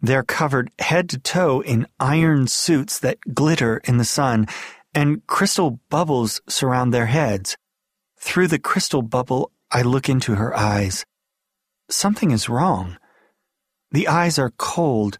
They're 0.00 0.22
covered 0.22 0.70
head 0.78 1.10
to 1.10 1.18
toe 1.18 1.60
in 1.60 1.86
iron 2.00 2.46
suits 2.46 2.98
that 3.00 3.34
glitter 3.34 3.82
in 3.84 3.98
the 3.98 4.06
sun, 4.06 4.46
and 4.94 5.26
crystal 5.26 5.78
bubbles 5.90 6.40
surround 6.48 6.94
their 6.94 7.06
heads. 7.06 7.56
Through 8.18 8.48
the 8.48 8.58
crystal 8.58 9.02
bubble, 9.02 9.52
I 9.70 9.82
look 9.82 10.08
into 10.08 10.36
her 10.36 10.56
eyes. 10.56 11.04
Something 11.90 12.30
is 12.30 12.48
wrong. 12.48 12.96
The 13.90 14.08
eyes 14.08 14.38
are 14.38 14.52
cold, 14.56 15.18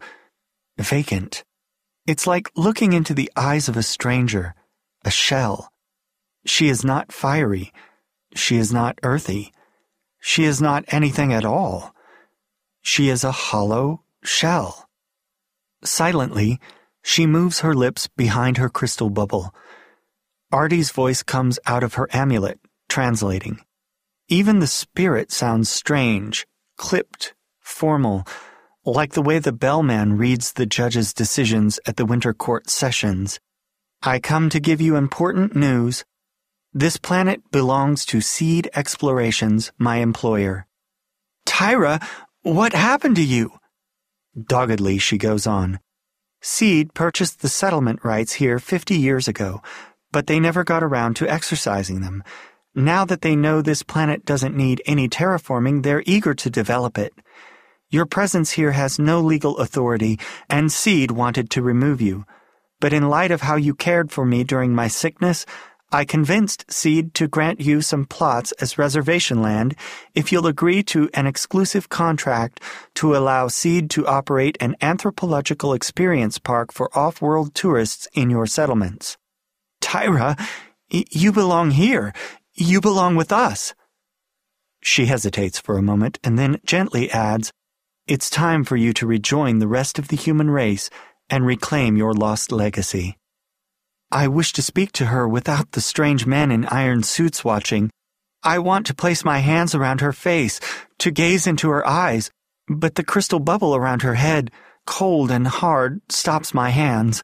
vacant. 0.79 1.43
It's 2.07 2.25
like 2.25 2.49
looking 2.55 2.93
into 2.93 3.13
the 3.13 3.31
eyes 3.35 3.69
of 3.69 3.77
a 3.77 3.83
stranger, 3.83 4.55
a 5.05 5.11
shell. 5.11 5.69
She 6.45 6.69
is 6.69 6.83
not 6.83 7.11
fiery. 7.11 7.71
She 8.35 8.57
is 8.57 8.73
not 8.73 8.99
earthy. 9.03 9.53
She 10.19 10.43
is 10.43 10.61
not 10.61 10.85
anything 10.87 11.33
at 11.33 11.45
all. 11.45 11.93
She 12.81 13.09
is 13.09 13.23
a 13.23 13.31
hollow 13.31 14.03
shell. 14.23 14.89
Silently, 15.83 16.59
she 17.01 17.25
moves 17.25 17.59
her 17.59 17.73
lips 17.73 18.07
behind 18.07 18.57
her 18.57 18.69
crystal 18.69 19.09
bubble. 19.09 19.53
Artie's 20.51 20.91
voice 20.91 21.23
comes 21.23 21.59
out 21.65 21.83
of 21.83 21.95
her 21.95 22.07
amulet, 22.13 22.59
translating. 22.87 23.59
Even 24.29 24.59
the 24.59 24.67
spirit 24.67 25.31
sounds 25.31 25.69
strange, 25.69 26.45
clipped, 26.77 27.33
formal, 27.59 28.25
like 28.85 29.13
the 29.13 29.21
way 29.21 29.39
the 29.39 29.51
bellman 29.51 30.17
reads 30.17 30.53
the 30.53 30.65
judge's 30.65 31.13
decisions 31.13 31.79
at 31.85 31.97
the 31.97 32.05
winter 32.05 32.33
court 32.33 32.69
sessions. 32.69 33.39
I 34.01 34.19
come 34.19 34.49
to 34.49 34.59
give 34.59 34.81
you 34.81 34.95
important 34.95 35.55
news 35.55 36.03
this 36.73 36.97
planet 36.97 37.41
belongs 37.51 38.03
to 38.05 38.19
Seed 38.19 38.69
Explorations, 38.73 39.71
my 39.77 39.97
employer. 39.97 40.65
Tyra, 41.45 42.03
what 42.41 42.73
happened 42.73 43.15
to 43.17 43.23
you? 43.23 43.51
Doggedly, 44.35 44.97
she 44.99 45.19
goes 45.19 45.45
on. 45.45 45.79
Seed 46.41 46.93
purchased 46.95 47.41
the 47.41 47.47
settlement 47.47 48.03
rights 48.03 48.33
here 48.33 48.57
50 48.57 48.95
years 48.95 49.27
ago, 49.27 49.61
but 50.11 50.25
they 50.25 50.39
never 50.39 50.63
got 50.63 50.83
around 50.83 51.15
to 51.17 51.29
exercising 51.29 52.01
them. 52.01 52.23
Now 52.73 53.05
that 53.05 53.21
they 53.21 53.35
know 53.35 53.61
this 53.61 53.83
planet 53.83 54.25
doesn't 54.25 54.57
need 54.57 54.81
any 54.87 55.07
terraforming, 55.07 55.83
they're 55.83 56.03
eager 56.07 56.33
to 56.33 56.49
develop 56.49 56.97
it. 56.97 57.13
Your 57.91 58.07
presence 58.07 58.51
here 58.51 58.71
has 58.71 58.97
no 58.97 59.21
legal 59.21 59.59
authority, 59.59 60.19
and 60.49 60.71
Seed 60.71 61.11
wanted 61.11 61.51
to 61.51 61.61
remove 61.61 62.01
you. 62.01 62.25
But 62.81 62.93
in 62.93 63.07
light 63.09 63.29
of 63.29 63.41
how 63.41 63.55
you 63.55 63.75
cared 63.75 64.11
for 64.11 64.25
me 64.25 64.43
during 64.43 64.73
my 64.73 64.87
sickness, 64.87 65.45
I 65.93 66.05
convinced 66.05 66.65
Seed 66.71 67.13
to 67.13 67.27
grant 67.27 67.61
you 67.61 67.81
some 67.81 68.05
plots 68.05 68.51
as 68.53 68.79
reservation 68.79 69.43
land 69.43 69.75
if 70.15 70.31
you'll 70.31 70.47
agree 70.47 70.81
to 70.85 71.07
an 71.13 71.27
exclusive 71.27 71.87
contract 71.87 72.59
to 72.95 73.15
allow 73.15 73.47
Seed 73.47 73.91
to 73.91 74.07
operate 74.07 74.57
an 74.59 74.75
anthropological 74.81 75.71
experience 75.71 76.39
park 76.39 76.73
for 76.73 76.89
off 76.97 77.21
world 77.21 77.53
tourists 77.53 78.07
in 78.15 78.31
your 78.31 78.47
settlements. 78.47 79.19
Tyra, 79.81 80.35
you 80.89 81.31
belong 81.31 81.69
here. 81.69 82.11
You 82.55 82.81
belong 82.81 83.15
with 83.15 83.31
us. 83.31 83.75
She 84.81 85.05
hesitates 85.05 85.59
for 85.59 85.77
a 85.77 85.83
moment 85.83 86.17
and 86.23 86.39
then 86.39 86.59
gently 86.65 87.11
adds, 87.11 87.53
It's 88.07 88.31
time 88.31 88.63
for 88.63 88.77
you 88.77 88.93
to 88.93 89.05
rejoin 89.05 89.59
the 89.59 89.67
rest 89.67 89.99
of 89.99 90.07
the 90.07 90.17
human 90.17 90.49
race 90.49 90.89
and 91.29 91.45
reclaim 91.45 91.97
your 91.97 92.13
lost 92.13 92.51
legacy. 92.51 93.19
I 94.13 94.27
wish 94.27 94.53
to 94.53 94.61
speak 94.61 94.91
to 94.91 95.07
her 95.07 95.27
without 95.27 95.71
the 95.71 95.81
strange 95.81 96.27
men 96.27 96.51
in 96.51 96.67
iron 96.67 97.01
suits 97.01 97.43
watching. 97.43 97.89
I 98.43 98.59
want 98.59 98.85
to 98.85 98.93
place 98.93 99.25
my 99.25 99.39
hands 99.39 99.73
around 99.73 100.01
her 100.01 100.13
face, 100.13 100.59
to 100.99 101.09
gaze 101.09 101.47
into 101.47 101.69
her 101.69 101.85
eyes, 101.87 102.29
but 102.67 102.93
the 102.93 103.03
crystal 103.03 103.39
bubble 103.39 103.75
around 103.75 104.03
her 104.03 104.13
head, 104.13 104.51
cold 104.85 105.31
and 105.31 105.47
hard, 105.47 105.99
stops 106.09 106.53
my 106.53 106.69
hands. 106.69 107.23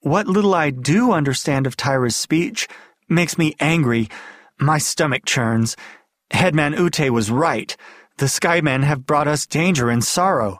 What 0.00 0.26
little 0.26 0.56
I 0.56 0.70
do 0.70 1.12
understand 1.12 1.68
of 1.68 1.76
Tyra's 1.76 2.16
speech 2.16 2.66
makes 3.08 3.38
me 3.38 3.54
angry. 3.60 4.08
My 4.58 4.78
stomach 4.78 5.24
churns. 5.24 5.76
Headman 6.32 6.72
Ute 6.72 7.12
was 7.12 7.30
right. 7.30 7.76
The 8.16 8.26
Skymen 8.26 8.82
have 8.82 9.06
brought 9.06 9.28
us 9.28 9.46
danger 9.46 9.88
and 9.88 10.02
sorrow. 10.02 10.58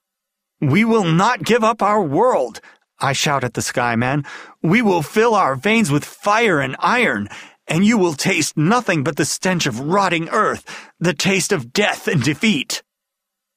We 0.60 0.84
will 0.84 1.04
not 1.04 1.42
give 1.42 1.64
up 1.64 1.82
our 1.82 2.00
world, 2.00 2.60
I 3.00 3.12
shout 3.12 3.44
at 3.44 3.54
the 3.54 3.60
Skyman. 3.60 4.26
We 4.62 4.82
will 4.82 5.02
fill 5.02 5.34
our 5.34 5.54
veins 5.54 5.90
with 5.90 6.04
fire 6.04 6.60
and 6.60 6.76
iron, 6.78 7.28
and 7.66 7.84
you 7.84 7.98
will 7.98 8.14
taste 8.14 8.56
nothing 8.56 9.04
but 9.04 9.16
the 9.16 9.24
stench 9.24 9.66
of 9.66 9.80
rotting 9.80 10.28
earth, 10.30 10.64
the 10.98 11.14
taste 11.14 11.52
of 11.52 11.72
death 11.72 12.08
and 12.08 12.22
defeat. 12.22 12.82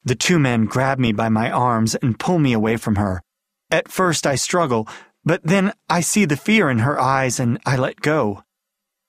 The 0.03 0.15
two 0.15 0.39
men 0.39 0.65
grab 0.65 0.99
me 0.99 1.11
by 1.11 1.29
my 1.29 1.49
arms 1.49 1.95
and 1.95 2.19
pull 2.19 2.39
me 2.39 2.53
away 2.53 2.77
from 2.77 2.95
her. 2.95 3.21
At 3.69 3.91
first 3.91 4.27
I 4.27 4.35
struggle, 4.35 4.87
but 5.23 5.43
then 5.43 5.73
I 5.89 6.01
see 6.01 6.25
the 6.25 6.37
fear 6.37 6.69
in 6.69 6.79
her 6.79 6.99
eyes 6.99 7.39
and 7.39 7.59
I 7.65 7.77
let 7.77 8.01
go. 8.01 8.43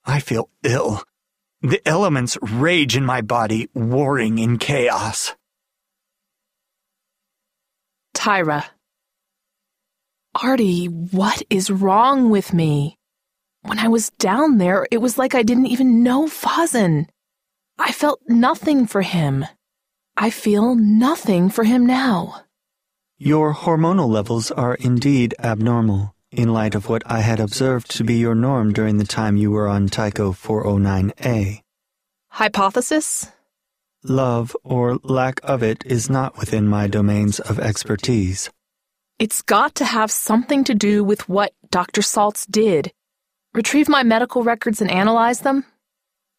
I 0.05 0.21
feel 0.21 0.51
ill. 0.63 1.03
The 1.63 1.81
elements 1.87 2.37
rage 2.43 2.97
in 2.97 3.05
my 3.05 3.21
body, 3.21 3.69
warring 3.73 4.39
in 4.39 4.59
chaos. 4.59 5.35
Tyra. 8.15 8.65
Artie, 10.35 10.87
what 10.87 11.43
is 11.51 11.71
wrong 11.71 12.31
with 12.31 12.55
me? 12.55 12.97
When 13.63 13.79
I 13.79 13.89
was 13.89 14.11
down 14.19 14.57
there, 14.57 14.87
it 14.91 14.99
was 14.99 15.19
like 15.19 15.35
I 15.35 15.43
didn't 15.43 15.67
even 15.67 16.03
know 16.03 16.27
Fazen. 16.27 17.07
I 17.79 17.93
felt 17.93 18.21
nothing 18.27 18.87
for 18.87 19.03
him. 19.03 19.45
I 20.17 20.31
feel 20.31 20.75
nothing 20.75 21.51
for 21.51 21.65
him 21.65 21.85
now. 21.85 22.43
Your 23.19 23.53
hormonal 23.53 24.09
levels 24.09 24.51
are 24.51 24.75
indeed 24.75 25.35
abnormal, 25.39 26.15
in 26.31 26.53
light 26.53 26.75
of 26.75 26.89
what 26.89 27.03
I 27.05 27.21
had 27.21 27.39
observed 27.39 27.91
to 27.97 28.05
be 28.05 28.15
your 28.15 28.35
norm 28.35 28.73
during 28.73 28.97
the 28.97 29.05
time 29.05 29.37
you 29.37 29.51
were 29.51 29.69
on 29.69 29.89
Tycho 29.89 30.33
409A. 30.33 31.61
Hypothesis? 32.31 33.31
Love, 34.03 34.57
or 34.65 34.97
lack 35.03 35.41
of 35.45 35.63
it, 35.63 35.85
is 35.85 36.09
not 36.09 36.39
within 36.39 36.67
my 36.67 36.87
domains 36.87 37.39
of 37.39 37.61
expertise. 37.61 38.51
It's 39.23 39.41
got 39.41 39.77
to 39.77 39.85
have 39.85 40.11
something 40.11 40.65
to 40.65 40.75
do 40.75 41.05
with 41.05 41.29
what 41.29 41.53
Dr. 41.71 42.01
Saltz 42.01 42.45
did. 42.51 42.91
Retrieve 43.55 43.89
my 43.89 44.03
medical 44.03 44.43
records 44.43 44.81
and 44.81 44.91
analyze 44.91 45.43
them? 45.43 45.65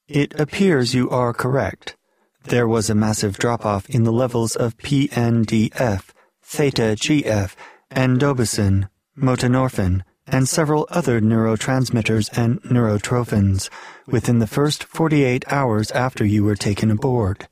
It 0.10 0.38
appears 0.38 0.94
you 0.94 1.10
are 1.10 1.32
correct. 1.32 1.96
There 2.44 2.68
was 2.68 2.90
a 2.90 2.94
massive 2.94 3.38
drop 3.38 3.66
off 3.66 3.90
in 3.90 4.04
the 4.04 4.12
levels 4.12 4.58
of 4.58 4.78
PNDF, 4.80 6.10
theta 6.42 6.98
GF, 7.00 7.56
endobicin, 7.92 8.90
motonorphin, 9.18 10.02
and 10.28 10.50
several 10.50 10.86
other 10.90 11.22
neurotransmitters 11.22 12.38
and 12.38 12.62
neurotrophins 12.64 13.70
within 14.08 14.40
the 14.40 14.54
first 14.58 14.84
48 14.84 15.46
hours 15.50 15.90
after 15.92 16.26
you 16.26 16.44
were 16.44 16.58
taken 16.58 16.92
aboard. 16.92 17.48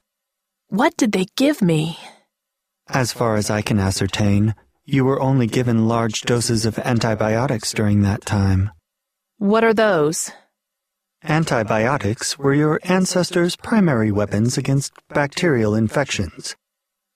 What 0.67 0.97
did 0.97 1.13
they 1.13 1.27
give 1.37 1.61
me? 1.61 1.97
As 2.89 3.13
far 3.13 3.37
as 3.37 3.49
I 3.49 3.61
can 3.61 3.79
ascertain, 3.79 4.55
you 4.91 5.05
were 5.05 5.21
only 5.21 5.47
given 5.47 5.87
large 5.87 6.21
doses 6.21 6.65
of 6.65 6.77
antibiotics 6.79 7.71
during 7.71 8.01
that 8.01 8.25
time. 8.25 8.69
What 9.37 9.63
are 9.63 9.73
those? 9.73 10.31
Antibiotics 11.23 12.37
were 12.37 12.53
your 12.53 12.79
ancestors' 12.83 13.55
primary 13.55 14.11
weapons 14.11 14.57
against 14.57 14.91
bacterial 15.07 15.75
infections. 15.75 16.57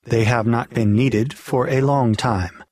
They 0.04 0.24
have 0.24 0.48
not 0.48 0.70
been 0.70 0.94
needed 0.94 1.34
for 1.34 1.68
a 1.68 1.82
long 1.82 2.16
time. 2.16 2.64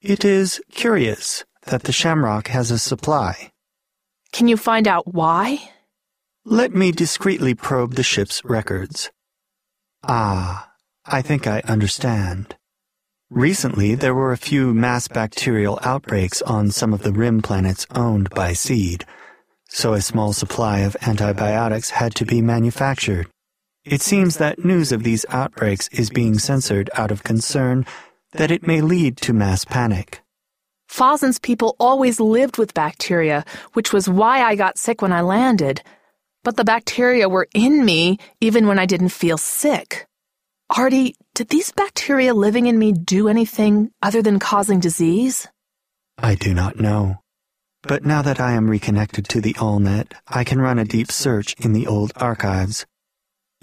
It 0.00 0.24
is 0.24 0.60
curious 0.72 1.44
that 1.66 1.84
the 1.84 1.92
Shamrock 1.92 2.48
has 2.48 2.72
a 2.72 2.78
supply. 2.80 3.52
Can 4.32 4.48
you 4.48 4.56
find 4.56 4.88
out 4.88 5.14
why? 5.14 5.70
Let 6.44 6.74
me 6.74 6.90
discreetly 6.90 7.54
probe 7.54 7.94
the 7.94 8.02
ship's 8.02 8.44
records. 8.44 9.10
Ah, 10.02 10.72
I 11.06 11.22
think 11.22 11.46
I 11.46 11.60
understand. 11.60 12.57
Recently, 13.30 13.94
there 13.94 14.14
were 14.14 14.32
a 14.32 14.38
few 14.38 14.72
mass 14.72 15.08
bacterial 15.08 15.78
outbreaks 15.82 16.40
on 16.42 16.70
some 16.70 16.94
of 16.94 17.02
the 17.02 17.12
rim 17.12 17.42
planets 17.42 17.86
owned 17.94 18.30
by 18.30 18.52
Seed 18.52 19.04
so 19.68 19.92
a 19.92 20.00
small 20.00 20.32
supply 20.32 20.80
of 20.80 20.96
antibiotics 21.02 21.90
had 21.90 22.14
to 22.16 22.24
be 22.24 22.42
manufactured. 22.42 23.28
It 23.84 24.02
seems 24.02 24.38
that 24.38 24.64
news 24.64 24.92
of 24.92 25.02
these 25.02 25.24
outbreaks 25.28 25.88
is 25.88 26.10
being 26.10 26.38
censored 26.38 26.90
out 26.94 27.10
of 27.10 27.22
concern 27.22 27.86
that 28.32 28.50
it 28.50 28.66
may 28.66 28.80
lead 28.80 29.16
to 29.18 29.32
mass 29.32 29.64
panic. 29.64 30.22
Fazen's 30.88 31.38
people 31.38 31.76
always 31.78 32.18
lived 32.18 32.56
with 32.58 32.74
bacteria, 32.74 33.44
which 33.74 33.92
was 33.92 34.08
why 34.08 34.42
I 34.42 34.56
got 34.56 34.78
sick 34.78 35.02
when 35.02 35.12
I 35.12 35.20
landed. 35.20 35.82
But 36.44 36.56
the 36.56 36.64
bacteria 36.64 37.28
were 37.28 37.46
in 37.54 37.84
me 37.84 38.18
even 38.40 38.66
when 38.66 38.78
I 38.78 38.86
didn't 38.86 39.10
feel 39.10 39.38
sick. 39.38 40.06
Artie, 40.70 41.14
did 41.38 41.50
these 41.50 41.70
bacteria 41.70 42.34
living 42.34 42.66
in 42.66 42.76
me 42.76 42.90
do 42.90 43.28
anything 43.28 43.92
other 44.02 44.20
than 44.22 44.40
causing 44.40 44.80
disease? 44.80 45.46
I 46.18 46.34
do 46.34 46.52
not 46.52 46.80
know. 46.80 47.20
But 47.82 48.04
now 48.04 48.22
that 48.22 48.40
I 48.40 48.54
am 48.54 48.68
reconnected 48.68 49.28
to 49.28 49.40
the 49.40 49.54
AllNet, 49.54 50.14
I 50.26 50.42
can 50.42 50.60
run 50.60 50.80
a 50.80 50.84
deep 50.84 51.12
search 51.12 51.54
in 51.60 51.74
the 51.74 51.86
old 51.86 52.10
archives. 52.16 52.86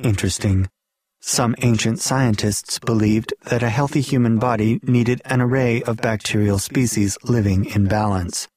Interesting. 0.01 0.69
Some 1.19 1.53
ancient 1.63 1.99
scientists 1.99 2.80
believed 2.80 3.34
that 3.49 3.61
a 3.61 3.69
healthy 3.69 3.99
human 3.99 4.39
body 4.39 4.80
needed 4.84 5.21
an 5.26 5.41
array 5.41 5.84
of 5.84 5.97
bacterial 5.97 6.59
species 6.59 7.17
living 7.26 7.65
in 7.65 7.89
balance. 7.89 8.47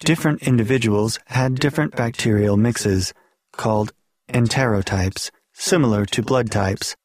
Different 0.00 0.42
individuals 0.42 1.20
had 1.26 1.60
different 1.60 1.94
bacterial 1.94 2.56
mixes, 2.56 3.14
called 3.52 3.92
enterotypes, 4.28 5.30
similar 5.52 6.04
to 6.06 6.22
blood 6.22 6.50
types. 6.50 6.96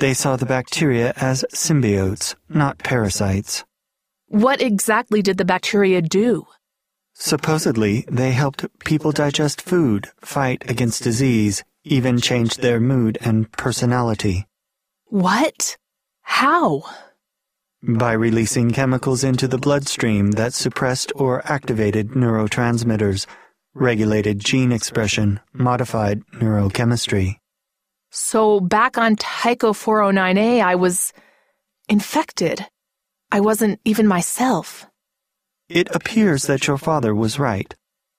They 0.00 0.14
saw 0.14 0.36
the 0.36 0.46
bacteria 0.46 1.12
as 1.16 1.44
symbiotes, 1.52 2.36
not 2.48 2.78
parasites. 2.78 3.64
What 4.28 4.62
exactly 4.62 5.22
did 5.22 5.38
the 5.38 5.44
bacteria 5.44 6.02
do? 6.02 6.46
Supposedly, 7.14 8.04
they 8.08 8.30
helped 8.30 8.64
people 8.84 9.10
digest 9.10 9.60
food, 9.60 10.08
fight 10.20 10.62
against 10.70 11.02
disease, 11.02 11.64
even 11.82 12.20
change 12.20 12.58
their 12.58 12.78
mood 12.78 13.18
and 13.20 13.50
personality. 13.50 14.46
What? 15.06 15.76
How? 16.22 16.84
By 17.82 18.12
releasing 18.12 18.70
chemicals 18.70 19.24
into 19.24 19.48
the 19.48 19.58
bloodstream 19.58 20.32
that 20.32 20.54
suppressed 20.54 21.10
or 21.16 21.42
activated 21.50 22.10
neurotransmitters, 22.10 23.26
regulated 23.74 24.38
gene 24.38 24.70
expression, 24.70 25.40
modified 25.52 26.22
neurochemistry. 26.34 27.38
So 28.10 28.60
back 28.60 28.96
on 28.96 29.16
Tycho 29.16 29.72
409A, 29.72 30.62
I 30.62 30.74
was 30.74 31.12
infected. 31.88 32.66
I 33.30 33.40
wasn't 33.40 33.80
even 33.84 34.06
myself. 34.06 34.86
It 35.68 35.94
appears 35.94 36.44
that 36.44 36.66
your 36.66 36.78
father 36.78 37.14
was 37.14 37.38
right. 37.38 37.74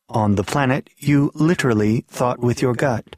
On 0.10 0.36
the 0.36 0.44
planet, 0.44 0.90
you 0.98 1.32
literally 1.34 2.06
thought 2.08 2.40
with 2.40 2.62
your 2.62 2.74
gut. 2.74 3.16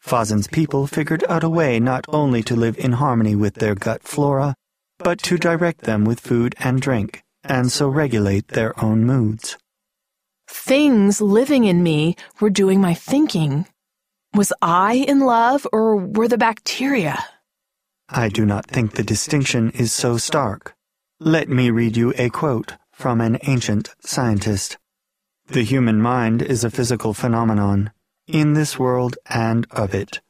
Fazen's 0.00 0.46
people 0.46 0.86
figured 0.86 1.24
out 1.28 1.42
a 1.42 1.48
way 1.48 1.80
not 1.80 2.04
only 2.08 2.42
to 2.44 2.56
live 2.56 2.78
in 2.78 2.92
harmony 2.92 3.34
with 3.34 3.54
their 3.54 3.74
gut 3.74 4.02
flora, 4.02 4.54
but 4.98 5.20
to 5.22 5.36
direct 5.36 5.82
them 5.82 6.04
with 6.04 6.20
food 6.20 6.54
and 6.60 6.80
drink, 6.80 7.22
and 7.42 7.70
so 7.70 7.88
regulate 7.88 8.48
their 8.48 8.72
own 8.82 9.04
moods. 9.04 9.56
Things 10.48 11.20
living 11.20 11.64
in 11.64 11.82
me 11.82 12.16
were 12.40 12.50
doing 12.50 12.80
my 12.80 12.94
thinking. 12.94 13.66
Was 14.36 14.52
I 14.60 14.96
in 15.08 15.20
love, 15.20 15.66
or 15.72 15.96
were 15.96 16.28
the 16.28 16.36
bacteria? 16.36 17.24
I 18.10 18.28
do 18.28 18.44
not 18.44 18.66
think 18.66 18.92
the 18.92 19.02
distinction 19.02 19.70
is 19.70 19.94
so 19.94 20.18
stark. 20.18 20.74
Let 21.18 21.48
me 21.48 21.70
read 21.70 21.96
you 21.96 22.12
a 22.18 22.28
quote 22.28 22.74
from 22.92 23.22
an 23.22 23.38
ancient 23.44 23.94
scientist. 24.00 24.76
The 25.46 25.62
human 25.62 26.02
mind 26.02 26.42
is 26.42 26.64
a 26.64 26.70
physical 26.70 27.14
phenomenon, 27.14 27.92
in 28.26 28.52
this 28.52 28.78
world 28.78 29.16
and 29.24 29.66
of 29.70 29.94
it. 29.94 30.20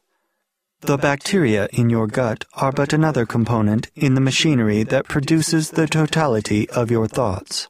The 0.79 0.97
bacteria 0.97 1.67
in 1.73 1.89
your 1.89 2.07
gut 2.07 2.45
are 2.53 2.71
but 2.71 2.93
another 2.93 3.25
component 3.25 3.91
in 3.93 4.15
the 4.15 4.21
machinery 4.21 4.83
that 4.83 5.09
produces 5.09 5.71
the 5.71 5.85
totality 5.85 6.69
of 6.69 6.89
your 6.89 7.09
thoughts. 7.09 7.67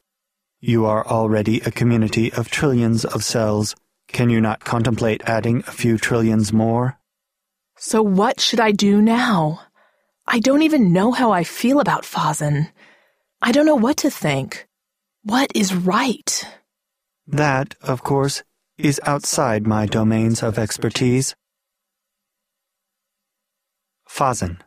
You 0.60 0.86
are 0.86 1.04
already 1.08 1.62
a 1.62 1.72
community 1.72 2.32
of 2.32 2.52
trillions 2.52 3.06
of 3.06 3.24
cells. 3.24 3.76
Can 4.08 4.30
you 4.30 4.42
not 4.42 4.64
contemplate 4.64 5.22
adding 5.26 5.60
a 5.68 5.72
few 5.72 5.98
trillions 5.98 6.54
more? 6.54 6.98
So 7.78 8.02
what 8.02 8.40
should 8.40 8.60
I 8.60 8.72
do 8.72 9.02
now? 9.02 9.62
I 10.26 10.40
don't 10.40 10.64
even 10.64 10.92
know 10.92 11.12
how 11.12 11.32
I 11.32 11.44
feel 11.44 11.80
about 11.80 12.04
Fazen. 12.04 12.70
I 13.42 13.52
don't 13.52 13.66
know 13.66 13.76
what 13.76 13.98
to 13.98 14.10
think. 14.10 14.68
What 15.24 15.52
is 15.54 15.76
right? 15.76 16.44
That, 17.28 17.76
of 17.82 18.04
course, 18.04 18.44
is 18.78 19.00
outside 19.06 19.68
my 19.68 19.86
domains 19.86 20.42
of 20.42 20.58
expertise. 20.58 21.36
Fazen. 24.10 24.60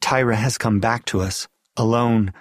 Tyra 0.00 0.34
has 0.34 0.58
come 0.58 0.80
back 0.80 1.04
to 1.06 1.20
us, 1.20 1.48
alone, 1.76 2.32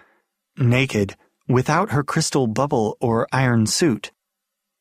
naked, 0.57 1.15
without 1.47 1.91
her 1.91 2.03
crystal 2.03 2.47
bubble 2.47 2.97
or 2.99 3.27
iron 3.31 3.67
suit. 3.67 4.11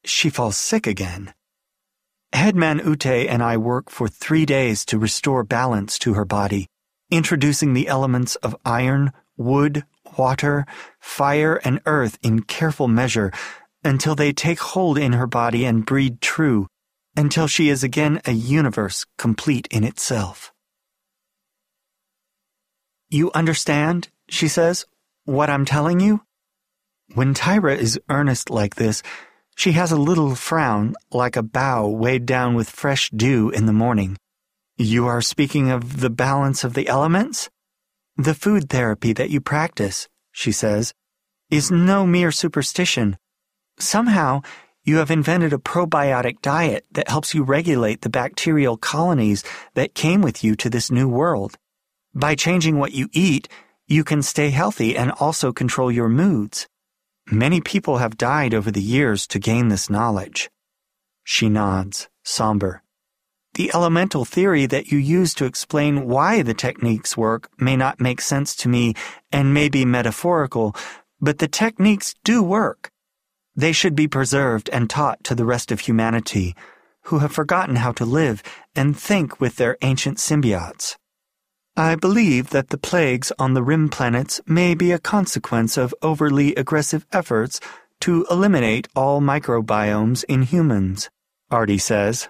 She 0.05 0.31
falls 0.31 0.57
sick 0.57 0.87
again. 0.87 1.35
Headman 2.33 2.79
Ute 2.85 3.29
and 3.29 3.43
I 3.43 3.57
work 3.57 3.91
for 3.91 4.09
three 4.09 4.47
days 4.47 4.85
to 4.87 4.99
restore 4.99 5.45
balance 5.45 5.99
to 6.01 6.15
her 6.15 6.25
body, 6.25 6.67
introducing 7.11 7.75
the 7.75 7.89
elements 7.89 8.37
of 8.37 8.57
iron, 8.65 9.13
wood, 9.37 9.85
water, 10.17 10.67
fire, 10.99 11.61
and 11.65 11.81
earth 11.87 12.19
in 12.23 12.43
careful 12.43 12.89
measure 12.89 13.33
until 13.85 14.15
they 14.15 14.33
take 14.33 14.61
hold 14.61 14.97
in 14.97 15.13
her 15.13 15.27
body 15.27 15.65
and 15.65 15.85
breed 15.85 16.21
true, 16.21 16.67
until 17.17 17.47
she 17.47 17.69
is 17.69 17.85
again 17.85 18.21
a 18.25 18.33
universe 18.33 19.05
complete 19.19 19.67
in 19.71 19.85
itself. 19.85 20.53
You 23.11 23.31
understand, 23.35 24.09
she 24.29 24.49
says, 24.49 24.87
what 25.25 25.51
I'm 25.51 25.65
telling 25.65 26.01
you? 26.01 26.23
When 27.15 27.35
Tyra 27.35 27.77
is 27.77 28.01
earnest 28.09 28.49
like 28.49 28.77
this, 28.77 29.03
she 29.55 29.73
has 29.73 29.93
a 29.93 29.97
little 29.97 30.35
frown 30.35 30.95
like 31.11 31.37
a 31.37 31.43
bough 31.43 31.87
weighed 31.89 32.27
down 32.27 32.55
with 32.55 32.71
fresh 32.71 33.11
dew 33.11 33.51
in 33.51 33.67
the 33.67 33.73
morning. 33.73 34.17
You 34.77 35.07
are 35.07 35.23
speaking 35.23 35.71
of 35.71 36.01
the 36.01 36.11
balance 36.11 36.65
of 36.65 36.75
the 36.75 36.89
elements? 36.89 37.51
The 38.17 38.35
food 38.35 38.69
therapy 38.69 39.13
that 39.13 39.31
you 39.31 39.41
practice, 39.41 40.09
she 40.33 40.53
says, 40.53 40.93
is 41.51 41.71
no 41.71 42.07
mere 42.07 42.33
superstition. 42.33 43.19
Somehow, 43.79 44.43
you 44.85 44.97
have 44.97 45.11
invented 45.11 45.53
a 45.53 45.59
probiotic 45.59 46.41
diet 46.41 46.85
that 46.91 47.09
helps 47.09 47.35
you 47.35 47.45
regulate 47.45 48.01
the 48.01 48.11
bacterial 48.11 48.77
colonies 48.77 49.45
that 49.75 49.95
came 49.95 50.23
with 50.23 50.43
you 50.43 50.57
to 50.57 50.69
this 50.69 50.91
new 50.91 51.09
world. 51.09 51.57
By 52.15 52.35
changing 52.35 52.79
what 52.79 52.93
you 52.93 53.09
eat, 53.13 53.49
you 53.87 54.03
can 54.03 54.23
stay 54.23 54.51
healthy 54.51 54.97
and 54.97 55.13
also 55.13 55.53
control 55.53 55.93
your 55.93 56.09
moods. 56.09 56.67
Many 57.33 57.63
people 57.63 57.97
have 57.97 58.19
died 58.19 58.53
over 58.53 58.71
the 58.71 58.83
years 58.83 59.27
to 59.29 59.39
gain 59.39 59.69
this 59.69 59.89
knowledge. 59.89 60.51
She 61.25 61.49
nods, 61.49 62.11
somber. 62.23 62.83
The 63.55 63.71
elemental 63.73 64.27
theory 64.27 64.67
that 64.67 64.93
you 64.93 64.99
use 64.99 65.33
to 65.35 65.47
explain 65.47 66.07
why 66.07 66.43
the 66.43 66.53
techniques 66.53 67.17
work 67.17 67.49
may 67.59 67.75
not 67.75 68.03
make 68.03 68.21
sense 68.21 68.55
to 68.57 68.69
me 68.69 68.93
and 69.33 69.55
may 69.55 69.71
be 69.71 69.87
metaphorical, 69.87 70.77
but 71.23 71.39
the 71.39 71.49
techniques 71.49 72.15
do 72.23 72.43
work. 72.43 72.91
They 73.57 73.73
should 73.73 73.95
be 73.95 74.09
preserved 74.09 74.69
and 74.71 74.91
taught 74.91 75.25
to 75.25 75.35
the 75.35 75.47
rest 75.47 75.73
of 75.73 75.81
humanity, 75.81 76.55
who 77.05 77.21
have 77.21 77.33
forgotten 77.33 77.77
how 77.77 77.93
to 77.93 78.05
live 78.05 78.43
and 78.77 78.95
think 78.95 79.41
with 79.41 79.57
their 79.57 79.79
ancient 79.81 80.19
symbiotes. 80.19 80.97
I 81.77 81.95
believe 81.95 82.51
that 82.51 82.69
the 82.69 82.77
plagues 82.77 83.33
on 83.39 83.55
the 83.55 83.63
rim 83.63 83.89
planets 83.89 84.43
may 84.47 84.75
be 84.75 84.93
a 84.93 84.99
consequence 84.99 85.79
of 85.79 85.95
overly 86.03 86.55
aggressive 86.55 87.07
efforts 87.13 87.61
to 88.01 88.27
eliminate 88.31 88.89
all 88.95 89.23
microbiomes 89.23 90.23
in 90.25 90.43
humans, 90.43 91.09
Artie 91.51 91.79
says. 91.79 92.29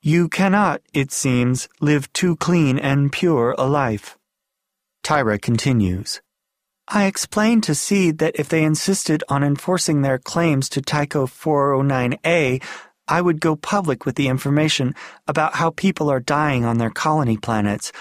You 0.00 0.28
cannot, 0.28 0.82
it 0.92 1.12
seems, 1.12 1.68
live 1.80 2.12
too 2.12 2.34
clean 2.34 2.76
and 2.76 3.12
pure 3.12 3.54
a 3.56 3.68
life. 3.68 4.18
Tyra 5.04 5.40
continues. 5.40 6.20
I 6.88 7.04
explained 7.04 7.62
to 7.64 7.76
Seed 7.76 8.18
that 8.18 8.34
if 8.34 8.48
they 8.48 8.64
insisted 8.64 9.22
on 9.28 9.44
enforcing 9.44 10.02
their 10.02 10.18
claims 10.18 10.68
to 10.70 10.82
Tycho 10.82 11.26
409A, 11.26 12.60
I 13.06 13.20
would 13.20 13.40
go 13.40 13.54
public 13.54 14.04
with 14.04 14.16
the 14.16 14.26
information 14.26 14.96
about 15.28 15.54
how 15.54 15.70
people 15.70 16.10
are 16.10 16.18
dying 16.18 16.64
on 16.64 16.78
their 16.78 16.90
colony 16.90 17.36
planets 17.36 17.92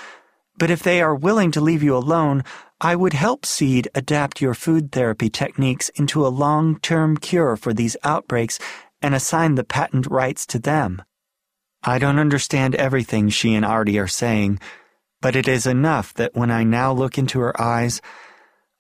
but 0.62 0.70
if 0.70 0.84
they 0.84 1.01
are 1.01 1.16
willing 1.16 1.49
to 1.49 1.59
leave 1.59 1.82
you 1.82 1.97
alone, 1.97 2.43
I 2.80 2.95
would 2.95 3.14
help 3.14 3.47
Seed 3.47 3.89
adapt 3.95 4.41
your 4.41 4.53
food 4.53 4.91
therapy 4.91 5.28
techniques 5.28 5.89
into 5.95 6.24
a 6.24 6.30
long 6.30 6.80
term 6.82 7.18
cure 7.18 7.57
for 7.57 7.74
these 7.74 7.97
outbreaks 8.03 8.59
and 9.01 9.16
assign 9.16 9.55
the 9.55 9.64
patent 9.64 10.05
rights 10.05 10.45
to 10.45 10.59
them. 10.59 11.01
I 11.82 11.97
don't 11.97 12.20
understand 12.20 12.76
everything 12.76 13.30
she 13.30 13.55
and 13.55 13.66
Artie 13.66 13.97
are 13.97 14.05
saying, 14.05 14.59
but 15.20 15.36
it 15.36 15.47
is 15.47 15.66
enough 15.66 16.14
that 16.14 16.36
when 16.36 16.51
I 16.51 16.64
now 16.64 16.93
look 16.93 17.18
into 17.18 17.39
her 17.39 17.59
eyes, 17.59 17.99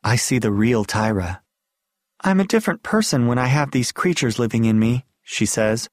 I 0.03 0.17
see 0.17 0.37
the 0.37 0.51
real 0.51 0.85
Tyra. 0.85 1.39
I'm 2.23 2.39
a 2.39 2.45
different 2.45 2.83
person 2.83 3.25
when 3.25 3.39
I 3.39 3.47
have 3.47 3.71
these 3.71 3.91
creatures 3.91 4.37
living 4.37 4.65
in 4.65 4.77
me, 4.77 5.07
she 5.23 5.47
says. 5.47 5.89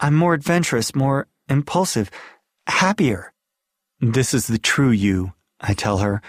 I'm 0.00 0.14
more 0.14 0.34
adventurous, 0.34 0.94
more 0.94 1.28
impulsive, 1.48 2.10
happier. 2.66 3.32
This 4.02 4.32
is 4.32 4.46
the 4.46 4.58
true 4.58 4.90
you, 4.90 5.34
I 5.60 5.74
tell 5.74 5.98
her, 5.98 6.22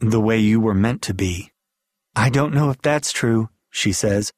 the 0.00 0.20
way 0.20 0.38
you 0.38 0.58
were 0.58 0.72
meant 0.72 1.02
to 1.02 1.12
be. 1.12 1.52
I 2.16 2.30
don't 2.30 2.54
know 2.54 2.70
if 2.70 2.80
that's 2.80 3.12
true, 3.12 3.50
she 3.68 3.92
says. 3.92 4.32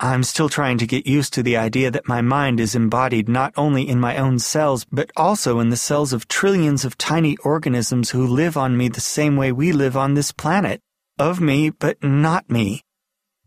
I'm 0.00 0.22
still 0.22 0.50
trying 0.50 0.76
to 0.78 0.86
get 0.86 1.06
used 1.06 1.32
to 1.32 1.42
the 1.42 1.56
idea 1.56 1.90
that 1.90 2.06
my 2.06 2.20
mind 2.20 2.60
is 2.60 2.74
embodied 2.74 3.26
not 3.26 3.54
only 3.56 3.88
in 3.88 3.98
my 3.98 4.18
own 4.18 4.38
cells, 4.38 4.84
but 4.92 5.10
also 5.16 5.60
in 5.60 5.70
the 5.70 5.78
cells 5.78 6.12
of 6.12 6.28
trillions 6.28 6.84
of 6.84 6.98
tiny 6.98 7.38
organisms 7.38 8.10
who 8.10 8.26
live 8.26 8.58
on 8.58 8.76
me 8.76 8.90
the 8.90 9.00
same 9.00 9.36
way 9.36 9.50
we 9.50 9.72
live 9.72 9.96
on 9.96 10.12
this 10.12 10.30
planet. 10.30 10.82
Of 11.18 11.40
me, 11.40 11.70
but 11.70 12.04
not 12.04 12.50
me. 12.50 12.82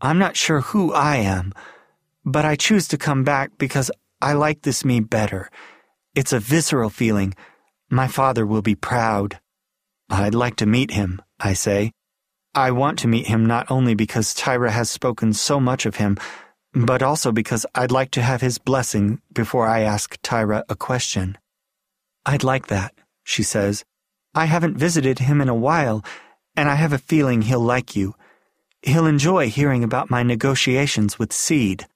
I'm 0.02 0.18
not 0.18 0.36
sure 0.36 0.62
who 0.62 0.92
I 0.92 1.18
am, 1.18 1.54
but 2.26 2.44
I 2.44 2.56
choose 2.56 2.88
to 2.88 2.98
come 2.98 3.24
back 3.24 3.52
because 3.60 3.92
I 4.20 4.34
like 4.34 4.64
this 4.64 4.84
me 4.84 5.00
better. 5.00 5.52
It's 6.16 6.34
a 6.34 6.40
visceral 6.40 6.90
feeling 6.90 7.36
my 7.90 8.08
father 8.08 8.46
will 8.46 8.62
be 8.62 8.76
proud. 8.76 9.40
I'd 10.10 10.36
like 10.36 10.56
to 10.58 10.66
meet 10.66 10.92
him, 10.92 11.22
I 11.40 11.54
say. 11.54 11.92
I 12.56 12.72
want 12.72 13.00
to 13.00 13.08
meet 13.08 13.28
him 13.28 13.46
not 13.46 13.70
only 13.70 13.94
because 13.94 14.34
Tyra 14.34 14.70
has 14.72 14.90
spoken 14.90 15.34
so 15.34 15.60
much 15.60 15.86
of 15.86 15.98
him, 15.98 16.18
but 16.74 17.02
also 17.02 17.32
because 17.32 17.66
I'd 17.76 17.92
like 17.92 18.12
to 18.12 18.22
have 18.22 18.42
his 18.42 18.58
blessing 18.58 19.22
before 19.34 19.68
I 19.68 19.82
ask 19.82 20.20
Tyra 20.22 20.64
a 20.70 20.76
question. 20.76 21.38
I'd 22.26 22.44
like 22.44 22.68
that, 22.68 22.94
she 23.24 23.44
says. 23.44 23.84
I 24.36 24.46
haven't 24.46 24.78
visited 24.78 25.20
him 25.20 25.42
in 25.42 25.50
a 25.50 25.56
while, 25.56 26.04
and 26.56 26.70
I 26.70 26.76
have 26.76 26.94
a 26.94 27.00
feeling 27.00 27.44
he'll 27.44 27.60
like 27.60 27.96
you. 27.96 28.16
He'll 28.82 29.08
enjoy 29.08 29.50
hearing 29.50 29.84
about 29.84 30.10
my 30.10 30.24
negotiations 30.24 31.20
with 31.20 31.34
Seed. 31.34 31.88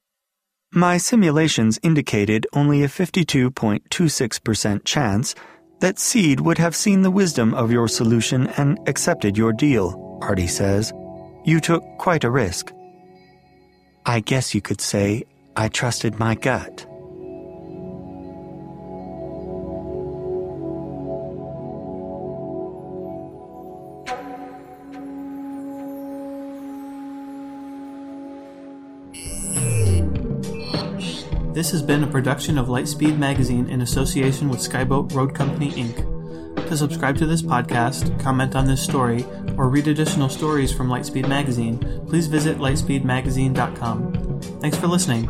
My 0.71 0.97
simulations 0.97 1.79
indicated 1.83 2.47
only 2.53 2.83
a 2.83 2.87
52.26% 2.87 4.83
chance 4.83 5.35
that 5.79 5.99
Seed 5.99 6.39
would 6.39 6.57
have 6.57 6.75
seen 6.75 7.01
the 7.01 7.11
wisdom 7.11 7.53
of 7.53 7.71
your 7.71 7.87
solution 7.87 8.47
and 8.57 8.79
accepted 8.87 9.37
your 9.37 9.53
deal, 9.53 10.19
Artie 10.21 10.47
says. 10.47 10.93
You 11.43 11.59
took 11.59 11.83
quite 11.97 12.23
a 12.23 12.31
risk. 12.31 12.71
I 14.05 14.19
guess 14.19 14.55
you 14.55 14.61
could 14.61 14.81
say 14.81 15.23
I 15.55 15.67
trusted 15.67 16.19
my 16.19 16.35
gut. 16.35 16.85
This 31.53 31.69
has 31.69 31.83
been 31.83 32.03
a 32.03 32.07
production 32.07 32.57
of 32.57 32.65
Lightspeed 32.65 33.19
Magazine 33.19 33.69
in 33.69 33.81
association 33.81 34.49
with 34.49 34.59
Skyboat 34.59 35.13
Road 35.13 35.35
Company, 35.35 35.71
Inc. 35.73 36.67
To 36.67 36.75
subscribe 36.75 37.15
to 37.17 37.27
this 37.27 37.43
podcast, 37.43 38.19
comment 38.19 38.55
on 38.55 38.65
this 38.65 38.81
story, 38.81 39.23
or 39.55 39.69
read 39.69 39.87
additional 39.87 40.29
stories 40.29 40.73
from 40.73 40.87
Lightspeed 40.87 41.27
Magazine, 41.29 41.77
please 42.07 42.25
visit 42.25 42.57
lightspeedmagazine.com. 42.57 44.41
Thanks 44.61 44.77
for 44.77 44.87
listening. 44.87 45.29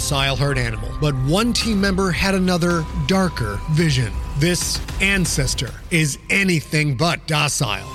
docile 0.01 0.35
herd 0.35 0.57
animal, 0.57 0.89
but 0.99 1.13
one 1.25 1.53
team 1.53 1.79
member 1.79 2.09
had 2.09 2.33
another, 2.33 2.83
darker 3.05 3.59
vision. 3.73 4.11
This 4.39 4.81
ancestor 4.99 5.69
is 5.91 6.17
anything 6.31 6.97
but 6.97 7.27
docile. 7.27 7.87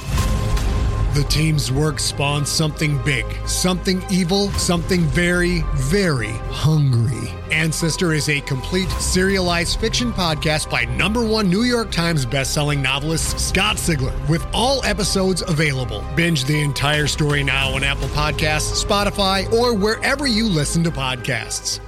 The 1.15 1.25
team's 1.25 1.73
work 1.73 1.99
spawns 1.99 2.49
something 2.49 3.03
big, 3.03 3.25
something 3.49 4.05
evil, 4.09 4.51
something 4.51 5.01
very, 5.01 5.65
very 5.75 6.33
hungry. 6.51 7.33
Ancestor 7.51 8.13
is 8.13 8.29
a 8.29 8.41
complete 8.43 8.91
serialized 9.01 9.81
fiction 9.81 10.13
podcast 10.13 10.71
by 10.71 10.85
number 10.85 11.25
one 11.25 11.49
New 11.49 11.63
York 11.63 11.91
Times 11.91 12.25
bestselling 12.25 12.83
novelist 12.83 13.41
Scott 13.41 13.77
Sigler, 13.79 14.15
with 14.29 14.47
all 14.53 14.85
episodes 14.85 15.43
available. 15.43 16.05
Binge 16.15 16.45
the 16.45 16.61
entire 16.61 17.07
story 17.07 17.43
now 17.43 17.75
on 17.75 17.83
Apple 17.83 18.09
Podcasts, 18.09 18.85
Spotify, 18.85 19.51
or 19.53 19.75
wherever 19.75 20.27
you 20.27 20.47
listen 20.47 20.85
to 20.85 20.91
podcasts. 20.91 21.81